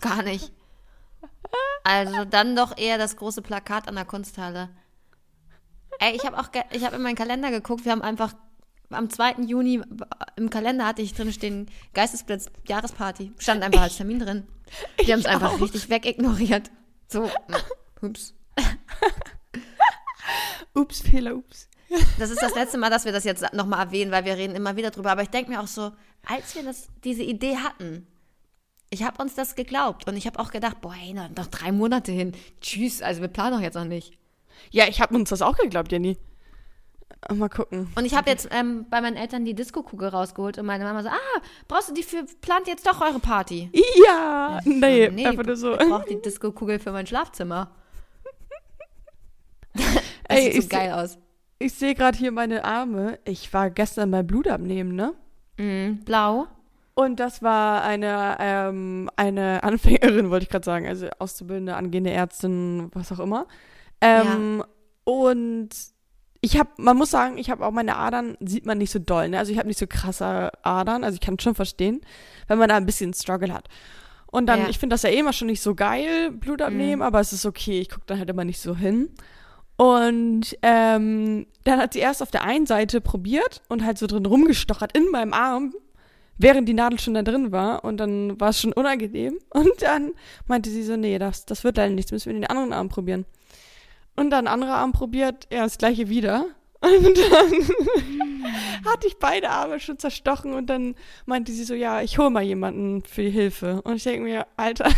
Gar 0.00 0.22
nicht. 0.22 0.52
Also 1.82 2.24
dann 2.24 2.56
doch 2.56 2.76
eher 2.76 2.98
das 2.98 3.16
große 3.16 3.42
Plakat 3.42 3.88
an 3.88 3.94
der 3.94 4.04
Kunsthalle. 4.04 4.70
Ey, 5.98 6.14
ich 6.14 6.26
habe 6.26 6.38
auch, 6.38 6.48
ich 6.72 6.84
habe 6.84 6.96
in 6.96 7.02
meinen 7.02 7.14
Kalender 7.14 7.50
geguckt, 7.50 7.84
wir 7.84 7.92
haben 7.92 8.02
einfach 8.02 8.34
am 8.90 9.10
2. 9.10 9.42
Juni 9.46 9.82
im 10.36 10.50
Kalender 10.50 10.86
hatte 10.86 11.02
ich 11.02 11.14
drin 11.14 11.32
stehen, 11.32 11.70
Geistesblitz, 11.94 12.50
Jahresparty. 12.68 13.32
Stand 13.38 13.62
einfach 13.62 13.82
als 13.82 13.96
Termin 13.96 14.18
drin. 14.20 14.46
Die 15.04 15.12
haben 15.12 15.20
es 15.20 15.26
einfach 15.26 15.54
auch. 15.54 15.60
richtig 15.60 15.88
wegignoriert. 15.88 16.70
So, 17.08 17.30
ups. 18.02 18.34
ups, 20.74 21.00
Fehler, 21.00 21.36
ups. 21.36 21.68
Das 22.18 22.30
ist 22.30 22.42
das 22.42 22.54
letzte 22.54 22.78
Mal, 22.78 22.90
dass 22.90 23.04
wir 23.04 23.12
das 23.12 23.24
jetzt 23.24 23.52
nochmal 23.52 23.86
erwähnen, 23.86 24.10
weil 24.10 24.24
wir 24.24 24.36
reden 24.36 24.56
immer 24.56 24.76
wieder 24.76 24.90
drüber. 24.90 25.12
Aber 25.12 25.22
ich 25.22 25.30
denke 25.30 25.50
mir 25.50 25.60
auch 25.60 25.68
so, 25.68 25.92
als 26.24 26.54
wir 26.54 26.64
das, 26.64 26.88
diese 27.04 27.22
Idee 27.22 27.56
hatten, 27.58 28.06
ich 28.90 29.02
habe 29.02 29.22
uns 29.22 29.34
das 29.34 29.54
geglaubt 29.54 30.08
und 30.08 30.16
ich 30.16 30.26
habe 30.26 30.38
auch 30.38 30.50
gedacht, 30.50 30.80
boah, 30.80 30.94
ey, 30.94 31.14
noch 31.14 31.46
drei 31.46 31.72
Monate 31.72 32.12
hin. 32.12 32.32
Tschüss, 32.60 33.02
also 33.02 33.20
wir 33.20 33.28
planen 33.28 33.56
doch 33.56 33.62
jetzt 33.62 33.74
noch 33.74 33.84
nicht. 33.84 34.18
Ja, 34.70 34.86
ich 34.88 35.00
habe 35.00 35.14
uns 35.14 35.30
das 35.30 35.42
auch 35.42 35.56
geglaubt, 35.56 35.92
Jenny. 35.92 36.18
Mal 37.34 37.48
gucken. 37.48 37.88
Und 37.96 38.04
ich 38.04 38.14
habe 38.14 38.30
jetzt 38.30 38.48
ähm, 38.52 38.86
bei 38.88 39.00
meinen 39.00 39.16
Eltern 39.16 39.44
die 39.44 39.54
Disco-Kugel 39.54 40.08
rausgeholt 40.08 40.58
und 40.58 40.66
meine 40.66 40.84
Mama 40.84 41.02
so, 41.02 41.08
ah, 41.08 41.40
brauchst 41.66 41.88
du 41.88 41.94
die 41.94 42.02
für, 42.02 42.24
plant 42.40 42.68
jetzt 42.68 42.86
doch 42.86 43.00
eure 43.00 43.18
Party? 43.18 43.70
Ja, 44.06 44.60
nee, 44.64 45.08
nee 45.08 45.26
einfach 45.26 45.44
nur 45.44 45.56
so. 45.56 45.72
Ich 45.72 45.88
brauche 45.88 46.08
die 46.08 46.20
Disco-Kugel 46.22 46.78
für 46.78 46.92
mein 46.92 47.06
Schlafzimmer. 47.06 47.70
das 49.74 49.84
Ey, 50.28 50.52
sieht 50.52 50.62
so 50.62 50.68
geil 50.68 50.92
aus. 50.92 51.18
Ich 51.58 51.72
sehe 51.72 51.94
gerade 51.94 52.16
hier 52.16 52.30
meine 52.32 52.64
Arme. 52.64 53.18
Ich 53.24 53.52
war 53.52 53.70
gestern 53.70 54.10
beim 54.10 54.26
Blutabnehmen, 54.26 54.94
ne? 54.94 55.14
Mm, 55.58 56.04
blau. 56.04 56.46
Und 56.94 57.18
das 57.18 57.42
war 57.42 57.82
eine, 57.82 58.36
ähm, 58.40 59.10
eine 59.16 59.62
Anfängerin, 59.62 60.30
wollte 60.30 60.44
ich 60.44 60.50
gerade 60.50 60.64
sagen, 60.64 60.86
also 60.86 61.08
auszubildende, 61.18 61.74
angehende 61.74 62.10
Ärztin, 62.10 62.90
was 62.94 63.10
auch 63.12 63.18
immer. 63.18 63.46
Ähm, 64.00 64.58
ja. 64.58 64.66
Und 65.04 65.70
ich 66.46 66.56
habe, 66.56 66.70
man 66.76 66.96
muss 66.96 67.10
sagen, 67.10 67.38
ich 67.38 67.50
habe 67.50 67.66
auch 67.66 67.72
meine 67.72 67.96
Adern, 67.96 68.36
sieht 68.38 68.66
man 68.66 68.78
nicht 68.78 68.92
so 68.92 69.00
doll, 69.00 69.28
ne? 69.28 69.38
Also 69.38 69.50
ich 69.50 69.58
habe 69.58 69.66
nicht 69.66 69.80
so 69.80 69.88
krasse 69.88 70.52
Adern, 70.62 71.02
also 71.02 71.16
ich 71.16 71.20
kann 71.20 71.40
schon 71.40 71.56
verstehen, 71.56 72.02
wenn 72.46 72.56
man 72.56 72.68
da 72.68 72.76
ein 72.76 72.86
bisschen 72.86 73.12
Struggle 73.12 73.52
hat. 73.52 73.68
Und 74.26 74.46
dann, 74.46 74.60
ja. 74.60 74.68
ich 74.68 74.78
finde 74.78 74.94
das 74.94 75.02
ja 75.02 75.10
eh 75.10 75.18
immer 75.18 75.32
schon 75.32 75.48
nicht 75.48 75.60
so 75.60 75.74
geil, 75.74 76.30
Blut 76.30 76.62
abnehmen, 76.62 76.96
mhm. 76.96 77.02
aber 77.02 77.18
es 77.18 77.32
ist 77.32 77.46
okay, 77.46 77.80
ich 77.80 77.88
gucke 77.88 78.04
dann 78.06 78.20
halt 78.20 78.30
immer 78.30 78.44
nicht 78.44 78.60
so 78.60 78.76
hin. 78.76 79.10
Und 79.76 80.56
ähm, 80.62 81.46
dann 81.64 81.80
hat 81.80 81.94
sie 81.94 81.98
erst 81.98 82.22
auf 82.22 82.30
der 82.30 82.44
einen 82.44 82.66
Seite 82.66 83.00
probiert 83.00 83.62
und 83.68 83.84
halt 83.84 83.98
so 83.98 84.06
drin 84.06 84.24
rumgestochert 84.24 84.96
in 84.96 85.10
meinem 85.10 85.32
Arm, 85.32 85.74
während 86.38 86.68
die 86.68 86.74
Nadel 86.74 87.00
schon 87.00 87.14
da 87.14 87.22
drin 87.22 87.50
war. 87.50 87.84
Und 87.84 87.96
dann 87.96 88.40
war 88.40 88.50
es 88.50 88.60
schon 88.60 88.72
unangenehm. 88.72 89.36
Und 89.50 89.82
dann 89.82 90.12
meinte 90.46 90.70
sie 90.70 90.84
so, 90.84 90.96
nee, 90.96 91.18
das, 91.18 91.44
das 91.44 91.64
wird 91.64 91.76
leider 91.76 91.92
nichts, 91.92 92.12
müssen 92.12 92.26
wir 92.26 92.34
den 92.34 92.46
anderen 92.46 92.72
Arm 92.72 92.88
probieren. 92.88 93.26
Und 94.16 94.30
dann 94.30 94.46
andere 94.46 94.72
Arm 94.72 94.92
probiert, 94.92 95.46
ja, 95.52 95.62
das 95.64 95.78
gleiche 95.78 96.08
wieder. 96.08 96.46
Und 96.80 97.16
dann 97.18 97.52
hatte 98.84 99.06
ich 99.06 99.18
beide 99.18 99.48
Arme 99.50 99.80
schon 99.80 99.98
zerstochen 99.98 100.52
und 100.52 100.66
dann 100.66 100.94
meinte 101.24 101.50
sie 101.50 101.64
so, 101.64 101.74
ja, 101.74 102.02
ich 102.02 102.18
hole 102.18 102.30
mal 102.30 102.42
jemanden 102.42 103.02
für 103.04 103.22
die 103.22 103.30
Hilfe. 103.30 103.80
Und 103.82 103.96
ich 103.96 104.04
denke 104.04 104.22
mir, 104.24 104.46
Alter. 104.56 104.88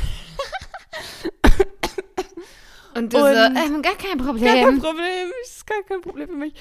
Und 2.95 3.13
du 3.13 3.19
Und- 3.19 3.25
so, 3.25 3.29
ähm, 3.31 3.83
gar 3.83 3.95
kein 3.97 4.19
Problem. 4.19 4.45
Gar 4.45 4.55
kein 4.71 4.81
Problem, 4.81 5.31
ist 5.43 5.67
gar 5.67 5.83
kein 5.85 6.01
Problem 6.01 6.29
für 6.29 6.35
mich. 6.37 6.55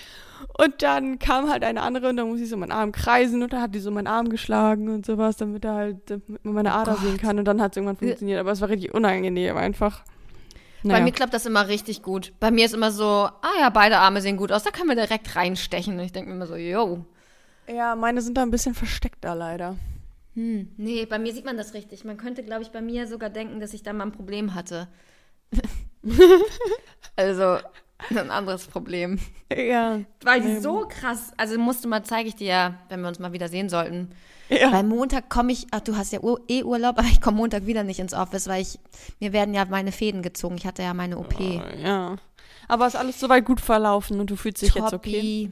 Und 0.60 0.82
dann 0.84 1.18
kam 1.18 1.50
halt 1.50 1.64
eine 1.64 1.82
andere 1.82 2.10
und 2.10 2.18
dann 2.18 2.28
muss 2.30 2.40
ich 2.40 2.50
so 2.50 2.58
meinen 2.58 2.72
Arm 2.72 2.92
kreisen 2.92 3.42
und 3.42 3.52
dann 3.54 3.62
hat 3.62 3.74
die 3.74 3.80
so 3.80 3.90
meinen 3.90 4.06
Arm 4.08 4.30
geschlagen 4.30 4.90
und 4.90 5.06
sowas, 5.06 5.38
damit 5.38 5.66
er 5.66 5.74
halt 5.74 5.98
damit 6.06 6.46
man 6.46 6.54
meine 6.54 6.74
Ader 6.74 6.92
Gott. 6.94 7.02
sehen 7.02 7.18
kann 7.18 7.40
und 7.40 7.46
dann 7.46 7.60
hat 7.60 7.72
es 7.72 7.78
irgendwann 7.78 7.98
funktioniert. 7.98 8.40
Aber 8.40 8.52
es 8.52 8.62
war 8.62 8.70
richtig 8.70 8.94
unangenehm 8.94 9.58
einfach. 9.58 10.04
Bei 10.88 10.94
Naja. 10.94 11.04
mir 11.06 11.12
klappt 11.12 11.34
das 11.34 11.46
immer 11.46 11.68
richtig 11.68 12.02
gut. 12.02 12.34
Bei 12.40 12.52
mir 12.52 12.66
ist 12.66 12.74
immer 12.74 12.92
so, 12.92 13.06
ah 13.06 13.54
ja, 13.60 13.70
beide 13.70 13.98
Arme 14.00 14.22
sehen 14.22 14.38
gut 14.38 14.52
aus, 14.52 14.64
da 14.64 14.72
können 14.72 14.90
wir 14.90 14.96
direkt 14.96 15.36
reinstechen. 15.36 15.98
Und 15.98 16.06
ich 16.06 16.12
denke 16.12 16.30
mir 16.30 16.36
immer 16.36 16.48
so, 16.48 16.56
yo. 16.56 17.06
ja, 17.68 17.96
meine 17.96 18.22
sind 18.22 18.38
da 18.38 18.42
ein 18.44 18.52
bisschen 18.52 18.74
versteckter 18.76 19.36
leider. 19.36 19.76
Hm, 20.36 20.70
nee, 20.78 21.06
bei 21.06 21.18
mir 21.20 21.34
sieht 21.34 21.46
man 21.46 21.58
das 21.58 21.74
richtig. 21.74 22.06
Man 22.06 22.18
könnte, 22.18 22.44
glaube 22.44 22.62
ich, 22.62 22.70
bei 22.72 22.82
mir 22.82 23.08
sogar 23.08 23.30
denken, 23.30 23.60
dass 23.60 23.74
ich 23.74 23.84
da 23.84 23.92
mal 23.94 24.06
ein 24.06 24.12
Problem 24.12 24.54
hatte. 24.54 24.88
also, 27.16 27.58
ein 28.10 28.30
anderes 28.30 28.68
Problem. 28.68 29.20
Ja. 29.56 30.02
Weil 30.24 30.42
die 30.42 30.60
so 30.60 30.88
krass, 30.88 31.32
also 31.38 31.58
musste 31.58 31.88
mal, 31.88 32.04
zeige 32.04 32.30
ich 32.30 32.36
dir 32.36 32.48
ja, 32.48 32.74
wenn 32.90 33.02
wir 33.02 33.08
uns 33.08 33.20
mal 33.20 33.34
wieder 33.34 33.50
sehen 33.50 33.70
sollten. 33.70 34.12
Ja. 34.50 34.72
Weil 34.72 34.84
Montag 34.84 35.30
komme 35.30 35.52
ich, 35.52 35.68
ach, 35.72 35.82
du 35.82 35.98
hast 35.98 36.14
ja 36.14 36.22
Ur 36.22 36.40
eh 36.48 36.64
Urlaub, 36.64 36.98
aber 36.98 37.08
ich 37.08 37.20
komme 37.20 37.38
Montag 37.38 37.66
wieder 37.66 37.84
nicht 37.84 38.00
ins 38.00 38.14
Office, 38.14 38.48
weil 38.48 38.62
ich, 38.62 38.80
mir 39.20 39.34
werden 39.34 39.54
ja 39.54 39.66
meine 39.66 39.92
Fäden 39.92 40.22
gezogen. 40.22 40.56
Ich 40.58 40.66
hatte 40.66 40.84
ja 40.84 40.94
meine 40.94 41.18
OP. 41.18 41.40
ja. 41.40 42.16
Aber 42.70 42.88
ist 42.88 42.96
alles 42.96 43.20
soweit 43.20 43.46
gut 43.46 43.62
verlaufen 43.62 44.20
und 44.20 44.30
du 44.30 44.36
fühlst 44.36 44.62
dich 44.62 44.76
jetzt 44.76 44.94
okay. 44.94 45.50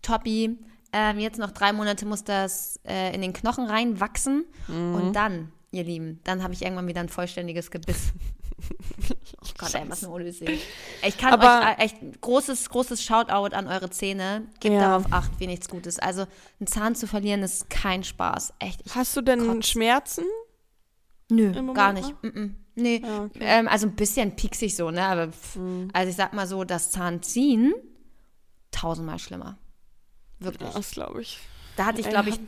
Toppi. 0.00 0.58
Ähm, 0.92 1.18
jetzt 1.18 1.38
noch 1.38 1.50
drei 1.50 1.72
Monate 1.72 2.06
muss 2.06 2.24
das 2.24 2.80
äh, 2.86 3.14
in 3.14 3.20
den 3.20 3.32
Knochen 3.32 3.66
reinwachsen. 3.66 4.44
Mhm. 4.68 4.94
Und 4.94 5.12
dann, 5.12 5.52
ihr 5.72 5.84
Lieben, 5.84 6.20
dann 6.24 6.42
habe 6.42 6.54
ich 6.54 6.62
irgendwann 6.62 6.86
wieder 6.86 7.00
ein 7.00 7.08
vollständiges 7.08 7.70
Gebiss. 7.70 8.12
Oh 9.42 9.50
Gott, 9.58 9.74
ey, 9.74 9.82
was 9.88 10.02
eine 10.04 10.12
Odyssee. 10.12 10.58
Ich 11.02 11.18
kann 11.18 11.32
Aber- 11.34 11.60
euch 11.60 11.78
äh, 11.78 11.82
echt 11.84 11.96
großes, 12.20 12.68
großes 12.70 13.02
Shoutout 13.02 13.54
an 13.54 13.66
eure 13.68 13.90
Zähne. 13.90 14.46
Gebt 14.60 14.74
Ja. 14.74 14.80
darauf 14.80 15.12
acht, 15.12 15.30
wie 15.38 15.46
nichts 15.46 15.68
Gutes. 15.68 15.98
Also, 15.98 16.22
einen 16.60 16.66
Zahn 16.66 16.94
zu 16.94 17.06
verlieren 17.06 17.42
ist 17.42 17.68
kein 17.70 18.04
Spaß. 18.04 18.54
Echt. 18.58 18.82
Hast 18.94 19.16
du 19.16 19.20
denn 19.22 19.46
Kotz. 19.46 19.66
Schmerzen? 19.68 20.24
nö, 21.30 21.52
gar 21.74 21.92
nicht. 21.92 22.10
Mm 22.22 22.26
-mm. 22.28 22.54
Nee. 22.76 23.02
Ja, 23.04 23.22
okay. 23.24 23.38
Ähm, 23.40 23.68
also 23.68 23.86
ein 23.86 23.94
bisschen 23.94 24.34
pieksig 24.36 24.74
so, 24.76 24.90
ne? 24.90 25.02
Aber 25.06 25.28
pff, 25.32 25.56
Mhm. 25.56 25.90
also 25.92 26.10
ich 26.10 26.16
sag 26.16 26.32
mal 26.32 26.46
so, 26.46 26.64
das 26.64 26.90
Zahnziehen 26.90 27.72
tausendmal 28.70 29.18
schlimmer. 29.18 29.58
Wirklich. 30.40 30.70
Das 30.70 30.90
glaube 30.90 31.22
ich. 31.22 31.38
Da 31.76 31.86
hatte 31.86 32.00
ich, 32.00 32.08
glaube 32.08 32.28
ich, 32.30 32.38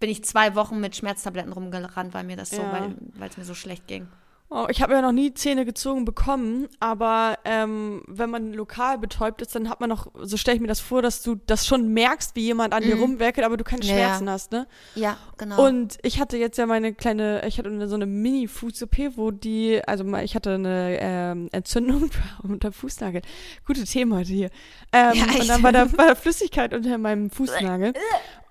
bin 0.00 0.10
ich 0.10 0.24
zwei 0.24 0.54
Wochen 0.54 0.80
mit 0.80 0.96
Schmerztabletten 0.96 1.52
rumgerannt, 1.52 2.12
weil 2.14 2.24
mir 2.24 2.36
das 2.36 2.50
so, 2.50 2.60
Ja. 2.62 2.92
weil 3.16 3.28
es 3.28 3.36
mir 3.36 3.44
so 3.44 3.54
schlecht 3.54 3.86
ging. 3.86 4.08
Oh, 4.56 4.66
ich 4.70 4.80
habe 4.82 4.92
ja 4.92 5.02
noch 5.02 5.10
nie 5.10 5.34
Zähne 5.34 5.64
gezogen 5.64 6.04
bekommen, 6.04 6.68
aber 6.78 7.40
ähm, 7.44 8.04
wenn 8.06 8.30
man 8.30 8.52
lokal 8.52 8.98
betäubt 8.98 9.42
ist, 9.42 9.52
dann 9.56 9.68
hat 9.68 9.80
man 9.80 9.88
noch, 9.88 10.06
so 10.14 10.36
stelle 10.36 10.54
ich 10.54 10.60
mir 10.60 10.68
das 10.68 10.78
vor, 10.78 11.02
dass 11.02 11.24
du 11.24 11.34
das 11.46 11.66
schon 11.66 11.88
merkst, 11.88 12.36
wie 12.36 12.42
jemand 12.42 12.72
an 12.72 12.84
dir 12.84 12.94
rumwerkelt, 12.96 13.44
aber 13.44 13.56
du 13.56 13.64
keine 13.64 13.82
Mhm. 13.82 13.88
Ja, 13.88 13.94
Schmerzen 13.96 14.26
ja. 14.26 14.32
hast, 14.32 14.52
ne? 14.52 14.66
Ja, 14.94 15.16
genau. 15.38 15.66
Und 15.66 15.98
ich 16.02 16.20
hatte 16.20 16.36
jetzt 16.36 16.56
ja 16.56 16.66
meine 16.66 16.94
kleine, 16.94 17.44
ich 17.48 17.58
hatte 17.58 17.88
so 17.88 17.96
eine 17.96 18.06
Mini-Fuß-OP, 18.06 19.16
wo 19.16 19.32
die, 19.32 19.82
also 19.84 20.04
ich 20.18 20.36
hatte 20.36 20.54
eine 20.54 20.98
ähm, 21.00 21.48
Entzündung 21.50 22.10
unter 22.44 22.70
Fußnagel. 22.70 23.22
Gute 23.66 23.82
Themen 23.82 24.14
heute 24.14 24.32
hier. 24.32 24.50
Ähm, 24.92 25.14
Ja, 25.14 25.24
und 25.40 25.48
dann 25.48 25.62
war 25.64 25.72
da, 25.72 25.92
war 25.98 26.06
da 26.06 26.14
Flüssigkeit 26.14 26.72
unter 26.74 26.96
meinem 26.98 27.28
Fußnagel. 27.28 27.92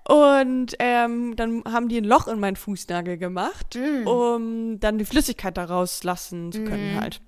Und 0.06 0.74
ähm, 0.80 1.34
dann 1.36 1.62
haben 1.64 1.88
die 1.88 1.96
ein 1.98 2.04
Loch 2.04 2.28
in 2.28 2.38
meinen 2.38 2.56
Fußnagel 2.56 3.16
gemacht, 3.16 3.76
Mm. 3.76 4.06
um 4.06 4.80
dann 4.80 4.98
die 4.98 5.04
Flüssigkeit 5.06 5.56
da 5.56 5.64
rauslassen 5.64 6.52
zu 6.52 6.62
können 6.64 6.94
Mhm. 6.94 7.00
halt. 7.00 7.20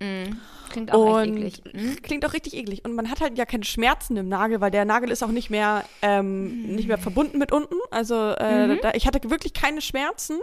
Mm. 0.00 0.32
Klingt 0.70 0.92
auch 0.92 1.20
Und 1.20 1.36
eklig. 1.36 1.62
Mm. 1.72 2.02
klingt 2.02 2.26
auch 2.26 2.32
richtig 2.32 2.54
eklig. 2.54 2.84
Und 2.84 2.94
man 2.96 3.08
hat 3.08 3.20
halt 3.20 3.38
ja 3.38 3.44
keine 3.46 3.62
Schmerzen 3.64 4.16
im 4.16 4.28
Nagel, 4.28 4.60
weil 4.60 4.72
der 4.72 4.84
Nagel 4.84 5.10
ist 5.12 5.22
auch 5.22 5.28
nicht 5.30 5.48
mehr, 5.50 5.84
ähm, 6.02 6.74
nicht 6.74 6.88
mehr 6.88 6.98
verbunden 6.98 7.38
mit 7.38 7.52
unten. 7.52 7.76
Also 7.92 8.16
äh, 8.16 8.66
Mhm. 8.66 8.78
da, 8.82 8.90
ich 8.94 9.06
hatte 9.06 9.30
wirklich 9.30 9.52
keine 9.52 9.80
Schmerzen. 9.80 10.40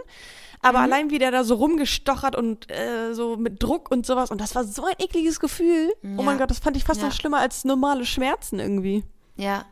Aber 0.64 0.78
allein 0.78 1.10
wie 1.10 1.18
der 1.18 1.32
da 1.32 1.42
so 1.44 1.56
rumgestochert 1.56 2.36
und 2.36 2.70
äh, 2.70 3.12
so 3.14 3.36
mit 3.36 3.62
Druck 3.62 3.90
und 3.90 4.06
sowas. 4.06 4.30
Und 4.30 4.40
das 4.40 4.54
war 4.54 4.62
so 4.64 4.84
ein 4.84 4.94
ekliges 4.98 5.40
Gefühl. 5.40 5.92
Oh 6.16 6.22
mein 6.22 6.36
Ja. 6.36 6.38
Gott, 6.38 6.50
das 6.50 6.60
fand 6.60 6.76
ich 6.76 6.84
fast 6.84 7.00
Ja. 7.02 7.08
noch 7.08 7.12
schlimmer 7.14 7.38
als 7.40 7.64
normale 7.64 8.06
Schmerzen 8.06 8.60
irgendwie. 8.60 9.02
Ja. 9.36 9.66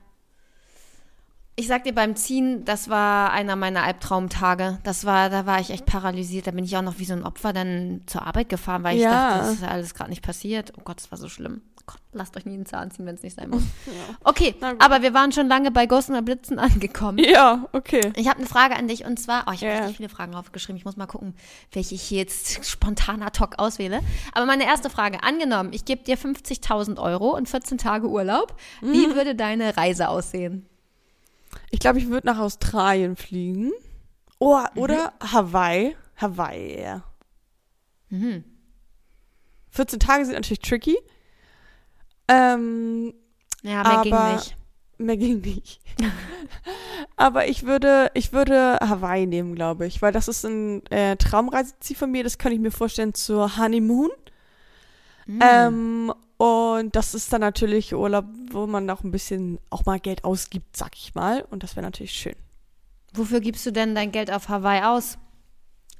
Ich 1.61 1.66
sag 1.66 1.84
dir, 1.84 1.94
beim 1.94 2.16
Ziehen, 2.16 2.64
das 2.64 2.88
war 2.88 3.32
einer 3.32 3.54
meiner 3.54 3.82
Albtraumtage. 3.82 4.78
Das 4.82 5.04
war, 5.04 5.28
da 5.28 5.44
war 5.44 5.61
ich 5.61 5.68
echt 5.68 5.84
paralysiert. 5.84 6.46
Da 6.46 6.52
bin 6.52 6.64
ich 6.64 6.74
auch 6.74 6.80
noch 6.82 6.98
wie 6.98 7.04
so 7.04 7.12
ein 7.12 7.22
Opfer 7.22 7.52
dann 7.52 8.00
zur 8.06 8.22
Arbeit 8.26 8.48
gefahren, 8.48 8.82
weil 8.82 8.96
ich 8.96 9.02
Ja. 9.02 9.11
dachte, 9.11 9.38
das 9.44 9.52
ist 9.56 9.62
ja 9.62 9.68
alles 9.68 9.92
gerade 9.94 10.08
nicht 10.08 10.22
passiert. 10.22 10.72
Oh 10.78 10.82
Gott, 10.84 10.96
das 10.96 11.11
war 11.11 11.18
so 11.18 11.28
schlimm. 11.28 11.61
Gott, 11.84 12.00
lasst 12.12 12.34
euch 12.36 12.46
nie 12.46 12.54
einen 12.54 12.64
Zahn 12.66 12.90
ziehen, 12.90 13.04
wenn 13.04 13.16
es 13.16 13.22
nicht 13.22 13.36
sein 13.36 13.50
muss. 13.50 13.62
Okay, 14.24 14.54
Na 14.61 14.72
gut. 14.72 14.80
aber 14.82 15.02
wir 15.02 15.12
waren 15.12 15.32
schon 15.32 15.48
lange 15.48 15.70
bei 15.70 15.84
Ghosten 15.86 16.12
oder 16.12 16.22
Blitzen 16.22 16.58
angekommen. 16.58 17.18
Ja, 17.28 17.66
okay. 17.72 18.11
Ich 18.16 18.26
habe 18.28 18.38
eine 18.38 18.46
Frage 18.46 18.76
an 18.76 18.88
dich 18.88 19.04
und 19.04 19.18
zwar, 19.20 19.44
oh, 19.46 19.52
ich 19.52 19.61
habe 19.62 19.72
Ja. 19.72 19.78
richtig 19.80 19.96
viele 19.98 20.08
Fragen 20.08 20.34
aufgeschrieben. 20.34 20.78
Ich 20.78 20.86
muss 20.86 20.96
mal 20.96 21.06
gucken, 21.06 21.34
welche 21.72 21.94
ich 21.94 22.02
hier 22.02 22.18
jetzt 22.20 22.64
spontan 22.70 23.22
ad 23.22 23.38
hoc 23.38 23.58
auswähle. 23.58 24.00
Aber 24.32 24.46
meine 24.46 24.64
erste 24.64 24.88
Frage, 24.88 25.22
angenommen, 25.24 25.70
ich 25.74 25.84
gebe 25.84 26.04
dir 26.04 26.16
50.000 26.16 26.98
Euro 26.98 27.36
und 27.36 27.48
14 27.50 27.76
Tage 27.76 28.08
Urlaub. 28.08 28.54
Wie 28.80 29.08
Mhm. 29.08 29.14
würde 29.14 29.34
deine 29.34 29.76
Reise 29.76 30.08
aussehen? 30.08 30.66
Ich 31.70 31.80
glaube, 31.80 31.98
ich 31.98 32.09
würde 32.09 32.26
nach 32.26 32.38
Australien 32.38 33.16
fliegen. 33.16 33.70
Oh, 34.38 34.59
Mhm. 34.59 34.80
oder 34.82 35.12
Hawaii. 35.20 35.96
Hawaii, 36.16 36.80
ja. 36.82 37.03
Mhm. 38.09 38.44
14 39.70 40.01
Tage 40.01 40.24
sind 40.24 40.34
natürlich 40.34 40.61
tricky. 40.61 40.96
Ähm, 42.28 43.14
Ja, 43.62 43.82
mehr 43.82 44.03
ging 44.03 44.14
Aber- 44.14 44.32
nicht. 44.34 44.57
Mehr 44.98 45.16
ging 45.16 45.40
nicht. 45.40 45.80
Aber 47.16 47.48
ich 47.48 47.64
würde, 47.64 48.11
ich 48.14 48.32
würde 48.32 48.78
Hawaii 48.80 49.26
nehmen, 49.26 49.55
glaube 49.55 49.86
ich, 49.86 50.03
weil 50.03 50.12
das 50.12 50.28
ist 50.28 50.44
ein 50.44 50.84
äh, 50.86 51.16
Traumreiseziel 51.16 51.96
von 51.96 52.11
mir. 52.11 52.22
Das 52.24 52.36
kann 52.38 52.53
ich 52.53 52.59
mir 52.59 52.70
vorstellen 52.70 53.14
zur 53.14 53.57
Honeymoon. 53.57 54.11
Mhm. 55.26 55.40
Ähm, 55.42 56.12
und 56.41 56.97
das 56.97 57.12
ist 57.12 57.30
dann 57.34 57.43
natürlich 57.43 57.95
Urlaub, 57.95 58.24
wo 58.51 58.66
man 58.66 58.88
auch 58.88 59.05
ein 59.05 59.11
bisschen 59.11 59.59
auch 59.68 59.84
mal 59.84 60.01
Geld 60.01 60.24
ausgibt, 60.24 60.74
sag 60.74 60.97
ich 60.97 61.14
mal. 61.14 61.43
Und 61.51 61.62
das 61.62 61.76
wäre 61.76 61.84
natürlich 61.84 62.12
schön. 62.12 62.34
Wofür 63.12 63.41
gibst 63.41 63.66
du 63.66 63.72
denn 63.72 63.95
dein 63.95 64.11
Geld 64.11 64.32
auf 64.32 64.49
Hawaii 64.49 64.82
aus? 64.84 65.18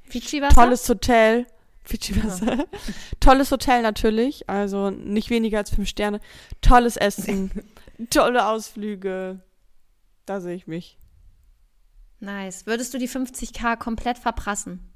Fidschi-Wasser? 0.05 0.55
Tolles 0.55 0.89
Hotel. 0.89 1.45
Fidschi-Wasser. 1.83 2.65
Tolles 3.19 3.51
Hotel 3.51 3.83
natürlich. 3.83 4.49
Also 4.49 4.89
nicht 4.89 5.29
weniger 5.29 5.59
als 5.59 5.69
fünf 5.69 5.87
Sterne. 5.87 6.19
Tolles 6.61 6.97
Essen. 6.97 7.51
tolle 8.09 8.47
Ausflüge. 8.47 9.43
Da 10.25 10.41
sehe 10.41 10.55
ich 10.55 10.65
mich. 10.65 10.97
Nice. 12.19 12.65
Würdest 12.65 12.95
du 12.95 12.97
die 12.97 13.07
50k 13.09 13.77
komplett 13.77 14.17
verprassen? 14.17 14.91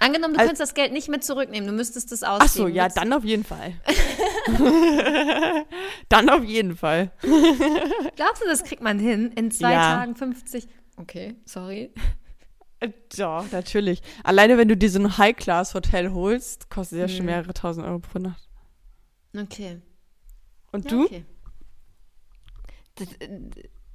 Angenommen, 0.00 0.34
du 0.34 0.40
Al- 0.40 0.46
könntest 0.46 0.62
das 0.62 0.74
Geld 0.74 0.92
nicht 0.92 1.08
mit 1.08 1.22
zurücknehmen, 1.22 1.68
du 1.68 1.72
müsstest 1.74 2.10
es 2.10 2.22
ausgeben. 2.22 2.44
Ach 2.44 2.52
so, 2.52 2.66
ja, 2.68 2.88
dann 2.88 3.12
auf 3.12 3.22
jeden 3.22 3.44
Fall. 3.44 3.74
dann 6.08 6.28
auf 6.30 6.42
jeden 6.42 6.76
Fall. 6.76 7.12
Glaubst 8.16 8.42
du, 8.42 8.46
das 8.46 8.64
kriegt 8.64 8.82
man 8.82 8.98
hin? 8.98 9.30
In 9.32 9.50
zwei 9.50 9.72
Ja. 9.72 9.96
Tagen 9.96 10.16
50? 10.16 10.66
Okay, 10.96 11.36
sorry. 11.44 11.92
Äh, 12.80 12.90
Ja, 13.14 13.44
natürlich. 13.52 14.00
Alleine 14.24 14.56
wenn 14.58 14.68
du 14.68 14.76
dir 14.76 14.90
so 14.90 14.98
ein 15.00 15.18
High-Class-Hotel 15.18 16.12
holst, 16.12 16.70
kostet 16.70 16.98
ja 16.98 17.08
schon 17.08 17.18
Hm. 17.20 17.26
mehrere 17.26 17.52
tausend 17.54 17.86
Euro 17.86 17.98
pro 17.98 18.18
Nacht. 18.18 18.48
Okay. 19.36 19.80
Und 20.72 20.84
Ja, 20.86 20.90
du? 20.90 21.04
Okay. 21.04 21.24
Das, 22.96 23.08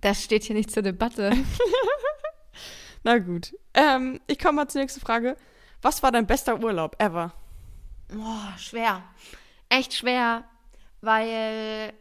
das 0.01 0.23
steht 0.23 0.43
hier 0.43 0.55
nicht 0.55 0.71
zur 0.71 0.83
Debatte. 0.83 1.31
Na 3.03 3.17
gut. 3.19 3.53
Ähm, 3.73 4.19
ich 4.27 4.39
komme 4.39 4.53
mal 4.57 4.67
zur 4.67 4.81
nächsten 4.81 4.99
Frage. 5.01 5.35
Was 5.81 6.01
war 6.03 6.11
dein 6.11 6.25
bester 6.27 6.59
Urlaub 6.59 6.95
ever? 6.99 7.33
Boah, 8.13 8.53
schwer. 8.57 9.01
Echt 9.69 9.93
schwer, 9.93 10.43
weil 11.01 11.93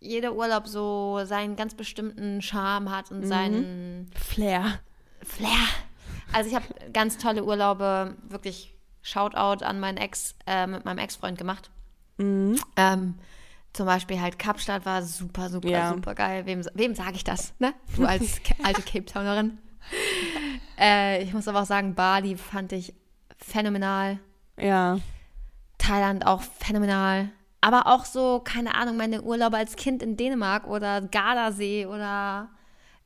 jeder 0.00 0.34
Urlaub 0.34 0.66
so 0.68 1.20
seinen 1.24 1.56
ganz 1.56 1.74
bestimmten 1.74 2.42
Charme 2.42 2.90
hat 2.90 3.10
Mhm. 3.10 3.16
und 3.16 3.26
seinen 3.26 4.10
Flair. 4.14 4.80
Flair. 5.22 5.66
Also 6.32 6.50
ich 6.50 6.54
habe 6.56 6.66
ganz 6.92 7.18
tolle 7.18 7.44
Urlaube, 7.44 8.16
wirklich 8.28 8.74
Shoutout 9.02 9.64
an 9.64 9.80
meinen 9.80 9.96
Ex, 9.98 10.34
äh, 10.46 10.66
mit 10.66 10.84
meinem 10.84 10.98
Ex-Freund 10.98 11.38
gemacht. 11.38 11.70
Mhm. 12.18 12.58
Ähm, 12.76 13.14
zum 13.72 13.86
Beispiel 13.86 14.20
halt 14.20 14.38
Kapstadt 14.38 14.84
war 14.84 15.02
super, 15.02 15.48
super, 15.48 15.68
Ja. 15.68 15.88
super 15.90 16.14
geil. 16.14 16.44
Wem, 16.46 16.62
wem 16.74 16.94
sage 16.94 17.12
ich 17.16 17.24
das, 17.24 17.54
ne? 17.58 17.74
Du 17.96 18.04
als 18.04 18.40
alte 18.64 18.82
Cape 18.82 19.04
Townerin. 19.04 19.58
Äh, 20.78 21.22
ich 21.22 21.32
muss 21.32 21.46
aber 21.48 21.62
auch 21.62 21.66
sagen, 21.66 21.94
Bali 21.94 22.36
fand 22.36 22.72
ich 22.72 22.92
phänomenal. 23.38 24.18
Ja. 24.58 24.98
Thailand 25.78 26.26
auch 26.26 26.42
phänomenal. 26.42 27.30
Aber 27.60 27.86
auch 27.86 28.04
so, 28.04 28.40
keine 28.40 28.74
Ahnung, 28.74 28.96
meine 28.96 29.22
Urlaube 29.22 29.56
als 29.56 29.76
Kind 29.76 30.02
in 30.02 30.16
Dänemark 30.16 30.66
oder 30.66 31.00
Gardasee 31.00 31.86
oder 31.86 32.48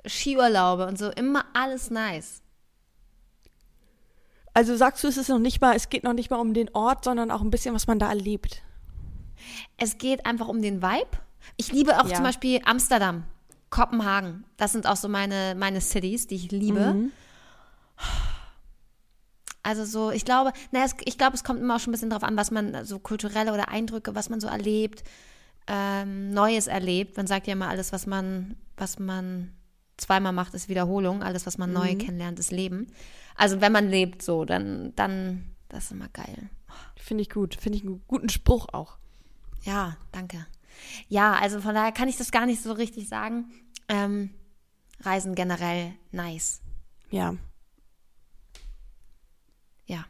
Skiurlaube 0.07 0.87
und 0.87 0.99
so. 0.99 1.11
Immer 1.11 1.45
alles 1.55 1.91
nice. 1.91 2.43
Also 4.53 4.76
sagst 4.76 5.03
du, 5.05 5.09
es 5.09 5.16
ist 5.16 5.28
noch 5.28 5.39
nicht 5.39 5.61
mal, 5.61 5.76
es 5.76 5.89
geht 5.89 6.05
noch 6.05 6.12
nicht 6.12 6.31
mal 6.31 6.39
um 6.41 6.55
den 6.55 6.74
Ort, 6.74 7.05
sondern 7.05 7.31
auch 7.31 7.41
ein 7.41 7.51
bisschen, 7.51 7.74
was 7.74 7.87
man 7.87 7.99
da 7.99 8.09
erlebt. 8.09 8.62
Es 9.76 9.97
geht 9.97 10.26
einfach 10.26 10.49
um 10.49 10.61
den 10.61 10.83
Vibe. 10.83 11.18
Ich 11.57 11.72
liebe 11.72 11.99
auch 12.01 12.09
Ja. 12.09 12.16
zum 12.16 12.24
Beispiel 12.24 12.61
Amsterdam, 12.64 13.24
Kopenhagen. 13.70 14.45
Das 14.57 14.72
sind 14.72 14.87
auch 14.87 14.97
so 14.97 15.09
meine, 15.09 15.55
meine 15.57 15.81
Cities, 15.81 16.26
die 16.26 16.35
ich 16.37 16.51
liebe. 16.51 16.95
Mhm. 16.95 17.12
Also 19.62 19.84
so, 19.84 20.11
ich 20.11 20.24
glaube, 20.24 20.52
naja, 20.70 20.86
es, 20.86 20.94
ich 21.04 21.18
glaube, 21.18 21.36
es 21.36 21.44
kommt 21.44 21.61
immer 21.61 21.76
auch 21.76 21.80
schon 21.80 21.90
ein 21.90 21.92
bisschen 21.92 22.11
drauf 22.11 22.22
an, 22.22 22.36
was 22.36 22.50
man, 22.50 22.84
so 22.84 22.98
kulturelle 22.98 23.52
oder 23.52 23.68
Eindrücke, 23.68 24.14
was 24.14 24.30
man 24.30 24.40
so 24.40 24.48
erlebt, 24.48 25.04
ähm, 25.66 26.30
Neues 26.30 26.66
erlebt. 26.66 27.16
Man 27.16 27.26
sagt 27.26 27.46
ja 27.46 27.52
immer, 27.52 27.68
alles, 27.68 27.92
was 27.92 28.06
man, 28.06 28.56
was 28.76 28.98
man 28.98 29.52
zweimal 29.98 30.32
macht, 30.32 30.54
ist 30.54 30.68
Wiederholung. 30.68 31.22
Alles, 31.22 31.46
was 31.46 31.58
man 31.58 31.72
neu 31.72 31.94
kennenlernt, 31.96 32.38
ist 32.38 32.50
Leben. 32.50 32.86
Also 33.36 33.61
wenn 33.61 33.72
man 33.72 33.88
lebt 33.88 34.22
so, 34.22 34.44
dann, 34.44 34.94
dann, 34.96 35.54
das 35.68 35.84
ist 35.84 35.92
immer 35.92 36.08
geil. 36.08 36.50
Finde 36.96 37.22
ich 37.22 37.30
gut. 37.30 37.54
Finde 37.54 37.78
ich 37.78 37.84
einen 37.84 38.02
guten 38.06 38.28
Spruch 38.28 38.68
auch. 38.72 38.98
Ja, 39.62 39.96
danke. 40.12 40.46
Ja, 41.08 41.34
also 41.34 41.61
von 41.61 41.74
daher 41.74 41.92
kann 41.92 42.08
ich 42.08 42.16
das 42.16 42.30
gar 42.30 42.46
nicht 42.46 42.62
so 42.62 42.72
richtig 42.72 43.08
sagen. 43.08 43.50
Ähm, 43.88 44.30
Reisen 45.02 45.34
generell 45.34 45.92
nice. 46.12 46.62
Ja. 47.11 47.34
Ja, 49.91 50.05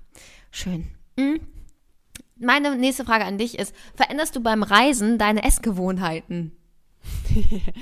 schön. 0.51 0.89
Mhm. 1.17 1.41
Meine 2.37 2.77
nächste 2.77 3.07
Frage 3.07 3.25
an 3.25 3.39
dich 3.39 3.59
ist: 3.59 3.75
Veränderst 3.95 4.37
du 4.37 4.41
beim 4.41 4.63
Reisen 4.63 5.17
deine 5.17 5.43
Essgewohnheiten? 5.43 6.53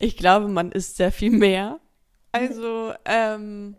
Ich 0.00 0.16
glaube, 0.16 0.46
man 0.46 0.70
isst 0.70 0.96
sehr 0.96 1.10
viel 1.10 1.32
mehr. 1.32 1.80
Also, 2.30 2.94
ähm, 3.04 3.74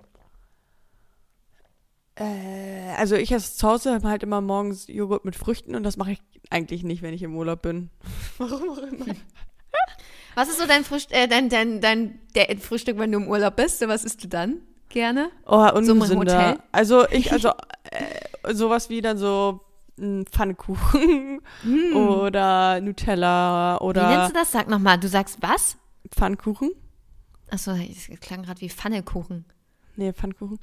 äh, 2.15 2.93
also 2.97 3.15
ich 3.15 3.31
esse 3.31 3.55
zu 3.55 3.65
Hause 3.65 4.01
halt 4.03 4.23
immer 4.23 4.41
morgens 4.41 4.87
Joghurt 4.87 5.23
mit 5.23 5.37
Früchten 5.37 5.75
und 5.75 5.83
das 5.83 5.95
mache 5.95 6.11
ich 6.11 6.19
eigentlich 6.49 6.83
nicht, 6.83 7.01
wenn 7.01 7.13
ich 7.13 7.23
im 7.23 7.37
Urlaub 7.37 7.61
bin. 7.61 7.89
Warum 8.37 8.69
auch 8.69 8.79
immer. 8.79 9.05
Was 10.35 10.49
ist 10.49 10.59
so 10.59 10.67
dein, 10.67 10.83
Frühst 10.83 11.09
äh, 11.13 11.29
dein, 11.29 11.47
dein, 11.47 11.79
dein 11.79 12.19
Frühstück, 12.59 12.97
wenn 12.97 13.13
du 13.13 13.19
im 13.19 13.29
Urlaub 13.29 13.55
bist? 13.55 13.79
Was 13.87 14.03
isst 14.03 14.21
du 14.21 14.27
dann 14.27 14.59
gerne? 14.89 15.29
Oh, 15.45 15.67
So 15.81 15.93
ungesünder. 15.93 16.49
Hotel? 16.49 16.59
also 16.71 17.07
ich, 17.09 17.31
also 17.31 17.49
äh, 17.91 18.53
sowas 18.53 18.89
wie 18.89 19.01
dann 19.01 19.17
so 19.17 19.61
ein 19.99 20.25
Pfannkuchen 20.25 21.41
oder 21.95 22.79
Nutella 22.81 23.77
Hm. 23.81 23.89
Wie 23.89 23.93
nennst 23.99 24.07
oder 24.07 24.27
du 24.27 24.33
das? 24.33 24.51
Sag 24.51 24.67
nochmal. 24.69 24.97
Du 24.99 25.07
sagst 25.07 25.37
was? 25.41 25.77
Pfannkuchen. 26.11 26.71
Achso, 27.51 27.71
es 27.71 28.09
klang 28.21 28.43
gerade 28.43 28.61
wie 28.61 28.69
Pfannekuchen. 28.69 29.45
Nee, 29.95 30.13
Pfannkuchen. 30.13 30.59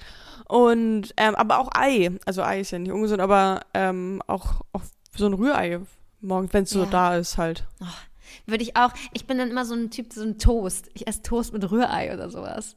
Und, 0.49 1.13
ähm, 1.17 1.35
aber 1.35 1.59
auch 1.59 1.69
Ei. 1.75 2.11
Also 2.25 2.43
Ei 2.43 2.61
ist 2.61 2.71
ja 2.71 2.79
nicht 2.79 2.93
ungesund, 2.93 3.21
aber 3.21 3.61
ähm, 3.75 4.23
auch, 4.27 4.63
auch 4.73 4.83
so 5.15 5.27
ein 5.27 5.35
Rührei 5.35 5.81
morgens, 6.21 6.53
wenn 6.55 6.65
es 6.65 6.71
so 6.71 6.85
Ja. 6.85 6.91
da 6.91 7.17
ist 7.17 7.37
halt. 7.37 7.67
Würde 8.47 8.63
ich 8.63 8.77
auch. 8.77 8.93
Ich 9.13 9.27
bin 9.27 9.37
dann 9.39 9.51
immer 9.51 9.65
so 9.67 9.75
ein 9.75 9.91
Typ, 9.91 10.13
so 10.13 10.23
ein 10.23 10.39
Toast. 10.39 10.89
Ich 10.95 11.07
esse 11.07 11.23
Toast 11.23 11.53
mit 11.53 11.71
Rührei 11.71 12.15
oder 12.15 12.31
sowas. 12.31 12.77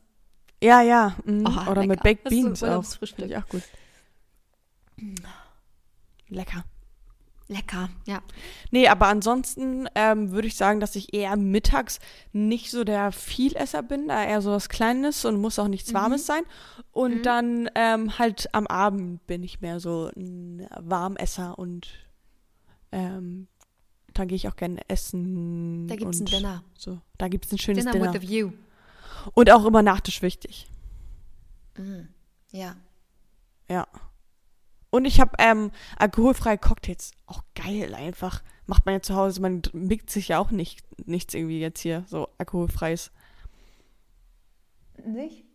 Ja, 0.62 0.82
ja. 0.82 1.16
mhm. 1.26 1.45
Oh, 1.45 1.72
Oder 1.72 1.82
mit 1.82 2.03
lecker. 2.03 2.03
Baked 2.03 2.26
Das 2.26 2.34
ist 2.34 2.39
so 2.39 2.66
ein 2.66 2.72
Beans 2.74 3.01
auch. 3.01 3.07
Finde 3.07 3.26
ich 3.26 3.38
auch 3.38 3.47
gut. 3.47 3.64
Lecker. 6.28 6.64
Lecker, 7.49 7.89
ja. 8.05 8.22
Nee, 8.70 8.88
aber 8.89 9.07
ansonsten 9.07 9.88
ähm, 9.95 10.32
würde 10.32 10.47
ich 10.47 10.55
sagen, 10.55 10.80
dass 10.80 10.95
ich 10.95 11.16
eher 11.16 11.36
mittags 11.36 11.99
nicht 12.32 12.70
so 12.70 12.84
der 12.84 13.12
Vielesser 13.12 13.82
bin, 13.82 14.07
da 14.07 14.24
eher 14.24 14.43
so 14.43 14.51
was 14.51 14.70
Kleines 14.70 15.26
und 15.26 15.41
muss 15.41 15.57
auch 15.57 15.68
nichts 15.68 15.91
Warmes 15.91 16.28
sein. 16.28 16.43
Und 16.91 17.24
dann 17.26 17.68
ähm, 17.74 18.20
halt 18.20 18.53
am 18.53 18.68
Abend 18.68 19.26
bin 19.26 19.41
ich 19.41 19.62
mehr 19.62 19.80
so 19.80 20.12
ein 20.16 20.68
Warmesser 20.80 21.57
und 21.57 21.88
ähm, 22.91 23.47
da 24.14 24.26
gehe 24.26 24.36
ich 24.36 24.47
auch 24.47 24.55
gerne 24.55 24.82
essen. 24.88 25.88
Da 25.88 25.95
gibt's 25.95 26.20
ein 26.20 26.26
und 26.26 26.32
Dinner. 26.32 26.64
So, 26.78 26.99
da 27.18 27.30
gibt 27.30 27.45
es 27.45 27.51
ein 27.51 27.57
schönes 27.57 27.86
Dinner, 27.86 27.93
Dinner. 27.93 28.14
with 28.14 28.22
a 28.22 28.28
view. 28.28 28.51
Und 29.34 29.51
auch 29.51 29.65
immer 29.65 29.82
Nachtisch 29.82 30.22
wichtig. 30.22 30.67
Ja. 32.51 32.76
Ja. 33.70 33.88
Und 34.89 35.05
ich 35.05 35.20
habe 35.20 35.32
ähm, 35.38 35.72
alkoholfreie 35.97 36.57
Cocktails. 36.57 37.11
Auch 37.28 37.43
geil 37.55 37.93
einfach. 37.93 38.41
Macht 38.65 38.86
man 38.86 38.95
ja 38.95 39.01
zu 39.01 39.15
Hause. 39.15 39.41
Man 39.41 39.61
mixt 39.74 40.09
sich 40.09 40.30
ja 40.30 40.39
auch 40.39 40.51
nicht 40.51 40.84
nichts 41.07 41.34
irgendwie 41.34 41.59
jetzt 41.59 41.80
hier 41.80 42.03
so 42.07 42.30
alkoholfreies. 42.38 43.11
Nicht? 45.05 45.45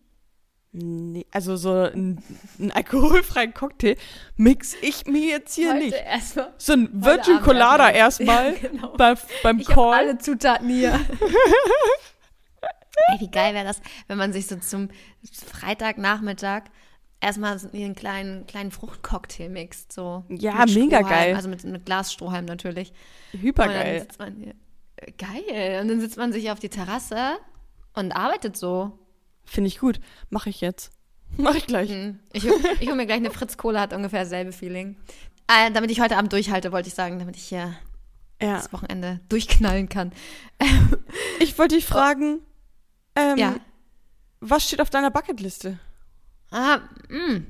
Nee, 0.77 1.25
also 1.31 1.57
so 1.57 1.73
ein, 1.73 2.21
ein 2.59 2.73
alkoholfreien 2.73 3.55
Cocktail 3.55 3.97
mix 4.37 4.75
ich 4.83 5.07
mir 5.07 5.29
jetzt 5.29 5.55
hier 5.55 5.73
nicht. 5.75 5.95
erstmal. 5.95 6.53
So 6.59 6.73
ein 6.73 6.89
heute 6.95 7.05
Virgin 7.27 7.41
Colada 7.43 7.91
erstmal. 7.91 8.55
Ja, 8.62 8.69
genau. 8.69 8.97
bei, 8.97 9.15
beim 9.45 9.61
Ich 9.61 9.67
Call. 9.69 9.95
alle 9.95 10.19
Zutaten 10.19 10.69
hier. 10.69 10.99
Ey, 13.09 13.20
wie 13.20 13.30
geil 13.30 13.55
wäre 13.55 13.64
das, 13.64 13.80
wenn 14.09 14.18
man 14.18 14.32
sich 14.32 14.47
so 14.47 14.57
zum 14.57 14.88
Freitagnachmittag 15.47 16.64
erstmal 17.20 17.59
einen 17.72 17.95
kleinen, 17.95 18.47
kleinen 18.47 18.70
Fruchtcocktail 18.70 19.49
mixt. 19.49 19.92
So 19.92 20.24
Ja, 20.28 20.64
mega 20.66 20.99
Strohhalm, 20.99 21.07
geil. 21.09 21.34
Also 21.36 21.49
mit, 21.49 21.64
mit 21.64 21.86
Glasstrohhalm 21.86 22.45
natürlich. 22.45 22.92
Hypergeil. 23.32 24.07
Geil. 25.18 25.80
Und 25.82 25.88
dann 25.88 26.01
sitzt 26.01 26.16
man 26.16 26.32
sich 26.32 26.51
auf 26.51 26.59
die 26.61 26.68
Terrasse 26.68 27.36
und 27.95 28.12
arbeitet 28.12 28.57
so. 28.57 28.99
Finde 29.45 29.68
ich 29.68 29.78
gut. 29.78 30.01
Mache 30.30 30.51
ich 30.51 30.61
jetzt. 30.61 30.92
Mache 31.36 31.59
ich 31.59 31.66
gleich. 31.66 31.90
Hm. 31.90 32.20
Ich, 32.32 32.45
ich 32.47 32.86
hole 32.86 32.95
mir 32.97 33.07
gleich 33.07 33.18
eine 33.18 33.30
Fritz 33.30 33.57
Cola, 33.57 33.80
hat 33.80 33.92
ungefähr 33.92 34.20
dasselbe 34.22 34.53
Feeling. 34.53 34.97
Äh, 35.49 35.70
damit 35.72 35.90
ich 35.90 36.01
heute 36.01 36.16
Abend 36.16 36.32
durchhalte, 36.32 36.72
wollte 36.72 36.88
ich 36.88 36.95
sagen, 36.95 37.18
damit 37.18 37.36
ich 37.36 37.45
hier 37.45 37.74
Ja. 38.40 38.55
das 38.57 38.72
Wochenende 38.72 39.20
durchknallen 39.28 39.88
kann. 39.88 40.12
Ich 41.40 41.59
wollte 41.59 41.74
dich 41.74 41.84
fragen, 41.84 42.40
ähm, 43.17 43.39
Ja. 43.39 43.55
was 44.41 44.65
steht 44.67 44.81
auf 44.81 44.91
deiner 44.91 45.11
Bucketliste? 45.11 45.79
Ah, 46.51 46.81
mh. 47.09 47.41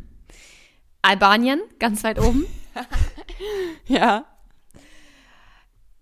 Albanien, 1.02 1.60
ganz 1.78 2.02
weit 2.04 2.18
oben. 2.18 2.46
Ja. 3.86 4.24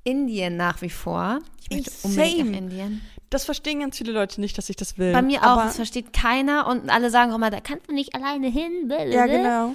Indien 0.05 0.57
nach 0.57 0.83
wie 0.83 0.91
vor. 0.91 1.39
Ich 1.69 1.77
möchte 1.77 1.91
Ey, 1.91 2.11
unbedingt 2.41 2.51
nach 2.51 2.59
Indien. 2.59 3.01
Das 3.31 3.45
verstehen 3.45 3.81
ganz 3.81 3.97
viele 3.97 4.13
Leute 4.13 4.41
nicht, 4.41 4.59
dass 4.59 4.69
ich 4.69 4.77
das 4.77 4.99
will. 4.99 5.13
Bei 5.13 5.23
mir 5.23 5.41
auch, 5.41 5.47
aber, 5.59 5.65
das 5.65 5.77
versteht 5.77 6.13
keiner 6.13 6.67
und 6.67 6.91
alle 6.91 7.11
sagen 7.11 7.33
auch 7.33 7.37
immer, 7.37 7.51
da 7.51 7.61
kannst 7.61 7.89
du 7.89 7.95
nicht 7.95 8.15
alleine 8.15 8.49
hin. 8.49 8.91
Ja, 9.11 9.27
genau. 9.27 9.75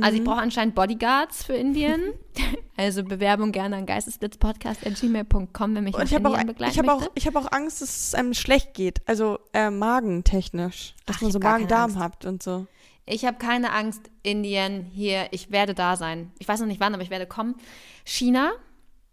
Also 0.00 0.16
ich 0.16 0.24
brauche 0.24 0.40
anscheinend 0.40 0.74
Bodyguards 0.74 1.44
für 1.44 1.52
Indien. 1.52 2.14
also 2.76 3.04
Bewerbung 3.04 3.52
gerne 3.52 3.76
an 3.76 3.84
geistesblitzpodcast.gmail.com, 3.86 5.74
wenn 5.74 5.84
mich 5.84 5.94
Und 5.94 6.04
ich 6.04 6.14
habe 6.14 6.28
auch, 6.28 6.32
Indien 6.32 6.46
begleiten 6.46 6.72
ich 6.72 6.78
habe 6.78 6.92
auch, 6.92 7.10
ich 7.14 7.26
habe 7.26 7.38
auch 7.38 7.52
Angst, 7.52 7.82
dass 7.82 8.08
es 8.08 8.14
einem 8.14 8.32
schlecht 8.32 8.72
geht. 8.72 9.06
Also 9.06 9.38
äh, 9.52 9.70
magentechnisch. 9.70 10.94
Dass 11.04 11.16
Ach, 11.16 11.22
man 11.22 11.32
so 11.32 11.38
hab 11.38 11.44
Magen-Darm 11.44 11.98
habt 11.98 12.24
und 12.24 12.42
so. 12.42 12.66
Ich 13.04 13.24
habe 13.26 13.36
keine 13.36 13.72
Angst, 13.72 14.10
Indien 14.22 14.84
hier, 14.84 15.26
ich 15.32 15.50
werde 15.50 15.74
da 15.74 15.96
sein. 15.96 16.32
Ich 16.38 16.48
weiß 16.48 16.60
noch 16.60 16.68
nicht 16.68 16.80
wann, 16.80 16.94
aber 16.94 17.02
ich 17.02 17.10
werde 17.10 17.26
kommen. 17.26 17.56
China 18.04 18.52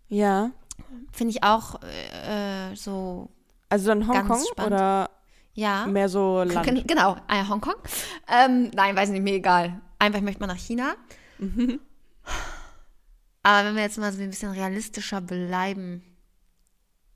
Ja. 0.08 0.52
finde 1.12 1.32
ich 1.32 1.44
auch 1.44 1.82
äh, 1.84 2.76
so, 2.76 3.30
Also 3.68 3.88
dann 3.88 4.08
Hongkong 4.08 4.44
oder 4.66 5.10
ja. 5.60 5.86
mehr 5.88 6.10
so 6.10 6.44
Land? 6.44 6.66
Gen- 6.66 6.88
Genau, 6.88 7.16
äh, 7.28 7.44
Hongkong. 7.48 7.76
Ähm, 8.28 8.72
nein, 8.74 8.96
weiß 8.96 9.10
nicht, 9.10 9.22
mir 9.22 9.34
egal. 9.36 9.80
Einfach, 10.00 10.20
ich 10.20 10.24
möchte 10.26 10.40
mal 10.42 10.48
nach 10.48 10.58
China. 10.58 10.94
Mhm. 11.38 11.80
Aber 13.44 13.68
wenn 13.68 13.76
wir 13.76 13.84
jetzt 13.84 13.98
mal 13.98 14.12
so 14.12 14.22
ein 14.22 14.30
bisschen 14.30 14.52
realistischer 14.52 15.22
bleiben. 15.22 16.04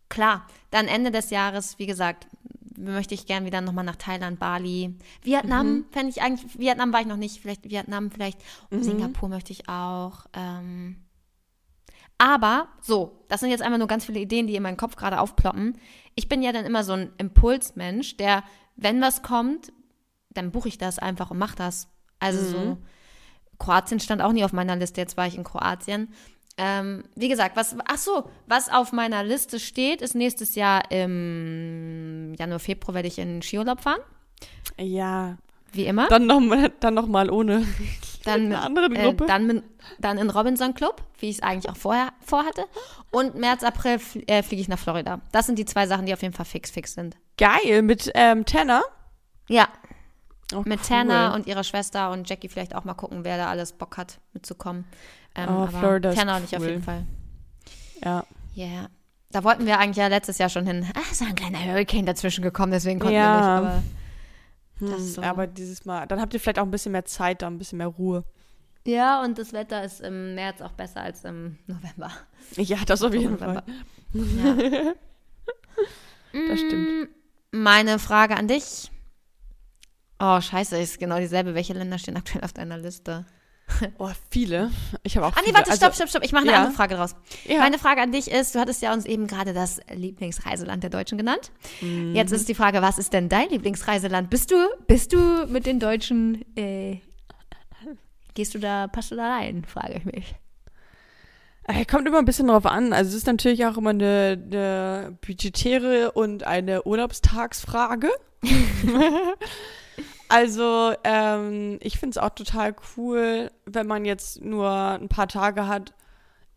Klar, 0.10 0.48
dann 0.72 0.88
Ende 0.88 1.12
des 1.12 1.30
Jahres, 1.32 1.80
wie 1.80 1.86
gesagt, 1.86 2.28
möchte 2.78 3.14
ich 3.14 3.26
gern 3.26 3.46
wieder 3.46 3.62
nochmal 3.62 3.84
nach 3.86 3.96
Thailand, 3.96 4.40
Bali. 4.40 4.96
Vietnam 5.22 5.68
Mhm. 5.68 5.86
fände 5.92 6.10
ich 6.12 6.22
eigentlich, 6.22 6.58
Vietnam 6.60 6.94
war 6.94 7.02
ich 7.02 7.08
noch 7.08 7.18
nicht, 7.18 7.42
vielleicht 7.42 7.70
Vietnam, 7.70 8.12
vielleicht 8.12 8.40
Singapur 8.72 9.30
möchte 9.30 9.52
ich 9.52 9.70
auch. 9.70 10.26
Ähm. 10.34 10.98
Aber, 12.18 12.68
so, 12.82 13.26
das 13.28 13.42
sind 13.42 13.50
jetzt 13.50 13.62
einfach 13.62 13.78
nur 13.80 13.88
ganz 13.88 14.06
viele 14.06 14.20
Ideen, 14.20 14.48
die 14.48 14.56
in 14.56 14.64
meinem 14.64 14.78
Kopf 14.78 14.96
gerade 14.96 15.20
aufploppen. 15.20 15.78
Ich 16.16 16.30
bin 16.30 16.42
ja 16.42 16.52
dann 16.52 16.66
immer 16.66 16.84
so 16.84 16.94
ein 16.94 17.12
Impulsmensch, 17.18 18.18
der, 18.18 18.44
wenn 18.76 19.02
was 19.02 19.22
kommt, 19.24 19.72
dann 20.30 20.52
buche 20.52 20.68
ich 20.68 20.78
das 20.78 21.00
einfach 21.00 21.32
und 21.32 21.38
mache 21.38 21.56
das. 21.56 21.88
Also 22.20 22.44
so, 22.46 22.78
Kroatien 23.60 24.00
stand 24.00 24.22
auch 24.22 24.32
nie 24.32 24.44
auf 24.44 24.54
meiner 24.54 24.76
Liste, 24.76 25.02
jetzt 25.02 25.18
war 25.18 25.28
ich 25.28 25.36
in 25.36 25.44
Kroatien. 25.44 26.14
Ähm, 26.58 27.04
wie 27.16 27.30
gesagt, 27.30 27.56
was, 27.56 27.76
ach 27.86 27.98
so, 27.98 28.30
was 28.48 28.70
auf 28.70 28.92
meiner 28.92 29.24
Liste 29.24 29.60
steht, 29.60 30.02
ist 30.02 30.14
nächstes 30.14 30.56
Jahr 30.56 30.92
im 30.92 32.34
Januar, 32.38 32.60
Februar 32.60 32.94
werde 32.94 33.08
ich 33.08 33.18
in 33.18 33.42
Skiurlaub 33.42 33.82
fahren. 33.82 34.02
Ja. 34.78 35.38
Wie 35.72 35.86
immer. 35.86 36.08
Dann 36.08 36.28
noch 36.28 36.40
mal, 36.40 36.72
dann 36.80 36.94
noch 36.94 37.08
mal 37.08 37.32
ohne 37.32 37.66
Dann, 38.26 38.46
einer 38.46 38.62
anderen 38.64 38.96
äh, 38.96 39.04
Gruppe? 39.04 39.26
dann, 39.26 39.48
mit- 39.48 39.64
dann 40.00 40.18
in 40.18 40.30
Robinson 40.30 40.74
Club, 40.74 41.02
wie 41.20 41.30
ich 41.30 41.38
es 41.38 41.44
eigentlich 41.44 41.70
auch 41.70 41.78
vorher 41.78 42.10
vorhatte. 42.26 42.64
Und 43.12 43.36
März, 43.36 43.64
April 43.64 44.00
fl 44.00 44.24
äh, 44.28 44.42
fliege 44.44 44.62
ich 44.62 44.68
nach 44.70 44.80
Florida. 44.80 45.20
Das 45.32 45.46
sind 45.46 45.60
die 45.60 45.66
zwei 45.66 45.88
Sachen, 45.88 46.06
die 46.06 46.14
auf 46.14 46.22
jeden 46.22 46.34
Fall 46.34 46.46
fix, 46.46 46.72
fix 46.72 46.94
sind. 46.94 47.18
Geil, 47.38 47.82
mit 47.82 48.12
ähm, 48.16 48.46
Tanner. 48.46 48.82
Ja, 49.50 49.68
Oh, 50.54 50.60
mit 50.66 50.82
cool. 50.82 50.86
Tanner 50.88 51.34
und 51.34 51.48
ihrer 51.48 51.64
Schwester 51.64 52.12
und 52.12 52.30
Jackie 52.30 52.48
vielleicht 52.50 52.76
auch 52.76 52.84
mal 52.84 52.94
gucken, 52.94 53.24
wer 53.24 53.38
da 53.38 53.48
alles 53.50 53.72
Bock 53.74 53.98
hat, 53.98 54.20
mitzukommen. 54.34 54.86
Ähm, 55.36 55.48
Oh, 55.50 55.64
aber 55.64 55.72
Florida 55.80 56.14
Tanner 56.14 56.36
und 56.38 56.44
ich 56.44 56.56
auf 56.56 56.62
cool. 56.62 56.70
jeden 56.70 56.84
Fall. 56.84 57.06
Ja. 58.04 58.24
Ja. 58.54 58.66
Yeah. 58.68 58.90
Da 59.32 59.44
wollten 59.44 59.66
wir 59.66 59.80
eigentlich 59.80 59.98
ja 59.98 60.08
letztes 60.08 60.38
Jahr 60.38 60.50
schon 60.50 60.68
hin. 60.68 60.86
Ah, 60.94 61.00
ist 61.12 61.24
ein 61.24 61.34
kleiner 61.34 61.58
Hurricane 61.64 62.06
dazwischen 62.06 62.44
gekommen, 62.44 62.72
deswegen 62.72 63.00
konnten 63.00 63.16
Ja. 63.16 63.34
wir 63.34 63.62
nicht. 63.62 63.70
Aber 63.72 63.84
Das 64.92 65.02
ist 65.02 65.14
so. 65.16 65.22
Aber 65.22 65.48
dieses 65.48 65.86
Mal, 65.86 66.06
dann 66.08 66.20
habt 66.22 66.34
ihr 66.34 66.40
vielleicht 66.40 66.60
auch 66.60 66.64
ein 66.66 66.72
bisschen 66.72 66.92
mehr 66.92 67.06
Zeit, 67.06 67.42
da 67.42 67.48
ein 67.48 67.58
bisschen 67.58 67.78
mehr 67.78 67.88
Ruhe. 67.88 68.24
ja, 68.86 69.22
und 69.24 69.38
das 69.38 69.54
Wetter 69.54 69.84
ist 69.84 70.02
im 70.02 70.36
März 70.36 70.62
auch 70.62 70.74
besser 70.74 71.02
als 71.02 71.24
im 71.24 71.58
November. 71.68 72.12
Ja, 72.58 72.78
das 72.86 73.02
auf 73.02 73.14
jeden 73.14 73.34
November. 73.34 73.64
Fall. 73.64 74.84
Ja. 74.84 74.94
Das 76.50 76.60
stimmt. 76.60 77.10
Mm, 77.52 77.62
Meine 77.64 78.00
Frage 78.00 78.36
an 78.36 78.48
dich. 78.48 78.90
Oh, 80.20 80.42
scheiße, 80.42 80.78
ist 80.80 81.00
genau 81.00 81.20
dieselbe. 81.20 81.54
Welche 81.54 81.74
Länder 81.74 82.00
stehen 82.00 82.18
aktuell 82.18 82.44
auf 82.44 82.54
deiner 82.54 82.78
Liste? 82.78 83.26
Oh, 83.98 84.10
viele. 84.30 84.72
Ich 85.04 85.18
habe 85.18 85.28
auch 85.28 85.32
Ah, 85.32 85.36
nee, 85.40 85.46
viele. 85.46 85.58
warte, 85.58 85.72
also, 85.72 85.82
stopp, 85.82 85.96
stopp, 85.96 86.10
stopp. 86.10 86.24
Ich 86.24 86.32
mache 86.32 86.44
eine 86.44 86.52
ja. 86.52 86.58
andere 86.60 86.74
Frage 86.74 86.96
draus. 86.96 87.16
Ja. 87.46 87.60
Meine 87.60 87.80
Frage 87.80 88.02
an 88.02 88.12
dich 88.12 88.30
ist, 88.30 88.54
du 88.56 88.60
hattest 88.60 88.82
ja 88.82 88.94
uns 88.94 89.06
eben 89.06 89.28
gerade 89.28 89.54
das 89.54 89.80
Lieblingsreiseland 89.94 90.84
der 90.84 90.90
Deutschen 90.90 91.18
genannt. 91.18 91.52
Mhm. 91.82 92.14
Jetzt 92.16 92.32
ist 92.32 92.50
die 92.50 92.56
Frage, 92.56 92.82
was 92.82 92.98
ist 92.98 93.14
denn 93.14 93.30
dein 93.30 93.50
Lieblingsreiseland? 93.50 94.30
Bist 94.30 94.52
du, 94.52 94.56
bist 94.88 95.14
du 95.14 95.46
mit 95.48 95.66
den 95.66 95.80
Deutschen, 95.80 96.44
äh, 96.58 97.00
gehst 98.34 98.54
du 98.54 98.60
da, 98.60 98.88
passt 98.88 99.12
du 99.12 99.16
da 99.16 99.36
rein, 99.38 99.64
frage 99.66 99.96
ich 99.96 100.06
mich. 100.06 100.36
Äh, 101.68 101.86
Kommt 101.86 102.08
immer 102.08 102.20
ein 102.20 102.26
bisschen 102.26 102.48
drauf 102.48 102.66
an. 102.66 102.92
Also 102.94 103.10
es 103.12 103.16
ist 103.16 103.28
natürlich 103.28 103.66
auch 103.66 103.78
immer 103.78 103.92
eine, 103.92 104.38
eine 104.52 105.18
budgetäre 105.26 106.12
und 106.12 106.46
eine 106.46 106.84
Urlaubstagsfrage. 106.84 108.10
also 110.34 110.96
ähm, 111.04 111.78
ich 111.80 112.00
finde 112.00 112.18
es 112.18 112.18
auch 112.18 112.32
total 112.32 112.76
cool, 112.98 113.52
wenn 113.66 113.86
man 113.86 114.04
jetzt 114.04 114.42
nur 114.42 114.68
ein 114.68 115.08
paar 115.08 115.28
Tage 115.28 115.68
hat, 115.68 115.94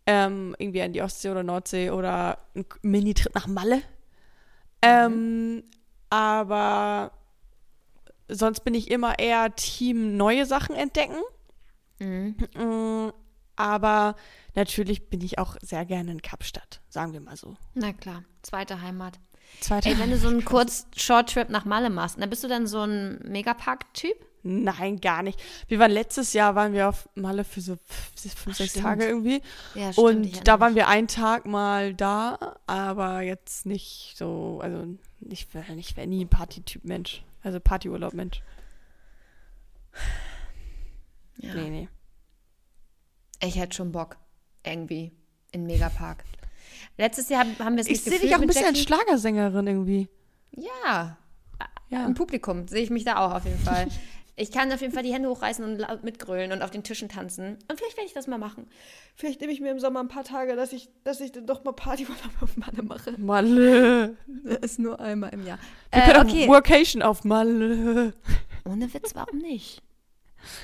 ähm, 0.06 0.56
irgendwie 0.58 0.80
an 0.80 0.94
die 0.94 1.02
Ostsee 1.02 1.28
oder 1.28 1.42
Nordsee 1.42 1.90
oder 1.90 2.38
ein 2.54 2.64
Mini-Trip 2.80 3.34
nach 3.34 3.46
Malle. 3.46 3.82
Ähm, 4.80 5.62
aber 6.08 7.12
sonst 8.28 8.60
bin 8.60 8.72
ich 8.72 8.90
immer 8.90 9.18
eher 9.18 9.54
Team 9.54 10.16
neue 10.16 10.46
Sachen 10.46 10.74
entdecken. 10.74 11.20
Mhm. 11.98 12.34
Mm, 12.54 13.12
Aber 13.56 14.16
natürlich 14.54 15.10
bin 15.10 15.20
ich 15.20 15.38
auch 15.38 15.56
sehr 15.60 15.84
gerne 15.84 16.12
in 16.12 16.22
Kapstadt, 16.22 16.80
sagen 16.88 17.12
wir 17.12 17.20
mal 17.20 17.36
so. 17.36 17.56
Na 17.74 17.92
klar, 17.92 18.24
zweite 18.40 18.80
Heimat. 18.80 19.18
Zweite 19.61 19.88
Ey, 19.88 19.99
wenn 19.99 20.11
du 20.11 20.18
so 20.18 20.28
einen 20.28 20.44
kurz 20.44 20.86
Short-Trip 20.97 21.49
nach 21.49 21.64
Malle 21.64 21.90
machst, 21.90 22.20
dann 22.20 22.30
bist 22.30 22.44
du 22.44 22.49
dann 22.49 22.66
so 22.66 22.82
ein 22.82 23.18
Megapark-Typ? 23.24 24.16
Nein, 24.42 25.01
gar 25.01 25.22
nicht. 25.24 25.42
Wir 25.66 25.80
waren 25.80 25.90
letztes 25.90 26.32
Jahr, 26.32 26.55
waren 26.55 26.72
wir 26.72 26.88
auf 26.88 27.09
Malle 27.16 27.42
für 27.42 27.61
so 27.61 27.76
fünf, 27.84 28.34
fünf 28.38 28.57
sechs 28.57 28.70
stimmt. 28.70 28.86
Tage 28.86 29.07
irgendwie. 29.07 29.42
Ja, 29.74 29.90
ich 29.90 29.99
Und 29.99 30.47
da 30.47 30.61
waren 30.61 30.76
wir 30.76 30.86
einen 30.86 31.09
Tag 31.09 31.47
mal 31.47 31.94
da, 31.94 32.57
aber 32.66 33.22
jetzt 33.22 33.66
nicht 33.66 34.14
so, 34.16 34.61
also 34.62 34.86
ich 35.20 35.53
wäre 35.53 35.74
ich 35.74 35.97
wär 35.97 36.07
nie 36.07 36.24
ein 36.24 36.28
Partytyp 36.28 36.84
Mensch. 36.84 37.24
Also 37.42 37.59
Partyurlaub 37.59 38.12
Mensch. 38.12 38.42
Ja. 41.38 41.55
Nee, 41.55 41.70
nee. 41.70 41.88
Ich 43.42 43.57
hätte 43.57 43.74
schon 43.74 43.90
Bock, 43.92 44.16
irgendwie, 44.62 45.12
in 45.51 45.66
Megapark. 45.66 46.24
Letztes 46.99 47.28
Jahr 47.28 47.40
haben 47.40 47.59
haben 47.59 47.74
wir 47.76 47.80
es 47.82 47.86
Ich 47.86 47.92
nicht 47.92 48.05
sehe 48.05 48.12
gefühlt 48.14 48.30
dich 48.30 48.36
auch 48.36 48.40
ein 48.42 48.47
bisschen 48.49 48.66
als. 48.66 48.80
Schlagersängerin 48.80 49.66
irgendwie. 49.66 50.09
Ja, 50.53 51.16
Ja. 51.90 52.07
im 52.07 52.14
Publikum 52.14 52.66
sehe 52.68 52.82
ich 52.82 52.90
mich 52.90 53.05
da 53.05 53.16
auch 53.26 53.34
auf 53.34 53.44
jeden 53.44 53.59
Fall. 53.61 53.88
Ich 54.38 54.53
kann 54.53 54.70
auf 54.70 54.82
jeden 54.82 54.92
Fall 54.92 55.03
die 55.03 55.14
Hände 55.14 55.30
hochreißen 55.30 55.64
und 55.64 55.78
laut 55.78 56.05
mitgrölen 56.05 56.53
und 56.53 56.61
auf 56.61 56.70
den 56.70 56.82
Tischen 56.82 57.09
tanzen. 57.09 57.57
Und 57.70 57.78
vielleicht 57.78 57.97
werde 57.97 58.07
ich 58.07 58.12
das 58.12 58.26
mal 58.26 58.36
machen. 58.36 58.68
Vielleicht 59.14 59.40
nehme 59.40 59.51
ich 59.51 59.62
mir 59.62 59.70
im 59.70 59.80
Sommer 59.80 60.01
ein 60.01 60.09
paar 60.09 60.24
Tage, 60.24 60.57
dass 60.57 60.74
ich, 60.74 60.90
dass 61.05 61.22
ich 61.22 61.32
dann 61.32 61.47
doch 61.47 61.64
mal 61.64 61.72
Partyurlaub 61.72 62.18
auf 62.42 62.55
Malle 62.59 62.82
mache. 62.82 63.14
Malle. 63.16 64.18
Das 64.44 64.59
ist 64.72 64.78
nur 64.78 65.01
einmal 65.01 65.32
im 65.32 65.47
Jahr. 65.47 65.59
Wir 65.90 66.03
Äh, 66.03 66.12
können 66.12 66.28
okay. 66.28 66.44
auch 66.44 66.49
Workation 66.49 67.01
auf 67.01 67.24
Malle. 67.24 68.12
Ohne 68.66 68.92
Witz, 68.92 69.14
warum 69.14 69.38
nicht? 69.38 69.80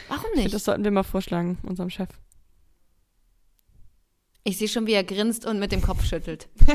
Warum 0.09 0.20
Ich 0.20 0.28
finde, 0.33 0.43
nicht? 0.43 0.55
Das 0.55 0.64
sollten 0.64 0.85
wir 0.85 0.91
mal 0.91 1.03
vorschlagen, 1.03 1.57
unserem 1.62 1.89
Chef. 1.89 2.11
Ich 4.45 4.59
sehe 4.59 4.68
schon, 4.68 4.86
wie 4.86 4.93
er 4.93 5.05
grinst 5.05 5.47
und 5.47 5.59
mit 5.59 5.72
dem 5.72 5.82
Kopf 5.82 6.05
schüttelt. 6.05 6.49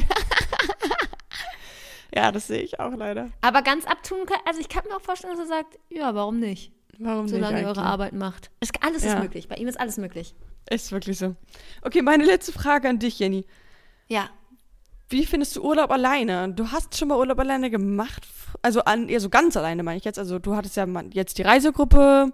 Ja, 2.16 2.32
das 2.32 2.48
sehe 2.48 2.62
ich 2.62 2.80
auch 2.80 2.94
leider. 2.96 3.30
Aber 3.42 3.62
ganz 3.62 3.86
abtun 3.86 4.26
kann, 4.26 4.40
also 4.46 4.60
ich 4.60 4.70
kann 4.70 4.84
mir 4.88 4.96
auch 4.96 5.02
vorstellen, 5.02 5.34
dass 5.38 5.46
er 5.46 5.58
sagt, 5.58 5.78
ja, 5.90 6.16
warum 6.16 6.40
nicht? 6.40 6.72
Warum 6.98 7.28
Solange 7.28 7.56
nicht 7.56 7.64
ihr 7.64 7.68
eure? 7.68 7.84
Arbeit 7.84 8.14
macht. 8.14 8.50
Es, 8.60 8.70
alles 8.82 9.04
Ja. 9.04 9.14
ist 9.16 9.22
möglich. 9.22 9.48
Bei 9.48 9.56
ihm 9.56 9.68
ist 9.68 9.80
alles 9.80 9.98
möglich. 9.98 10.34
Ist 10.70 10.92
wirklich 10.92 11.18
so. 11.20 11.36
Okay, 11.84 12.02
meine 12.02 12.24
letzte 12.26 12.54
Frage 12.54 12.90
an 12.90 12.98
dich, 12.98 13.20
Jenny. 13.20 13.46
Ja. 14.08 14.30
Wie 15.10 15.26
findest 15.26 15.56
du 15.58 15.62
Urlaub 15.64 15.92
alleine? 15.92 16.52
Du 16.54 16.72
hast 16.72 16.98
schon 16.98 17.10
mal 17.10 17.18
Urlaub 17.18 17.40
alleine 17.40 17.70
gemacht? 17.70 18.26
Also 18.62 18.82
an, 18.86 19.10
eher 19.10 19.20
so 19.20 19.30
ganz 19.30 19.56
alleine 19.56 19.84
meine 19.84 19.98
ich 19.98 20.06
jetzt. 20.06 20.18
Also 20.18 20.40
du 20.40 20.56
hattest 20.56 20.76
ja 20.76 20.88
jetzt 21.12 21.38
die 21.38 21.44
Reisegruppe 21.44 22.32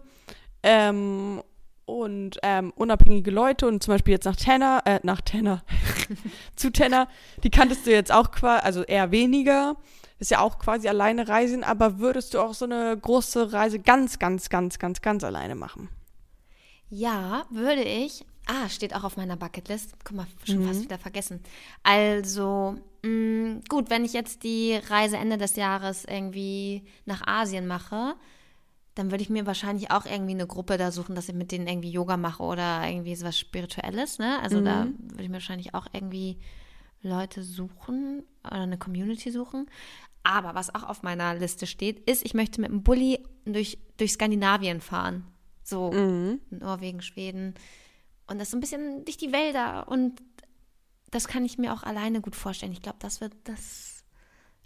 ähm, 0.62 1.44
und 1.86 2.40
ähm, 2.44 2.72
unabhängige 2.76 3.32
Leute 3.32 3.68
und 3.68 3.84
zum 3.84 3.94
Beispiel 3.94 4.14
jetzt 4.14 4.26
nach 4.26 4.36
Tenner, 4.36 4.82
äh, 4.86 5.00
nach 5.04 5.22
Tenner, 5.22 5.64
zu 6.56 6.72
Tenner, 6.72 7.08
die 7.44 7.50
kanntest 7.50 7.86
du 7.86 7.92
jetzt 7.92 8.12
auch 8.12 8.32
quasi, 8.32 8.66
also 8.66 8.84
eher 8.84 9.12
weniger. 9.12 9.76
Ist 10.20 10.32
ja 10.32 10.40
auch 10.40 10.58
quasi 10.58 10.88
alleine 10.88 11.28
reisen, 11.28 11.64
aber 11.64 12.00
würdest 12.00 12.34
du 12.34 12.40
auch 12.40 12.54
so 12.54 12.66
eine 12.66 12.98
große 12.98 13.52
Reise 13.52 13.80
ganz, 13.80 14.20
ganz, 14.20 14.48
ganz, 14.48 14.80
ganz, 14.80 15.02
ganz 15.02 15.24
alleine 15.24 15.56
machen? 15.56 15.90
Ja, 16.90 17.46
würde 17.50 17.82
ich. 17.84 18.24
Ah, 18.46 18.70
steht 18.70 18.96
auch 18.96 19.04
auf 19.04 19.18
meiner 19.18 19.36
Bucketlist. 19.36 19.96
Guck 20.04 20.18
mal, 20.18 20.28
schon 20.46 20.66
fast 20.66 20.82
wieder 20.82 20.98
vergessen. 20.98 21.42
Also, 21.82 22.76
mh, 23.04 23.62
gut, 23.68 23.90
wenn 23.90 24.06
ich 24.06 24.14
jetzt 24.14 24.44
die 24.44 24.80
Reise 24.90 25.18
Ende 25.18 25.38
des 25.38 25.56
Jahres 25.56 26.06
irgendwie 26.06 26.84
nach 27.06 27.26
Asien 27.26 27.68
mache, 27.68 28.16
dann 28.96 29.12
würde 29.12 29.24
ich 29.24 29.30
mir 29.30 29.46
wahrscheinlich 29.46 29.92
auch 29.92 30.06
irgendwie 30.06 30.34
eine 30.34 30.48
Gruppe 30.48 30.78
da 30.78 30.92
suchen, 30.92 31.16
dass 31.16 31.30
ich 31.30 31.36
mit 31.36 31.52
denen 31.52 31.68
irgendwie 31.68 31.92
Yoga 31.92 32.18
mache 32.18 32.44
oder 32.44 32.88
irgendwie 32.88 33.16
sowas 33.16 33.38
Spirituelles, 33.38 34.20
ne? 34.20 34.40
Also 34.42 34.62
da 34.62 34.86
würde 34.86 35.24
ich 35.24 35.30
mir 35.30 35.36
wahrscheinlich 35.36 35.74
auch 35.74 35.88
irgendwie 35.94 36.38
Leute 37.02 37.44
suchen 37.44 38.24
oder 38.46 38.62
eine 38.62 38.78
Community 38.78 39.32
suchen. 39.32 39.68
Aber 40.24 40.56
was 40.56 40.74
auch 40.74 40.84
auf 40.84 41.04
meiner 41.04 41.36
Liste 41.36 41.68
steht, 41.68 42.10
ist, 42.10 42.26
ich 42.26 42.34
möchte 42.34 42.62
mit 42.62 42.70
dem 42.70 42.84
Bulli 42.84 43.20
durch, 43.46 43.78
durch 43.98 44.14
Skandinavien 44.14 44.80
fahren. 44.80 45.26
So 45.64 45.92
Norwegen, 46.50 47.02
Schweden. 47.02 47.56
Und 48.28 48.40
das 48.40 48.52
so 48.52 48.58
ein 48.58 48.62
bisschen 48.62 49.04
durch 49.06 49.18
die 49.18 49.34
Wälder. 49.34 49.88
Und 49.88 50.22
das 51.12 51.28
kann 51.28 51.46
ich 51.46 51.58
mir 51.58 51.74
auch 51.74 51.84
alleine 51.84 52.22
gut 52.22 52.36
vorstellen. 52.36 52.72
Ich 52.72 52.82
glaube, 52.82 53.00
das 53.02 53.22
wird 53.22 53.34
das. 53.44 54.04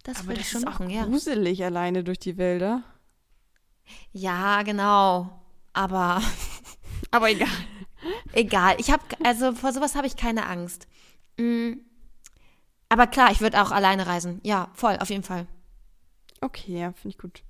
Das 0.04 0.26
würde 0.26 0.40
ich 0.40 0.50
schon 0.50 0.62
machen, 0.62 0.90
ja. 0.90 1.06
gruselig 1.06 1.66
alleine 1.66 2.04
durch 2.04 2.20
die 2.20 2.38
Wälder. 2.38 2.84
Ja, 4.12 4.64
genau. 4.64 5.30
Aber 5.74 6.22
Aber 7.12 7.30
egal. 7.30 7.48
egal. 8.34 8.76
Ich 8.80 8.92
habe, 8.92 9.04
also 9.24 9.54
vor 9.54 9.74
sowas 9.74 9.96
habe 9.96 10.08
ich 10.08 10.16
keine 10.16 10.48
Angst. 10.48 10.88
Mm. 11.38 11.74
Aber 12.90 13.08
klar, 13.08 13.32
ich 13.32 13.42
würde 13.42 13.62
auch 13.62 13.72
alleine 13.72 14.08
reisen. 14.08 14.40
Ja, 14.44 14.70
voll, 14.74 14.98
auf 15.00 15.10
jeden 15.10 15.24
Fall. 15.24 15.46
Okay, 16.40 16.80
ja, 16.80 16.94
finde 16.94 17.10
ich 17.10 17.18
gut. 17.18 17.44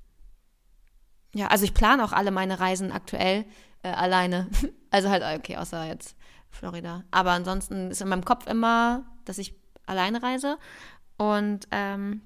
Ja, 1.34 1.48
also 1.48 1.64
ich 1.64 1.74
plane 1.74 2.04
auch 2.04 2.14
alle 2.14 2.32
meine 2.32 2.60
Reisen 2.60 2.92
aktuell 2.92 3.46
äh, 3.84 3.90
alleine. 3.90 4.50
Also 4.90 5.10
halt, 5.10 5.22
okay, 5.22 5.58
außer 5.58 5.84
jetzt 5.84 6.16
Florida. 6.50 7.04
Aber 7.12 7.32
ansonsten 7.32 7.92
ist 7.92 8.02
in 8.02 8.08
meinem 8.08 8.24
Kopf 8.24 8.48
immer, 8.48 9.04
dass 9.26 9.38
ich 9.38 9.54
alleine 9.86 10.24
reise. 10.24 10.58
Und, 11.18 11.68
ähm, 11.72 12.22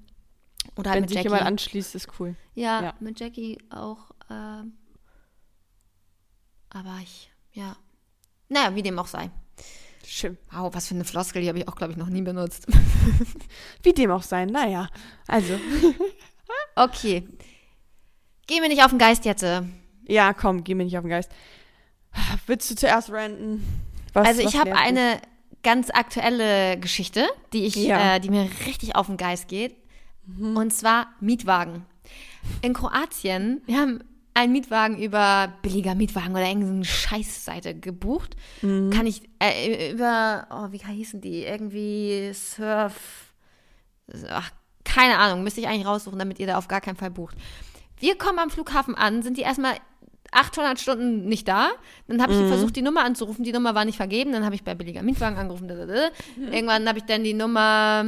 oder 0.76 0.90
halt 0.90 0.96
Wenn 0.96 1.00
mit 1.02 1.08
sich 1.10 1.16
Jackie. 1.16 1.28
jemand 1.28 1.42
anschließt, 1.44 1.94
ist 1.94 2.08
cool. 2.20 2.34
Ja, 2.54 2.82
Ja. 2.82 2.94
mit 3.00 3.18
Jackie 3.20 3.58
auch. 3.70 4.10
Ähm, 4.30 4.74
aber 6.70 6.98
ich, 7.02 7.30
ja. 7.52 7.76
Naja, 8.48 8.74
wie 8.74 8.82
dem 8.82 8.98
auch 8.98 9.06
sei. 9.06 9.30
Schön. 10.04 10.36
Wow, 10.50 10.74
was 10.74 10.88
für 10.88 10.94
eine 10.94 11.04
Floskel, 11.04 11.42
die 11.42 11.48
habe 11.48 11.58
ich 11.58 11.68
auch, 11.68 11.76
glaube 11.76 11.92
ich, 11.92 11.98
noch 11.98 12.08
nie 12.08 12.22
benutzt. 12.22 12.66
Wie 13.84 13.92
dem 13.92 14.10
auch 14.10 14.24
sein, 14.24 14.48
naja. 14.48 14.88
Also, 15.28 15.58
Okay. 16.74 17.26
Geh 18.46 18.60
mir 18.60 18.68
nicht 18.68 18.82
auf 18.82 18.90
den 18.90 18.98
Geist 18.98 19.24
jetzt. 19.24 19.42
äh. 19.44 19.62
ja, 20.08 20.32
komm, 20.34 20.64
geh 20.64 20.74
mir 20.74 20.84
nicht 20.84 20.96
auf 20.98 21.04
den 21.04 21.10
Geist. 21.10 21.30
Willst 22.46 22.70
du 22.70 22.74
zuerst 22.74 23.10
ranten? 23.10 23.62
Was, 24.12 24.26
Also 24.26 24.42
ich 24.42 24.56
habe 24.56 24.74
eine 24.76 25.20
ganz 25.62 25.88
aktuelle 25.90 26.78
Geschichte, 26.78 27.28
die 27.52 27.64
ich, 27.66 27.76
Ja. 27.76 28.16
äh, 28.16 28.20
die 28.20 28.28
mir 28.30 28.50
richtig 28.66 28.96
auf 28.96 29.06
den 29.06 29.16
Geist 29.16 29.46
geht. 29.48 29.76
Und 30.38 30.72
zwar 30.72 31.08
Mietwagen. 31.20 31.84
In 32.62 32.74
Kroatien, 32.74 33.62
wir 33.66 33.78
haben 33.78 34.00
einen 34.34 34.52
Mietwagen 34.52 35.00
über 35.00 35.52
billiger 35.62 35.94
Mietwagen 35.94 36.32
oder 36.32 36.46
irgendeine 36.46 36.84
Scheißseite 36.84 37.78
gebucht. 37.78 38.36
Kann 38.90 39.06
ich 39.06 39.22
äh, 39.38 39.92
über, 39.92 40.46
oh, 40.50 40.72
wie 40.72 40.78
hießen 40.78 41.20
die? 41.20 41.42
Irgendwie 41.42 42.32
Surf. 42.32 43.32
Ach, 44.28 44.50
keine 44.84 45.18
Ahnung, 45.18 45.44
müsste 45.44 45.60
ich 45.60 45.68
eigentlich 45.68 45.86
raussuchen, 45.86 46.18
damit 46.18 46.38
ihr 46.38 46.46
da 46.46 46.58
auf 46.58 46.68
gar 46.68 46.80
keinen 46.80 46.96
Fall 46.96 47.10
bucht. 47.10 47.36
Wir 47.98 48.16
kommen 48.16 48.38
am 48.38 48.50
Flughafen 48.50 48.94
an, 48.94 49.22
sind 49.22 49.36
die 49.36 49.42
erstmal 49.42 49.74
800 50.32 50.80
Stunden 50.80 51.26
nicht 51.26 51.46
da. 51.46 51.70
Dann 52.08 52.22
habe 52.22 52.32
ich 52.32 52.38
versucht, 52.38 52.74
die 52.74 52.82
Nummer 52.82 53.04
anzurufen. 53.04 53.44
Die 53.44 53.52
Nummer 53.52 53.74
war 53.74 53.84
nicht 53.84 53.96
vergeben. 53.96 54.32
Dann 54.32 54.44
habe 54.44 54.54
ich 54.54 54.64
bei 54.64 54.74
billiger 54.74 55.02
Mietwagen 55.02 55.36
angerufen. 55.36 55.68
Irgendwann 55.68 56.88
habe 56.88 56.98
ich 56.98 57.04
dann 57.04 57.22
die 57.22 57.34
Nummer 57.34 58.06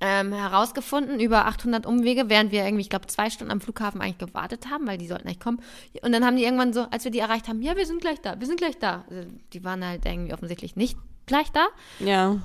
ähm, 0.00 0.32
herausgefunden 0.32 1.20
über 1.20 1.46
800 1.46 1.86
Umwege, 1.86 2.28
während 2.28 2.52
wir 2.52 2.64
irgendwie, 2.64 2.82
ich 2.82 2.90
glaube, 2.90 3.06
zwei 3.06 3.30
Stunden 3.30 3.52
am 3.52 3.60
Flughafen 3.60 4.00
eigentlich 4.00 4.18
gewartet 4.18 4.68
haben, 4.70 4.86
weil 4.86 4.98
die 4.98 5.06
sollten 5.06 5.26
eigentlich 5.26 5.40
kommen. 5.40 5.60
Und 6.02 6.12
dann 6.12 6.24
haben 6.24 6.36
die 6.36 6.44
irgendwann 6.44 6.72
so, 6.72 6.82
als 6.90 7.04
wir 7.04 7.10
die 7.10 7.18
erreicht 7.18 7.48
haben, 7.48 7.62
ja, 7.62 7.76
wir 7.76 7.86
sind 7.86 8.00
gleich 8.00 8.20
da, 8.20 8.38
wir 8.38 8.46
sind 8.46 8.58
gleich 8.58 8.78
da. 8.78 9.04
Also, 9.08 9.28
die 9.52 9.64
waren 9.64 9.84
halt 9.84 10.04
irgendwie 10.04 10.34
offensichtlich 10.34 10.76
nicht 10.76 10.98
gleich 11.26 11.50
da. 11.52 11.66
Ja. 12.00 12.38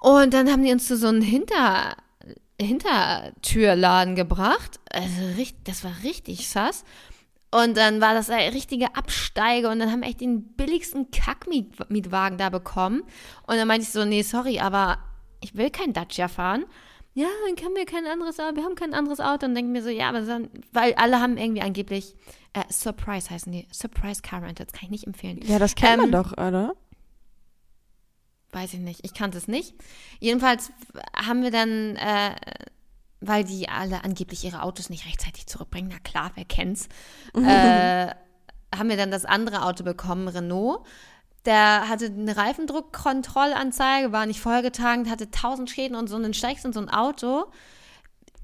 Und 0.00 0.34
dann 0.34 0.50
haben 0.50 0.62
die 0.62 0.72
uns 0.72 0.86
zu 0.86 0.96
so 0.96 1.08
einem 1.08 1.22
Hinter, 1.22 1.96
Hintertürladen 2.60 4.14
gebracht. 4.14 4.78
Also, 4.90 5.36
richtig, 5.36 5.64
das 5.64 5.82
war 5.84 5.92
richtig 6.04 6.48
sass. 6.48 6.84
Und 7.50 7.76
dann 7.76 8.00
war 8.00 8.14
das 8.14 8.30
eine 8.30 8.52
richtige 8.52 8.96
Absteige 8.96 9.68
und 9.68 9.78
dann 9.78 9.92
haben 9.92 10.00
wir 10.00 10.08
echt 10.08 10.20
den 10.20 10.42
billigsten 10.54 11.12
Kackmietwagen 11.12 12.36
da 12.36 12.50
bekommen. 12.50 13.02
Und 13.46 13.56
dann 13.56 13.68
meinte 13.68 13.86
ich 13.86 13.92
so, 13.92 14.04
nee, 14.04 14.22
sorry, 14.22 14.58
aber 14.58 14.98
ich 15.44 15.54
will 15.54 15.70
kein 15.70 15.92
Dacia 15.92 16.28
fahren. 16.28 16.64
Ja, 17.12 17.28
dann 17.46 17.54
können 17.54 17.76
wir 17.76 17.86
kein 17.86 18.06
anderes 18.06 18.40
Auto, 18.40 18.56
wir 18.56 18.64
haben 18.64 18.74
kein 18.74 18.92
anderes 18.92 19.20
Auto. 19.20 19.46
Und 19.46 19.54
denken 19.54 19.70
mir 19.70 19.82
so, 19.82 19.88
ja, 19.88 20.08
aber 20.08 20.22
dann, 20.22 20.48
weil 20.72 20.94
alle 20.94 21.20
haben 21.20 21.36
irgendwie 21.36 21.62
angeblich, 21.62 22.16
äh, 22.54 22.64
Surprise 22.72 23.30
heißen 23.30 23.52
die, 23.52 23.68
Surprise 23.72 24.20
Car 24.22 24.42
Rental, 24.42 24.66
das 24.66 24.72
kann 24.72 24.86
ich 24.86 24.90
nicht 24.90 25.06
empfehlen. 25.06 25.40
Ja, 25.44 25.60
das 25.60 25.76
kennt 25.76 25.98
man 25.98 26.06
Ähm, 26.06 26.12
doch, 26.12 26.32
oder? 26.32 26.74
Weiß 28.50 28.74
ich 28.74 28.80
nicht, 28.80 29.00
ich 29.04 29.14
kannte 29.14 29.38
es 29.38 29.46
nicht. 29.46 29.74
Jedenfalls 30.18 30.72
haben 31.14 31.42
wir 31.42 31.50
dann, 31.50 31.96
äh, 31.96 32.34
weil 33.20 33.44
die 33.44 33.68
alle 33.68 34.02
angeblich 34.02 34.44
ihre 34.44 34.62
Autos 34.62 34.90
nicht 34.90 35.06
rechtzeitig 35.06 35.46
zurückbringen, 35.46 35.90
na 35.92 35.98
klar, 36.00 36.32
wer 36.34 36.44
kennt's, 36.44 36.88
äh, 37.34 38.08
haben 38.76 38.88
wir 38.88 38.96
dann 38.96 39.12
das 39.12 39.24
andere 39.24 39.62
Auto 39.62 39.84
bekommen, 39.84 40.26
Renault. 40.26 40.84
Der 41.44 41.88
hatte 41.88 42.06
eine 42.06 42.36
Reifendruckkontrollanzeige, 42.36 44.12
war 44.12 44.26
nicht 44.26 44.40
vollgetankt, 44.40 45.10
hatte 45.10 45.30
tausend 45.30 45.70
Schäden 45.70 45.96
und 45.96 46.08
so. 46.08 46.16
Und 46.16 46.22
dann 46.22 46.34
steigst 46.34 46.64
in 46.64 46.72
so 46.72 46.80
ein 46.80 46.88
Auto. 46.88 47.46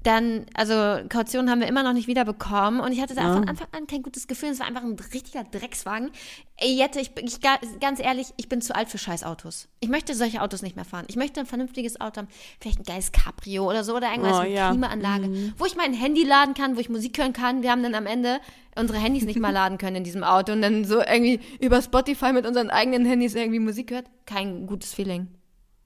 Dann, 0.03 0.47
also 0.55 0.73
Kaution 1.09 1.47
haben 1.49 1.59
wir 1.61 1.67
immer 1.67 1.83
noch 1.83 1.93
nicht 1.93 2.07
wieder 2.07 2.25
bekommen. 2.25 2.79
Und 2.79 2.91
ich 2.91 3.01
hatte 3.01 3.13
da 3.13 3.21
Ja. 3.21 3.33
von 3.33 3.47
Anfang 3.47 3.67
an 3.71 3.85
kein 3.85 4.01
gutes 4.01 4.27
Gefühl. 4.27 4.49
Es 4.49 4.59
war 4.59 4.65
einfach 4.65 4.81
ein 4.81 4.97
richtiger 5.13 5.43
Dreckswagen. 5.43 6.09
Ey, 6.57 6.73
Jette, 6.75 6.99
ich, 6.99 7.11
bin- 7.13 7.27
ich, 7.27 7.39
ga- 7.39 7.59
ganz 7.79 7.99
ehrlich, 7.99 8.27
ich 8.37 8.49
bin 8.49 8.61
zu 8.61 8.75
alt 8.75 8.89
für 8.89 8.97
Scheißautos. 8.97 9.67
Ich 9.79 9.89
möchte 9.89 10.15
solche 10.15 10.41
Autos 10.41 10.63
nicht 10.63 10.75
mehr 10.75 10.85
fahren. 10.85 11.05
Ich 11.07 11.17
möchte 11.17 11.39
ein 11.39 11.45
vernünftiges 11.45 12.01
Auto 12.01 12.17
haben. 12.21 12.27
Vielleicht 12.59 12.79
ein 12.79 12.83
geiles 12.83 13.11
Cabrio 13.11 13.69
oder 13.69 13.83
so. 13.83 13.95
Oder 13.95 14.09
irgendwas 14.09 14.39
Oh, 14.39 14.43
mit 14.43 14.53
ja. 14.53 14.69
Klimaanlage. 14.71 15.53
Wo 15.57 15.65
ich 15.65 15.75
mein 15.75 15.93
Handy 15.93 16.23
laden 16.23 16.55
kann, 16.55 16.75
wo 16.77 16.79
ich 16.79 16.89
Musik 16.89 17.19
hören 17.19 17.33
kann. 17.33 17.61
Wir 17.61 17.69
haben 17.69 17.83
dann 17.83 17.93
am 17.93 18.07
Ende 18.07 18.39
unsere 18.75 18.97
Handys 18.97 19.25
nicht 19.25 19.39
mal 19.39 19.51
laden 19.53 19.77
können 19.77 19.97
in 19.97 20.03
diesem 20.03 20.23
Auto. 20.23 20.51
Und 20.51 20.63
dann 20.63 20.83
so 20.83 20.99
irgendwie 20.99 21.39
über 21.59 21.79
Spotify 21.81 22.33
mit 22.33 22.47
unseren 22.47 22.71
eigenen 22.71 23.05
Handys 23.05 23.35
irgendwie 23.35 23.59
Musik 23.59 23.91
hört. 23.91 24.05
Kein 24.25 24.65
gutes 24.65 24.93
Feeling. 24.95 25.27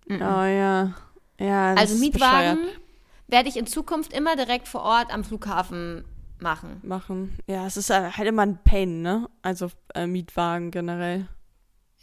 Oh 0.10 0.14
ja. 0.14 0.94
Ja, 1.38 1.74
das 1.74 1.82
Also 1.82 1.96
Mietwagen 1.98 2.60
bescheuert. 2.62 2.80
Werde 3.28 3.50
ich 3.50 3.58
in 3.58 3.68
Zukunft 3.68 4.14
immer 4.14 4.36
direkt 4.36 4.68
vor 4.68 4.82
Ort 4.84 5.14
am 5.14 5.24
Flughafen 5.24 6.06
machen. 6.40 6.80
machen. 6.84 7.38
Ja, 7.48 7.66
es 7.66 7.78
ist 7.78 7.90
halt 7.90 8.28
immer 8.28 8.44
ein 8.44 8.60
Pain, 8.64 9.02
ne? 9.02 9.30
Also 9.42 9.70
äh, 9.94 10.06
Mietwagen 10.08 10.72
generell. 10.72 11.28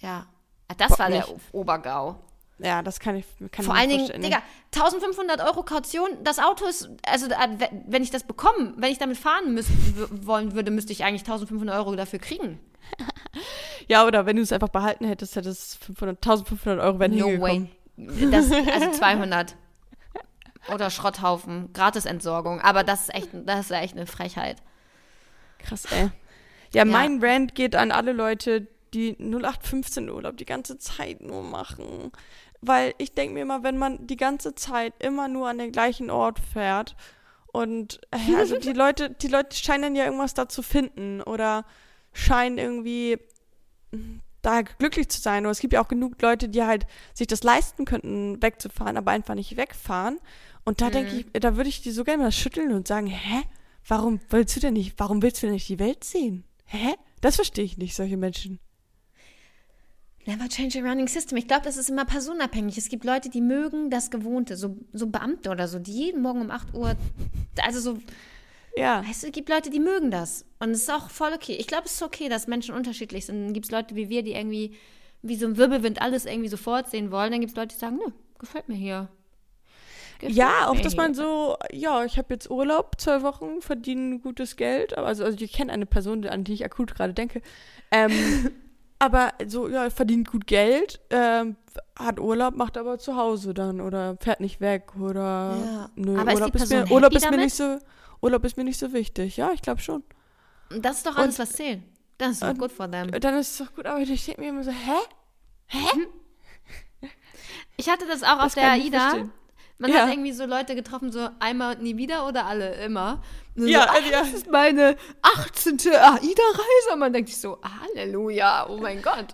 Ja. 0.01 0.27
Ah, 0.69 0.75
Das 0.77 0.89
Bock 0.89 0.99
war 1.01 1.09
der 1.11 1.19
nicht. 1.21 1.35
Obergau. 1.53 2.17
Ja, 2.59 2.81
das 2.83 3.01
kann 3.01 3.17
ich 3.17 3.27
kann 3.51 3.65
Vor 3.65 3.75
allen 3.75 3.89
Dingen. 3.89 4.23
Digga, 4.23 4.41
1500 4.75 5.41
Euro 5.41 5.65
Kaution, 5.65 6.09
das 6.23 6.39
Auto 6.39 6.65
ist, 6.67 6.89
also 7.05 7.27
äh, 7.27 7.31
we- 7.59 7.83
wenn 7.89 8.03
ich 8.05 8.11
das 8.11 8.23
bekomme, 8.25 8.75
wenn 8.77 8.93
ich 8.93 8.99
damit 8.99 9.17
fahren 9.17 9.53
müß, 9.55 9.67
wollen 10.25 10.55
würde, 10.55 10.71
müsste 10.71 10.93
ich 10.93 11.03
eigentlich 11.03 11.23
1500 11.23 11.77
Euro 11.77 11.97
dafür 11.97 12.19
kriegen. 12.19 12.61
Ja, 13.89 14.07
oder 14.07 14.27
wenn 14.27 14.37
du 14.37 14.43
es 14.43 14.53
einfach 14.53 14.69
behalten 14.69 15.05
hättest, 15.07 15.35
hättest 15.35 15.83
500, 15.85 16.17
1500 16.19 16.85
Euro 16.85 17.01
wären 17.01 17.17
No 17.17 17.27
hingekommen. 17.27 17.69
way. 17.97 18.31
Das, 18.31 18.51
also 18.51 18.93
200. 18.93 19.57
Oder 20.69 20.91
Schrotthaufen, 20.91 21.73
Gratisentsorgung. 21.73 22.61
Aber 22.61 22.85
das 22.85 23.03
ist 23.03 23.15
echt, 23.15 23.31
das 23.33 23.67
ist 23.67 23.71
echt 23.73 23.97
eine 23.97 24.07
Frechheit. 24.07 24.63
Krass, 25.59 25.87
ey. 25.87 26.11
Ja, 26.73 26.85
mein 26.85 27.23
Rant 27.23 27.55
geht 27.55 27.77
an 27.77 27.91
alle 27.93 28.13
Leute, 28.13 28.67
die 28.95 29.17
0815 29.19 30.09
Urlaub 30.09 30.37
die 30.37 30.45
ganze 30.45 30.79
Zeit 30.79 31.21
nur 31.21 31.43
machen. 31.43 32.13
Weil 32.61 32.95
ich 32.99 33.13
denke 33.15 33.35
mir 33.35 33.43
immer, 33.43 33.63
wenn 33.63 33.77
man 33.77 34.07
die 34.07 34.17
ganze 34.17 34.55
Zeit 34.55 34.95
immer 35.01 35.29
nur 35.29 35.49
an 35.49 35.59
den 35.59 35.73
gleichen 35.73 36.11
Ort 36.11 36.39
fährt 36.39 36.97
und 37.53 38.01
äh, 38.11 38.37
also 38.37 38.59
die 38.59 38.73
Leute, 38.73 39.11
die 39.11 39.29
Leute 39.29 39.57
scheinen 39.57 39.95
ja 39.95 40.05
irgendwas 40.05 40.35
da 40.35 40.49
zu 40.49 40.63
finden 40.63 41.21
oder 41.23 41.65
scheinen 42.13 42.59
irgendwie 42.59 43.19
mm, 43.91 44.19
da 44.43 44.63
glücklich 44.63 45.09
zu 45.09 45.21
sein. 45.21 45.45
Oder 45.45 45.53
es 45.53 45.61
gibt 45.61 45.75
ja 45.75 45.83
auch 45.83 45.89
genug 45.89 46.21
Leute, 46.21 46.49
die 46.49 46.63
halt 46.63 46.87
sich 47.15 47.27
das 47.27 47.43
leisten 47.43 47.85
könnten, 47.85 48.43
wegzufahren, 48.43 48.97
aber 48.97 49.13
einfach 49.13 49.35
nicht 49.35 49.57
wegfahren. 49.57 50.19
Und 50.65 50.81
da 50.81 50.91
denke 50.91 51.17
ich, 51.17 51.41
da 51.41 51.57
würde 51.57 51.69
ich 51.69 51.83
die 51.83 51.91
so 51.91 52.05
gerne 52.05 52.23
mal 52.23 52.33
schütteln 52.33 52.73
und 52.73 52.87
sagen, 52.87 53.07
hä? 53.07 53.43
Warum 53.87 54.21
willst 54.31 54.55
du 54.55 54.61
denn 54.61 54.75
nicht, 54.75 54.95
warum 54.99 55.23
willst 55.23 55.43
du 55.43 55.47
denn 55.47 55.55
nicht 55.55 55.69
die 55.69 55.81
Welt 55.81 56.05
sehen? 56.05 56.45
Hä? 56.67 56.95
Das 57.21 57.37
verstehe 57.37 57.65
ich 57.65 57.79
nicht, 57.79 57.97
solche 57.97 58.17
Menschen. 58.17 58.61
Never 60.25 60.49
change 60.49 60.79
a 60.79 60.89
running 60.89 61.09
system. 61.09 61.37
Ich 61.37 61.49
glaube, 61.49 61.65
das 61.65 61.77
ist 61.77 61.91
immer 61.91 62.05
personenabhängig. 62.05 62.79
Es 62.79 62.89
gibt 62.89 63.05
Leute, 63.05 63.29
die 63.29 63.41
mögen 63.41 63.91
das 63.91 64.11
Gewohnte, 64.11 64.57
so, 64.57 64.77
so 64.93 65.09
Beamte 65.09 65.51
oder 65.51 65.67
so, 65.67 65.81
die 65.81 65.93
jeden 65.93 66.23
Morgen 66.23 66.43
um 66.43 66.51
8 66.53 66.75
Uhr, 66.75 66.95
also 67.61 67.81
so, 67.81 67.99
Ja. 68.77 69.05
weißt 69.05 69.25
du, 69.25 69.27
es 69.27 69.33
gibt 69.33 69.49
Leute, 69.49 69.69
die 69.69 69.81
mögen 69.81 70.13
das. 70.13 70.45
Und 70.61 70.71
es 70.71 70.83
ist 70.83 70.93
auch 70.93 71.11
voll 71.11 71.33
okay. 71.35 71.57
Ich 71.59 71.67
glaube, 71.67 71.87
es 71.87 71.95
ist 71.95 72.03
okay, 72.03 72.29
dass 72.29 72.47
Menschen 72.47 72.73
unterschiedlich 72.75 73.27
sind. 73.27 73.43
Dann 73.47 73.53
gibt 73.53 73.67
es 73.67 73.73
Leute 73.73 73.97
wie 73.97 74.09
wir, 74.11 74.23
die 74.23 74.35
irgendwie 74.35 74.77
wie 75.23 75.37
so 75.37 75.47
ein 75.47 75.57
Wirbelwind 75.57 76.01
alles 76.01 76.25
irgendwie 76.25 76.49
sofort 76.49 76.89
sehen 76.89 77.11
wollen. 77.11 77.33
Dann 77.33 77.41
gibt 77.41 77.51
es 77.51 77.57
Leute, 77.57 77.75
die 77.75 77.81
sagen, 77.81 77.97
nö, 77.97 78.13
gefällt 78.39 78.69
mir 78.69 78.77
hier. 78.77 79.09
Gefällt 80.23 80.37
Ja, 80.37 80.69
auch 80.69 80.81
dass 80.81 80.97
man 80.97 81.15
so, 81.15 81.57
ja, 81.73 82.05
ich 82.05 82.17
habe 82.17 82.33
jetzt 82.33 82.51
Urlaub, 82.51 83.01
zwei 83.01 83.23
Wochen, 83.23 83.61
verdiene 83.61 84.19
gutes 84.21 84.57
Geld. 84.57 84.97
Also, 84.97 85.25
also 85.25 85.37
ich 85.45 85.53
kenne 85.53 85.73
eine 85.73 85.85
Person, 85.87 86.25
an 86.27 86.45
die 86.45 86.55
ich 86.55 86.65
akut 86.65 86.95
gerade 86.95 87.13
denke. 87.13 87.43
Ähm, 87.91 88.11
aber 88.99 89.33
so, 89.47 89.69
ja, 89.69 89.91
verdient 89.91 90.31
gut 90.31 90.47
Geld, 90.47 91.01
ähm, 91.11 91.57
hat 91.99 92.21
Urlaub, 92.21 92.55
macht 92.55 92.79
aber 92.79 92.99
zu 92.99 93.17
Hause 93.17 93.53
dann 93.53 93.81
oder 93.81 94.17
fährt 94.21 94.41
nicht 94.41 94.61
weg 94.61 94.93
oder 95.01 95.57
Ja. 95.65 95.91
nö, 95.97 96.19
Aber 96.19 96.31
ist 96.33 96.37
Urlaub 96.41 96.53
die 96.53 96.63
ist, 96.63 96.71
mir, 96.71 96.91
Urlaub 96.91 97.13
ist 97.15 97.31
mir 97.31 97.37
nicht 97.37 97.55
so, 97.55 97.79
Urlaub 98.21 98.45
ist 98.45 98.57
mir 98.57 98.65
nicht 98.65 98.79
so 98.79 98.93
wichtig. 98.93 99.37
Ja, 99.37 99.51
ich 99.53 99.63
glaube 99.63 99.81
schon. 99.81 100.05
Und 100.71 100.85
das 100.85 100.99
ist 100.99 101.07
doch 101.07 101.17
alles, 101.17 101.39
was 101.39 101.53
zählt. 101.53 101.83
Das 102.19 102.31
ist 102.33 102.43
doch 102.43 102.51
Und- 102.51 102.59
gut 102.59 102.71
for 102.73 102.89
them. 102.91 103.11
Dann 103.11 103.35
ist 103.39 103.51
es 103.61 103.67
doch 103.67 103.75
gut, 103.75 103.87
aber 103.87 103.99
ich 103.99 104.25
denke 104.25 104.41
mir 104.41 104.51
immer 104.51 104.63
so, 104.63 104.71
hä? 104.71 105.81
Ich 107.77 107.89
hatte 107.89 108.07
das 108.07 108.23
auch 108.23 108.37
auf 108.37 108.43
Das 108.45 108.55
der 108.55 108.65
kann 108.65 108.79
ich 108.79 108.85
AIDA. 108.87 108.99
verstehen. 109.01 109.33
Man 109.79 109.91
Ja. 109.91 110.03
hat 110.03 110.11
irgendwie 110.11 110.33
so 110.33 110.45
Leute 110.47 110.75
getroffen, 110.75 111.11
so 111.11 111.29
einmal 111.41 111.77
und 111.77 111.83
nie 111.83 111.97
wieder 111.97 112.27
oder 112.29 112.47
alle 112.47 112.75
immer. 112.85 113.21
Und 113.57 113.67
Ja, 113.69 113.83
so, 113.83 113.89
ach, 113.91 114.11
ja. 114.11 114.21
das 114.21 114.33
ist 114.33 114.51
meine 114.51 114.97
18. 115.23 115.75
AIDA-Reise. 115.79 116.93
Und 116.93 116.99
man 116.99 117.13
denkt 117.13 117.31
sich 117.31 117.41
so, 117.41 117.59
Halleluja, 117.63 118.69
oh 118.69 118.79
mein 118.79 119.03
Gott. 119.03 119.33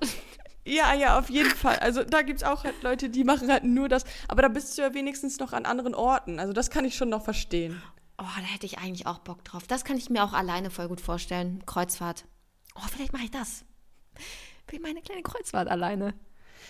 Ja, 0.65 0.93
ja, 0.95 1.19
auf 1.19 1.31
jeden 1.31 1.51
Fall. 1.51 1.77
Also 1.79 2.05
da 2.05 2.23
gibt 2.23 2.41
es 2.43 2.47
auch 2.47 2.65
halt 2.65 2.83
Leute, 2.83 3.09
die 3.09 3.25
machen 3.25 3.51
halt 3.51 3.65
nur 3.65 3.89
das. 3.89 4.05
Aber 4.29 4.43
da 4.43 4.49
bist 4.49 4.77
du 4.77 4.83
ja 4.83 4.93
wenigstens 4.95 5.39
noch 5.39 5.53
an 5.53 5.65
anderen 5.65 5.95
Orten. 5.95 6.39
Also 6.39 6.53
das 6.53 6.71
kann 6.71 6.85
ich 6.85 6.95
schon 6.95 7.09
noch 7.09 7.25
verstehen. 7.25 7.81
Oh, 8.19 8.25
da 8.37 8.43
hätte 8.43 8.67
ich 8.67 8.79
eigentlich 8.79 9.07
auch 9.07 9.19
Bock 9.21 9.45
drauf. 9.45 9.67
Das 9.67 9.85
kann 9.85 9.97
ich 9.97 10.11
mir 10.11 10.25
auch 10.25 10.33
alleine 10.35 10.71
voll 10.71 10.89
gut 10.89 11.01
vorstellen. 11.01 11.63
Kreuzfahrt. 11.67 12.25
Oh, 12.75 12.83
vielleicht 12.91 13.13
mache 13.13 13.25
ich 13.25 13.31
das. 13.31 13.65
Wie 14.69 14.79
meine 14.79 15.01
kleine 15.01 15.23
Kreuzfahrt 15.23 15.69
alleine. 15.69 16.13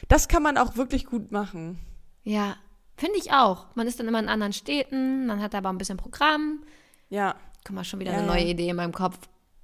Das 0.06 0.28
kann 0.28 0.42
man 0.42 0.58
auch 0.58 0.76
wirklich 0.76 1.06
gut 1.06 1.32
machen. 1.32 1.80
Ja, 2.22 2.56
finde 2.99 3.18
ich 3.18 3.32
auch. 3.32 3.66
Man 3.74 3.86
ist 3.86 3.99
dann 3.99 4.07
immer 4.09 4.18
in 4.20 4.28
anderen 4.28 4.53
Städten, 4.53 5.26
man 5.26 5.40
hat 5.40 5.55
aber 5.55 5.70
ein 5.70 5.78
bisschen 5.78 5.96
Programm. 5.96 6.62
Ja. 7.09 7.34
Guck 7.64 7.74
mal, 7.74 7.84
schon 7.84 8.01
wieder 8.01 8.12
Ja, 8.12 8.18
eine 8.18 8.26
ja. 8.26 8.32
neue 8.34 8.44
Idee 8.44 8.68
in 8.68 8.76
meinem 8.76 8.92
Kopf. 8.92 9.18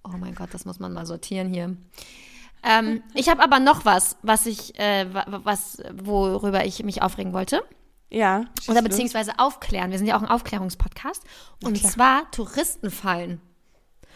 Oh 0.05 0.17
mein 0.19 0.35
Gott, 0.35 0.49
das 0.53 0.65
muss 0.65 0.79
man 0.79 0.93
mal 0.93 1.05
sortieren 1.07 1.49
hier. 1.53 1.77
Ähm, 2.63 3.03
ich 3.15 3.29
habe 3.29 3.43
aber 3.43 3.59
noch 3.61 3.85
was, 3.85 4.17
was 4.23 4.47
ich, 4.47 4.79
äh, 4.79 5.13
wa- 5.13 5.27
was, 5.45 5.83
worüber 5.93 6.65
ich 6.65 6.83
mich 6.83 7.03
aufregen 7.03 7.33
wollte. 7.33 7.63
Ja. 8.11 8.45
Oder 8.69 8.81
los. 8.81 8.91
beziehungsweise 8.91 9.39
aufklären. 9.39 9.91
Wir 9.91 9.99
sind 9.99 10.07
ja 10.07 10.17
auch 10.17 10.23
ein 10.23 10.29
Aufklärungspodcast. 10.29 11.23
Und 11.63 11.79
klar. 11.79 11.93
zwar 11.93 12.31
Touristenfallen. 12.31 13.41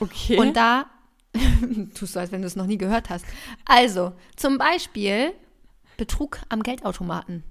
Okay. 0.01 0.39
Und 0.39 0.57
da 0.57 0.87
tust 1.95 2.15
du, 2.15 2.21
als 2.21 2.31
wenn 2.33 2.41
du 2.43 2.47
es 2.47 2.57
noch 2.57 2.67
nie 2.67 2.79
gehört 2.79 3.11
hast. 3.11 3.25
Also, 3.65 4.13
zum 4.37 4.57
Beispiel 4.59 5.33
Betrug 5.97 6.39
am 6.49 6.63
Geldautomaten. 6.63 7.43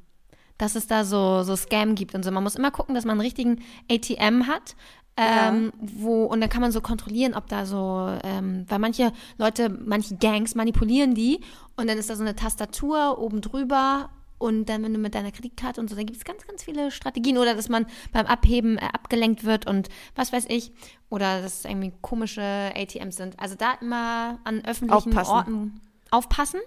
Dass 0.57 0.75
es 0.75 0.87
da 0.87 1.03
so, 1.03 1.43
so 1.43 1.55
Scam 1.55 1.95
gibt 1.95 2.15
und 2.15 2.23
so. 2.23 2.31
Man 2.31 2.43
muss 2.43 2.55
immer 2.55 2.71
gucken, 2.71 2.95
dass 2.95 3.05
man 3.05 3.13
einen 3.13 3.21
richtigen 3.21 3.61
ATM 3.91 4.47
hat. 4.47 4.75
Ähm, 5.19 5.73
wo, 5.79 6.25
und 6.25 6.41
dann 6.41 6.49
kann 6.49 6.61
man 6.61 6.71
so 6.71 6.79
kontrollieren, 6.79 7.33
ob 7.33 7.47
da 7.47 7.65
so, 7.65 8.15
ähm, 8.23 8.65
weil 8.67 8.77
manche 8.77 9.11
Leute, 9.39 9.69
manche 9.69 10.15
Gangs 10.15 10.53
manipulieren 10.53 11.15
die 11.15 11.39
und 11.75 11.89
dann 11.89 11.97
ist 11.97 12.11
da 12.11 12.15
so 12.15 12.21
eine 12.21 12.35
Tastatur 12.35 13.17
oben 13.17 13.41
drüber 13.41 14.11
und 14.39 14.69
dann, 14.69 14.83
wenn 14.83 14.93
du 14.93 14.99
mit 14.99 15.15
deiner 15.15 15.31
Kreditkarte 15.31 15.81
und 15.81 15.89
so, 15.89 15.95
dann 15.95 16.05
gibt 16.05 16.17
es 16.17 16.25
ganz, 16.25 16.45
ganz 16.45 16.63
viele 16.63 16.91
Strategien 16.91 17.37
oder 17.37 17.55
dass 17.55 17.69
man 17.69 17.87
beim 18.11 18.27
Abheben 18.27 18.77
äh, 18.77 18.85
abgelenkt 18.93 19.43
wird 19.43 19.65
und 19.65 19.89
was 20.15 20.31
weiß 20.31 20.45
ich. 20.49 20.71
Oder 21.09 21.41
dass 21.41 21.59
es 21.59 21.65
irgendwie 21.65 21.93
komische 22.01 22.71
ATMs 22.75 23.15
sind. 23.15 23.39
Also 23.39 23.55
da 23.55 23.73
immer 23.81 24.39
an 24.43 24.63
öffentlichen 24.65 24.91
Aufpassen. 24.93 25.31
Orten 25.31 25.81
aufpassen. 26.11 26.59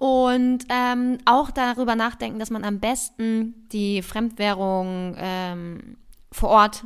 Und 0.00 0.64
ähm, 0.70 1.18
auch 1.26 1.50
darüber 1.50 1.94
nachdenken, 1.94 2.38
dass 2.38 2.48
man 2.48 2.64
am 2.64 2.80
besten 2.80 3.68
die 3.70 4.00
Fremdwährung 4.00 5.14
ähm, 5.18 5.98
vor 6.32 6.48
Ort 6.48 6.84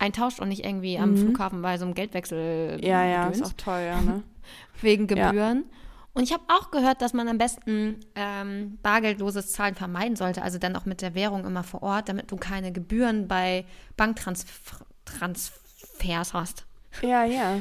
eintauscht 0.00 0.40
und 0.40 0.48
nicht 0.48 0.64
irgendwie 0.64 0.98
am 0.98 1.16
Flughafen 1.16 1.62
bei 1.62 1.78
so 1.78 1.84
einem 1.84 1.94
Geldwechsel 1.94 2.78
Mhm. 2.78 2.82
Ja, 2.82 3.04
ja, 3.04 3.28
ist 3.28 3.44
auch 3.44 3.52
teuer, 3.52 4.00
ne? 4.02 4.24
wegen 4.80 5.06
Ja. 5.16 5.30
Gebühren. 5.30 5.62
Und 6.12 6.24
ich 6.24 6.32
habe 6.32 6.42
auch 6.48 6.72
gehört, 6.72 7.02
dass 7.02 7.12
man 7.12 7.28
am 7.28 7.38
besten 7.38 8.00
ähm, 8.16 8.80
bargeldloses 8.82 9.52
Zahlen 9.52 9.76
vermeiden 9.76 10.16
sollte, 10.16 10.42
also 10.42 10.58
dann 10.58 10.74
auch 10.74 10.86
mit 10.86 11.02
der 11.02 11.14
Währung 11.14 11.44
immer 11.44 11.62
vor 11.62 11.84
Ort, 11.84 12.08
damit 12.08 12.32
du 12.32 12.36
keine 12.36 12.72
Gebühren 12.72 13.28
bei 13.28 13.64
Banktransfers 13.96 16.34
hast. 16.34 16.66
Ja, 17.00 17.24
ja. 17.24 17.60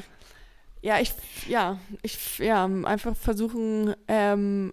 Ja, 0.83 0.99
ich, 0.99 1.13
ja, 1.47 1.79
ich, 2.03 2.37
ja, 2.37 2.65
einfach 2.65 3.15
versuchen, 3.15 3.95
ähm, 4.07 4.71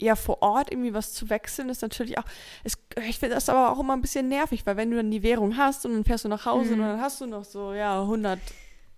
ja, 0.00 0.16
vor 0.16 0.42
Ort 0.42 0.72
irgendwie 0.72 0.92
was 0.94 1.12
zu 1.12 1.28
wechseln, 1.30 1.68
ist 1.68 1.82
natürlich 1.82 2.18
auch, 2.18 2.24
es, 2.64 2.76
ich 3.06 3.18
finde 3.18 3.36
das 3.36 3.48
aber 3.48 3.70
auch 3.70 3.78
immer 3.78 3.92
ein 3.92 4.00
bisschen 4.00 4.28
nervig, 4.28 4.64
weil 4.66 4.76
wenn 4.76 4.90
du 4.90 4.96
dann 4.96 5.10
die 5.10 5.22
Währung 5.22 5.56
hast 5.56 5.84
und 5.86 5.92
dann 5.92 6.04
fährst 6.04 6.24
du 6.24 6.28
nach 6.28 6.46
Hause 6.46 6.72
und 6.72 6.80
dann 6.80 7.00
hast 7.00 7.20
du 7.20 7.26
noch 7.26 7.44
so, 7.44 7.72
ja, 7.74 8.00
100 8.00 8.40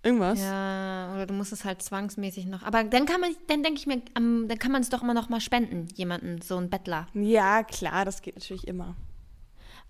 irgendwas. 0.03 0.39
Ja, 0.39 1.11
oder 1.13 1.25
du 1.27 1.33
musst 1.33 1.51
es 1.51 1.65
halt 1.65 1.81
zwangsmäßig 1.81 2.45
noch. 2.45 2.63
Aber 2.63 2.83
dann 2.85 3.05
kann 3.05 3.19
man, 3.21 3.35
dann 3.47 3.61
denke 3.61 3.79
ich 3.79 3.85
mir, 3.87 4.01
am- 4.15 4.47
dann 4.47 4.57
kann 4.57 4.71
man 4.71 4.81
es 4.81 4.89
doch 4.89 5.03
immer 5.03 5.13
noch 5.13 5.27
mal 5.29 5.41
spenden, 5.41 5.87
jemanden, 5.95 6.41
so 6.41 6.55
ein 6.57 6.69
Bettler. 6.69 7.07
Ja, 7.13 7.63
klar, 7.63 8.05
das 8.05 8.21
geht 8.21 8.35
natürlich 8.35 8.67
immer. 8.67 8.95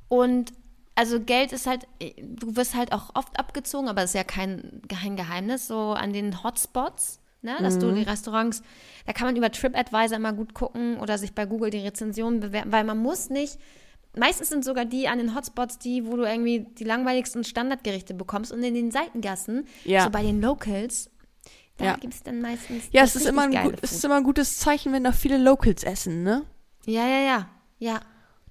Und 0.09 0.51
also 0.97 1.19
Geld 1.19 1.51
ist 1.53 1.67
halt, 1.67 1.87
du 2.21 2.55
wirst 2.55 2.73
halt 2.75 2.91
auch 2.91 3.11
oft 3.13 3.39
abgezogen, 3.39 3.87
aber 3.87 4.01
das 4.01 4.09
ist 4.09 4.15
ja 4.15 4.23
kein, 4.23 4.81
kein 4.89 5.15
Geheimnis, 5.15 5.67
so 5.67 5.91
an 5.93 6.11
den 6.11 6.43
Hotspots, 6.43 7.19
ne, 7.43 7.55
dass 7.61 7.77
du 7.77 7.91
die 7.93 8.01
Restaurants, 8.01 8.63
da 9.05 9.13
kann 9.13 9.27
man 9.27 9.35
über 9.35 9.51
TripAdvisor 9.51 10.17
immer 10.17 10.33
gut 10.33 10.55
gucken 10.55 10.97
oder 10.99 11.19
sich 11.19 11.33
bei 11.35 11.45
Google 11.45 11.69
die 11.69 11.77
Rezensionen 11.85 12.39
bewerten, 12.39 12.71
weil 12.71 12.83
man 12.83 12.97
muss 12.97 13.29
nicht, 13.29 13.59
meistens 14.17 14.49
sind 14.49 14.65
sogar 14.65 14.85
die 14.85 15.07
an 15.07 15.19
den 15.19 15.35
Hotspots 15.35 15.77
die, 15.77 16.07
wo 16.07 16.17
du 16.17 16.23
irgendwie 16.23 16.61
die 16.61 16.83
langweiligsten 16.83 17.43
Standardgerichte 17.43 18.15
bekommst 18.15 18.51
und 18.51 18.63
in 18.63 18.73
den 18.73 18.89
Seitengassen, 18.89 19.67
Ja. 19.85 20.03
so 20.03 20.09
bei 20.09 20.23
den 20.23 20.41
Locals, 20.41 21.11
da 21.77 21.85
Ja. 21.85 21.97
gibt 21.97 22.15
es 22.15 22.23
dann 22.23 22.41
meistens 22.41 22.85
Ja, 22.91 23.01
das 23.03 23.15
es 23.15 23.21
ist, 23.21 23.27
immer 23.29 23.43
ein, 23.43 23.63
gut, 23.63 23.75
es 23.83 23.91
ist 23.91 24.03
immer 24.03 24.15
ein 24.15 24.23
gutes 24.23 24.57
Zeichen, 24.57 24.93
wenn 24.93 25.03
da 25.03 25.11
viele 25.11 25.37
Locals 25.37 25.83
essen, 25.83 26.23
ne? 26.23 26.43
Ja, 26.87 27.05
ja, 27.07 27.19
ja, 27.19 27.49
ja. 27.77 27.99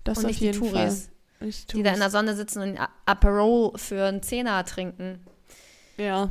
Das 0.04 0.18
und 0.18 0.26
auf 0.26 0.28
nicht 0.28 0.40
die 0.40 0.44
jeden. 0.44 0.62
Fall. 0.62 0.96
Die 1.40 1.82
da 1.82 1.92
in 1.92 2.00
der. 2.00 2.10
Sonne 2.10 2.34
sitzen 2.34 2.62
und 2.62 2.78
Aperol 3.04 3.76
für 3.76 4.04
einen 4.06 4.22
Zehner 4.22 4.64
trinken. 4.64 5.20
Ja, 5.96 6.30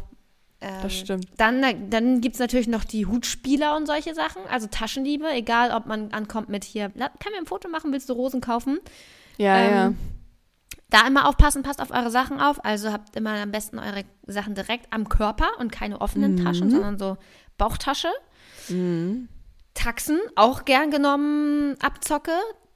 Ähm, 0.61 0.81
das 0.81 0.93
stimmt. 0.97 1.27
Dann, 1.37 1.89
dann 1.89 2.21
gibt 2.21 2.35
es 2.35 2.39
natürlich 2.39 2.67
noch 2.67 2.83
die 2.85 3.05
Hutspieler 3.05 3.75
und 3.75 3.85
solche 3.85 4.15
Sachen, 4.15 4.41
also 4.49 4.67
Taschendiebe, 4.67 5.29
egal 5.31 5.71
ob 5.71 5.85
man 5.85 6.11
ankommt 6.11 6.49
mit 6.49 6.63
hier, 6.63 6.91
"La- 6.95 7.09
kann 7.19 7.33
mir 7.33 7.39
ein 7.39 7.45
Foto 7.45 7.67
machen, 7.69 7.91
willst 7.91 8.07
du 8.09 8.13
Rosen 8.13 8.41
kaufen? 8.41 8.79
Ja, 9.37 9.59
ja. 9.59 9.85
Ähm, 9.87 9.97
Da 10.89 11.05
immer 11.07 11.27
aufpassen, 11.27 11.63
passt 11.63 11.81
auf 11.81 11.89
eure 11.91 12.09
Sachen 12.11 12.39
auf, 12.39 12.63
also 12.63 12.91
habt 12.91 13.15
immer 13.15 13.31
am 13.31 13.51
besten 13.51 13.79
eure 13.79 14.03
Sachen 14.27 14.53
direkt 14.55 14.93
am 14.93 15.09
Körper 15.09 15.47
und 15.59 15.71
keine 15.71 15.99
offenen 15.99 16.37
Taschen, 16.43 16.69
sondern 16.71 16.97
so 16.99 17.17
Bauchtasche. 17.57 18.07
Mhm. 18.69 19.27
Taxen, 19.73 20.19
auch 20.35 20.63
gern 20.63 20.91
genommen, 20.91 21.75
Abzocke. 21.81 22.31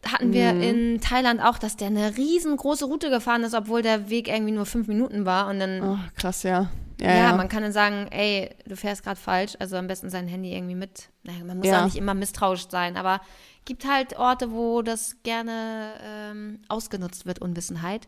Hatten 0.05 0.31
wir 0.31 0.53
Mhm. 0.53 0.61
in 0.61 1.01
Thailand 1.01 1.41
auch, 1.43 1.57
dass 1.57 1.75
der 1.75 1.87
eine 1.87 2.15
riesengroße 2.15 2.85
Route 2.85 3.09
gefahren 3.09 3.43
ist, 3.43 3.53
obwohl 3.53 3.81
der 3.81 4.09
Weg 4.09 4.27
irgendwie 4.29 4.53
nur 4.53 4.65
fünf 4.65 4.87
Minuten 4.87 5.25
war 5.25 5.47
und 5.49 5.59
dann 5.59 5.81
Oh, 5.83 5.97
krass, 6.15 6.43
ja. 6.43 6.69
Ja, 7.01 7.07
Ja, 7.11 7.15
ja. 7.29 7.35
man 7.35 7.49
kann 7.49 7.63
dann 7.63 7.71
sagen, 7.71 8.07
ey, 8.11 8.49
du 8.65 8.75
fährst 8.77 9.03
gerade 9.03 9.19
falsch, 9.19 9.55
also 9.59 9.75
am 9.77 9.87
besten 9.87 10.09
sein 10.09 10.27
Handy 10.27 10.53
irgendwie 10.53 10.75
mit. 10.75 11.09
Naja, 11.23 11.43
man 11.45 11.57
muss 11.57 11.67
Ja. 11.67 11.81
auch 11.81 11.85
nicht 11.85 11.95
immer 11.97 12.13
misstrauisch 12.13 12.67
sein, 12.69 12.95
aber 12.97 13.19
gibt 13.65 13.85
halt 13.87 14.17
Orte, 14.17 14.51
wo 14.51 14.81
das 14.81 15.17
gerne 15.23 15.91
ähm, 16.03 16.59
ausgenutzt 16.69 17.25
wird, 17.25 17.39
Unwissenheit. 17.39 18.07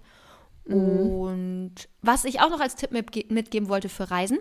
Mhm. 0.65 0.99
Und 1.05 1.73
was 2.01 2.23
ich 2.25 2.39
auch 2.41 2.49
noch 2.49 2.59
als 2.59 2.75
Tipp 2.75 2.91
mitge 2.91 3.25
mitgeben 3.29 3.67
wollte 3.69 3.89
für 3.89 4.11
Reisen, 4.11 4.39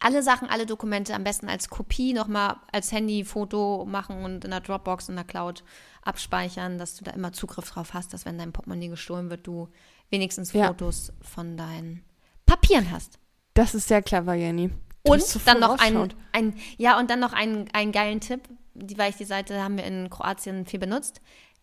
alle 0.00 0.22
Sachen, 0.22 0.48
alle 0.48 0.66
Dokumente 0.66 1.14
am 1.14 1.24
besten 1.24 1.48
als 1.48 1.68
Kopie 1.68 2.12
nochmal 2.12 2.56
als 2.72 2.92
Handyfoto 2.92 3.84
machen 3.86 4.24
und 4.24 4.44
in 4.44 4.50
der 4.50 4.60
Dropbox, 4.60 5.08
in 5.08 5.16
der 5.16 5.24
Cloud 5.24 5.64
abspeichern, 6.02 6.78
dass 6.78 6.96
du 6.96 7.04
da 7.04 7.12
immer 7.12 7.32
Zugriff 7.32 7.70
drauf 7.70 7.94
hast, 7.94 8.12
dass 8.12 8.24
wenn 8.26 8.38
dein 8.38 8.52
Portemonnaie 8.52 8.88
gestohlen 8.88 9.30
wird, 9.30 9.46
du 9.46 9.68
wenigstens 10.10 10.52
Ja. 10.52 10.68
Fotos 10.68 11.12
von 11.22 11.56
deinen 11.56 12.04
Papieren 12.46 12.90
hast. 12.90 13.18
Das 13.54 13.74
ist 13.74 13.88
sehr 13.88 14.02
clever, 14.02 14.34
Jenny. 14.34 14.68
Du 15.04 15.12
Und 15.12 15.22
so 15.22 15.40
dann 15.44 15.60
noch 15.60 15.78
ein, 15.78 15.92
vorausschauend. 15.94 16.16
ein, 16.32 16.54
ja, 16.76 16.98
und 16.98 17.08
dann 17.10 17.20
noch 17.20 17.32
einen, 17.32 17.68
einen 17.72 17.92
geilen 17.92 18.20
Tipp, 18.20 18.42
die, 18.74 18.98
weil 18.98 19.10
ich 19.10 19.16
die 19.16 19.24
Seite 19.24 19.62
haben 19.62 19.76
wir 19.76 19.84
in 19.84 20.10
Kroatien 20.10 20.66
viel 20.66 20.80
benutzt. 20.80 21.20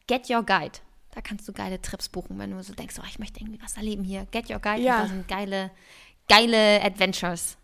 Get 0.08 0.30
Your 0.30 0.44
Guide. 0.44 0.80
Da 1.14 1.22
kannst 1.22 1.48
du 1.48 1.54
geile 1.54 1.82
Trips 1.82 2.08
buchen, 2.10 2.40
wenn 2.40 2.52
du 2.52 2.64
so 2.64 2.74
denkst, 2.74 2.96
oh, 3.00 3.06
ich 3.08 3.20
möchte 3.20 3.42
irgendwie 3.42 3.62
was 3.62 3.76
erleben 3.78 4.04
hier. 4.04 4.26
Get 4.32 4.50
Your 4.50 4.60
Guide, 4.60 4.82
Ja. 4.82 5.02
da 5.02 5.08
sind 5.08 5.28
geile, 5.28 5.70
geile 6.30 6.82
Adventures. 6.84 7.58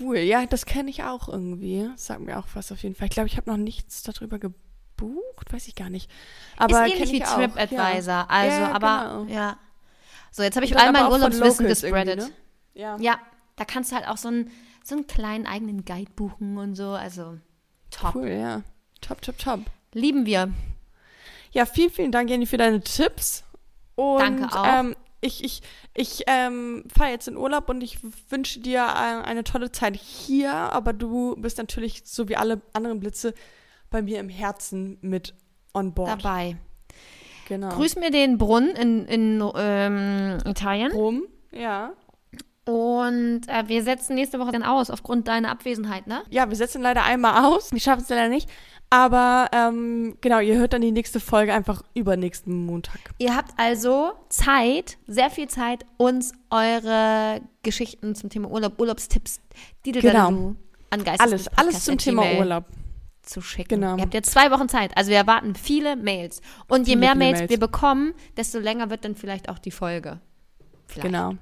Cool, 0.00 0.18
ja, 0.18 0.46
das 0.46 0.64
kenne 0.64 0.90
ich 0.90 1.02
auch 1.02 1.28
irgendwie. 1.28 1.90
Sag 1.96 2.20
mir 2.20 2.38
auch 2.38 2.46
was 2.54 2.70
auf 2.70 2.82
jeden 2.82 2.94
Fall. 2.94 3.06
Ich 3.06 3.14
glaube, 3.14 3.26
ich 3.26 3.36
habe 3.36 3.50
noch 3.50 3.56
nichts 3.56 4.02
darüber 4.04 4.38
gebucht, 4.38 5.52
weiß 5.52 5.66
ich 5.66 5.74
gar 5.74 5.90
nicht. 5.90 6.10
Aber 6.56 6.86
ist 6.86 6.94
ähnlich 6.94 7.12
wie 7.12 7.20
TripAdvisor. 7.20 8.14
Ja. 8.14 8.26
Also, 8.28 8.60
ja, 8.60 8.72
aber 8.72 9.24
genau. 9.24 9.34
ja. 9.34 9.58
So, 10.30 10.42
jetzt 10.42 10.56
habe 10.56 10.66
ich 10.66 10.76
all 10.78 10.92
mein 10.92 11.06
Urlaubswissen 11.06 11.66
gespreadet. 11.66 12.18
ne? 12.18 12.30
Ja. 12.74 12.96
Ja, 13.00 13.18
da 13.56 13.64
kannst 13.64 13.90
du 13.90 13.96
halt 13.96 14.06
auch 14.06 14.18
so 14.18 14.28
einen, 14.28 14.50
so 14.84 14.94
einen 14.94 15.06
kleinen 15.06 15.46
eigenen 15.46 15.84
Guide 15.84 16.10
buchen 16.14 16.58
und 16.58 16.74
so. 16.74 16.90
Also, 16.90 17.38
top. 17.90 18.14
Cool, 18.14 18.28
ja. 18.28 18.62
Top, 19.00 19.20
top, 19.22 19.38
top. 19.38 19.60
Lieben 19.92 20.26
wir. 20.26 20.52
Ja, 21.52 21.66
vielen, 21.66 21.90
vielen 21.90 22.12
Dank, 22.12 22.30
Jenny, 22.30 22.46
für 22.46 22.58
deine 22.58 22.80
Tipps. 22.80 23.44
Und, 23.94 24.20
Danke 24.20 24.54
auch. 24.54 24.64
Ähm, 24.66 24.95
ich 25.20 25.42
ich, 25.44 25.62
ich 25.94 26.22
ähm, 26.26 26.84
fahre 26.94 27.10
jetzt 27.10 27.28
in 27.28 27.36
Urlaub 27.36 27.68
und 27.68 27.82
ich 27.82 27.98
wünsche 28.30 28.60
dir 28.60 28.80
äh, 28.80 29.24
eine 29.24 29.44
tolle 29.44 29.72
Zeit 29.72 29.96
hier, 29.96 30.52
aber 30.52 30.92
du 30.92 31.36
bist 31.36 31.58
natürlich, 31.58 32.02
so 32.04 32.28
wie 32.28 32.36
alle 32.36 32.60
anderen 32.72 33.00
Blitze, 33.00 33.34
bei 33.90 34.02
mir 34.02 34.20
im 34.20 34.28
Herzen 34.28 34.98
mit 35.00 35.34
on 35.74 35.94
board. 35.94 36.24
Dabei. 36.24 36.56
Genau. 37.48 37.68
Grüß 37.68 37.96
mir 37.96 38.10
den 38.10 38.38
Brunnen 38.38 38.70
in, 38.70 39.06
in 39.06 39.52
ähm, 39.56 40.38
Italien. 40.44 40.92
Rum, 40.92 41.22
ja. 41.52 41.92
Und 42.64 43.42
äh, 43.46 43.68
wir 43.68 43.84
setzen 43.84 44.16
nächste 44.16 44.40
Woche 44.40 44.50
dann 44.50 44.64
aus, 44.64 44.90
aufgrund 44.90 45.28
deiner 45.28 45.50
Abwesenheit, 45.52 46.08
ne? 46.08 46.24
Ja, 46.30 46.48
wir 46.48 46.56
setzen 46.56 46.82
leider 46.82 47.04
einmal 47.04 47.44
aus. 47.44 47.70
Wir 47.70 47.78
schaffen 47.78 48.02
es 48.02 48.08
leider 48.08 48.28
nicht. 48.28 48.50
Aber 48.96 49.50
ähm, 49.52 50.16
genau, 50.22 50.40
ihr 50.40 50.56
hört 50.56 50.72
dann 50.72 50.80
die 50.80 50.90
nächste 50.90 51.20
Folge 51.20 51.52
einfach 51.52 51.82
übernächsten 51.94 52.64
Montag. 52.64 52.98
Ihr 53.18 53.36
habt 53.36 53.52
also 53.58 54.12
Zeit, 54.30 54.96
sehr 55.06 55.28
viel 55.28 55.48
Zeit, 55.48 55.84
uns 55.98 56.32
eure 56.50 57.42
Geschichten 57.62 58.14
zum 58.14 58.30
Thema 58.30 58.50
Urlaub, 58.50 58.80
Urlaubstipps, 58.80 59.40
die 59.84 59.92
du 59.92 60.00
Genau. 60.00 60.14
dann 60.30 60.56
an 60.90 61.04
Geistes 61.04 61.20
Alles, 61.20 61.48
alles 61.58 61.84
zum 61.84 61.98
Thema 61.98 62.22
Urlaub. 62.38 62.64
zu 63.22 63.42
schicken. 63.42 63.68
Genau. 63.80 63.96
Ihr 63.96 64.02
habt 64.02 64.14
jetzt 64.14 64.30
zwei 64.30 64.50
Wochen 64.50 64.68
Zeit. 64.68 64.96
Also 64.96 65.10
wir 65.10 65.18
erwarten 65.18 65.54
viele 65.56 65.96
Mails. 65.96 66.40
Und 66.68 66.86
je 66.88 66.92
Viele, 66.94 67.00
mehr 67.00 67.14
Mails, 67.16 67.38
Mails. 67.40 67.50
wir 67.50 67.58
bekommen, 67.60 68.14
desto 68.36 68.58
länger 68.60 68.88
wird 68.88 69.04
dann 69.04 69.14
vielleicht 69.14 69.48
auch 69.50 69.58
die 69.58 69.72
Folge. 69.72 70.20
Vielleicht. 70.86 71.06
Genau. 71.08 71.34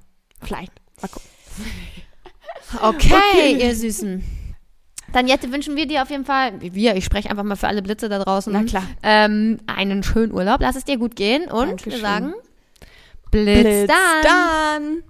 Vielleicht. 0.43 0.73
Mal 1.01 1.09
gucken. 1.09 1.29
Okay, 2.83 3.13
Okay. 3.13 3.59
ihr 3.61 3.77
Süßen. 3.77 4.25
Daniette, 5.15 5.53
wünschen 5.53 5.77
wir 5.77 5.87
dir 5.87 6.03
auf 6.03 6.11
jeden 6.11 6.25
Fall, 6.25 6.61
wir, 6.61 6.97
ich 6.97 7.05
spreche 7.05 7.31
einfach 7.31 7.45
mal 7.45 7.55
für 7.55 7.69
alle 7.69 7.83
Blitze 7.83 8.09
da 8.09 8.19
draußen. 8.19 8.53
Na 8.53 8.65
klar. 8.65 8.83
Ähm, 9.05 9.61
einen 9.67 10.03
schönen 10.03 10.33
Urlaub. 10.33 10.61
Lass 10.61 10.75
es 10.75 10.85
dir 10.85 10.99
gut 10.99 11.15
gehen 11.15 11.45
und 11.45 11.69
Dankeschön. 11.69 11.93
wir 11.93 11.99
sagen 12.01 12.35
Blitz, 13.31 13.63
Blitz 13.63 13.87
dann. 13.87 14.23
dann. 14.25 15.03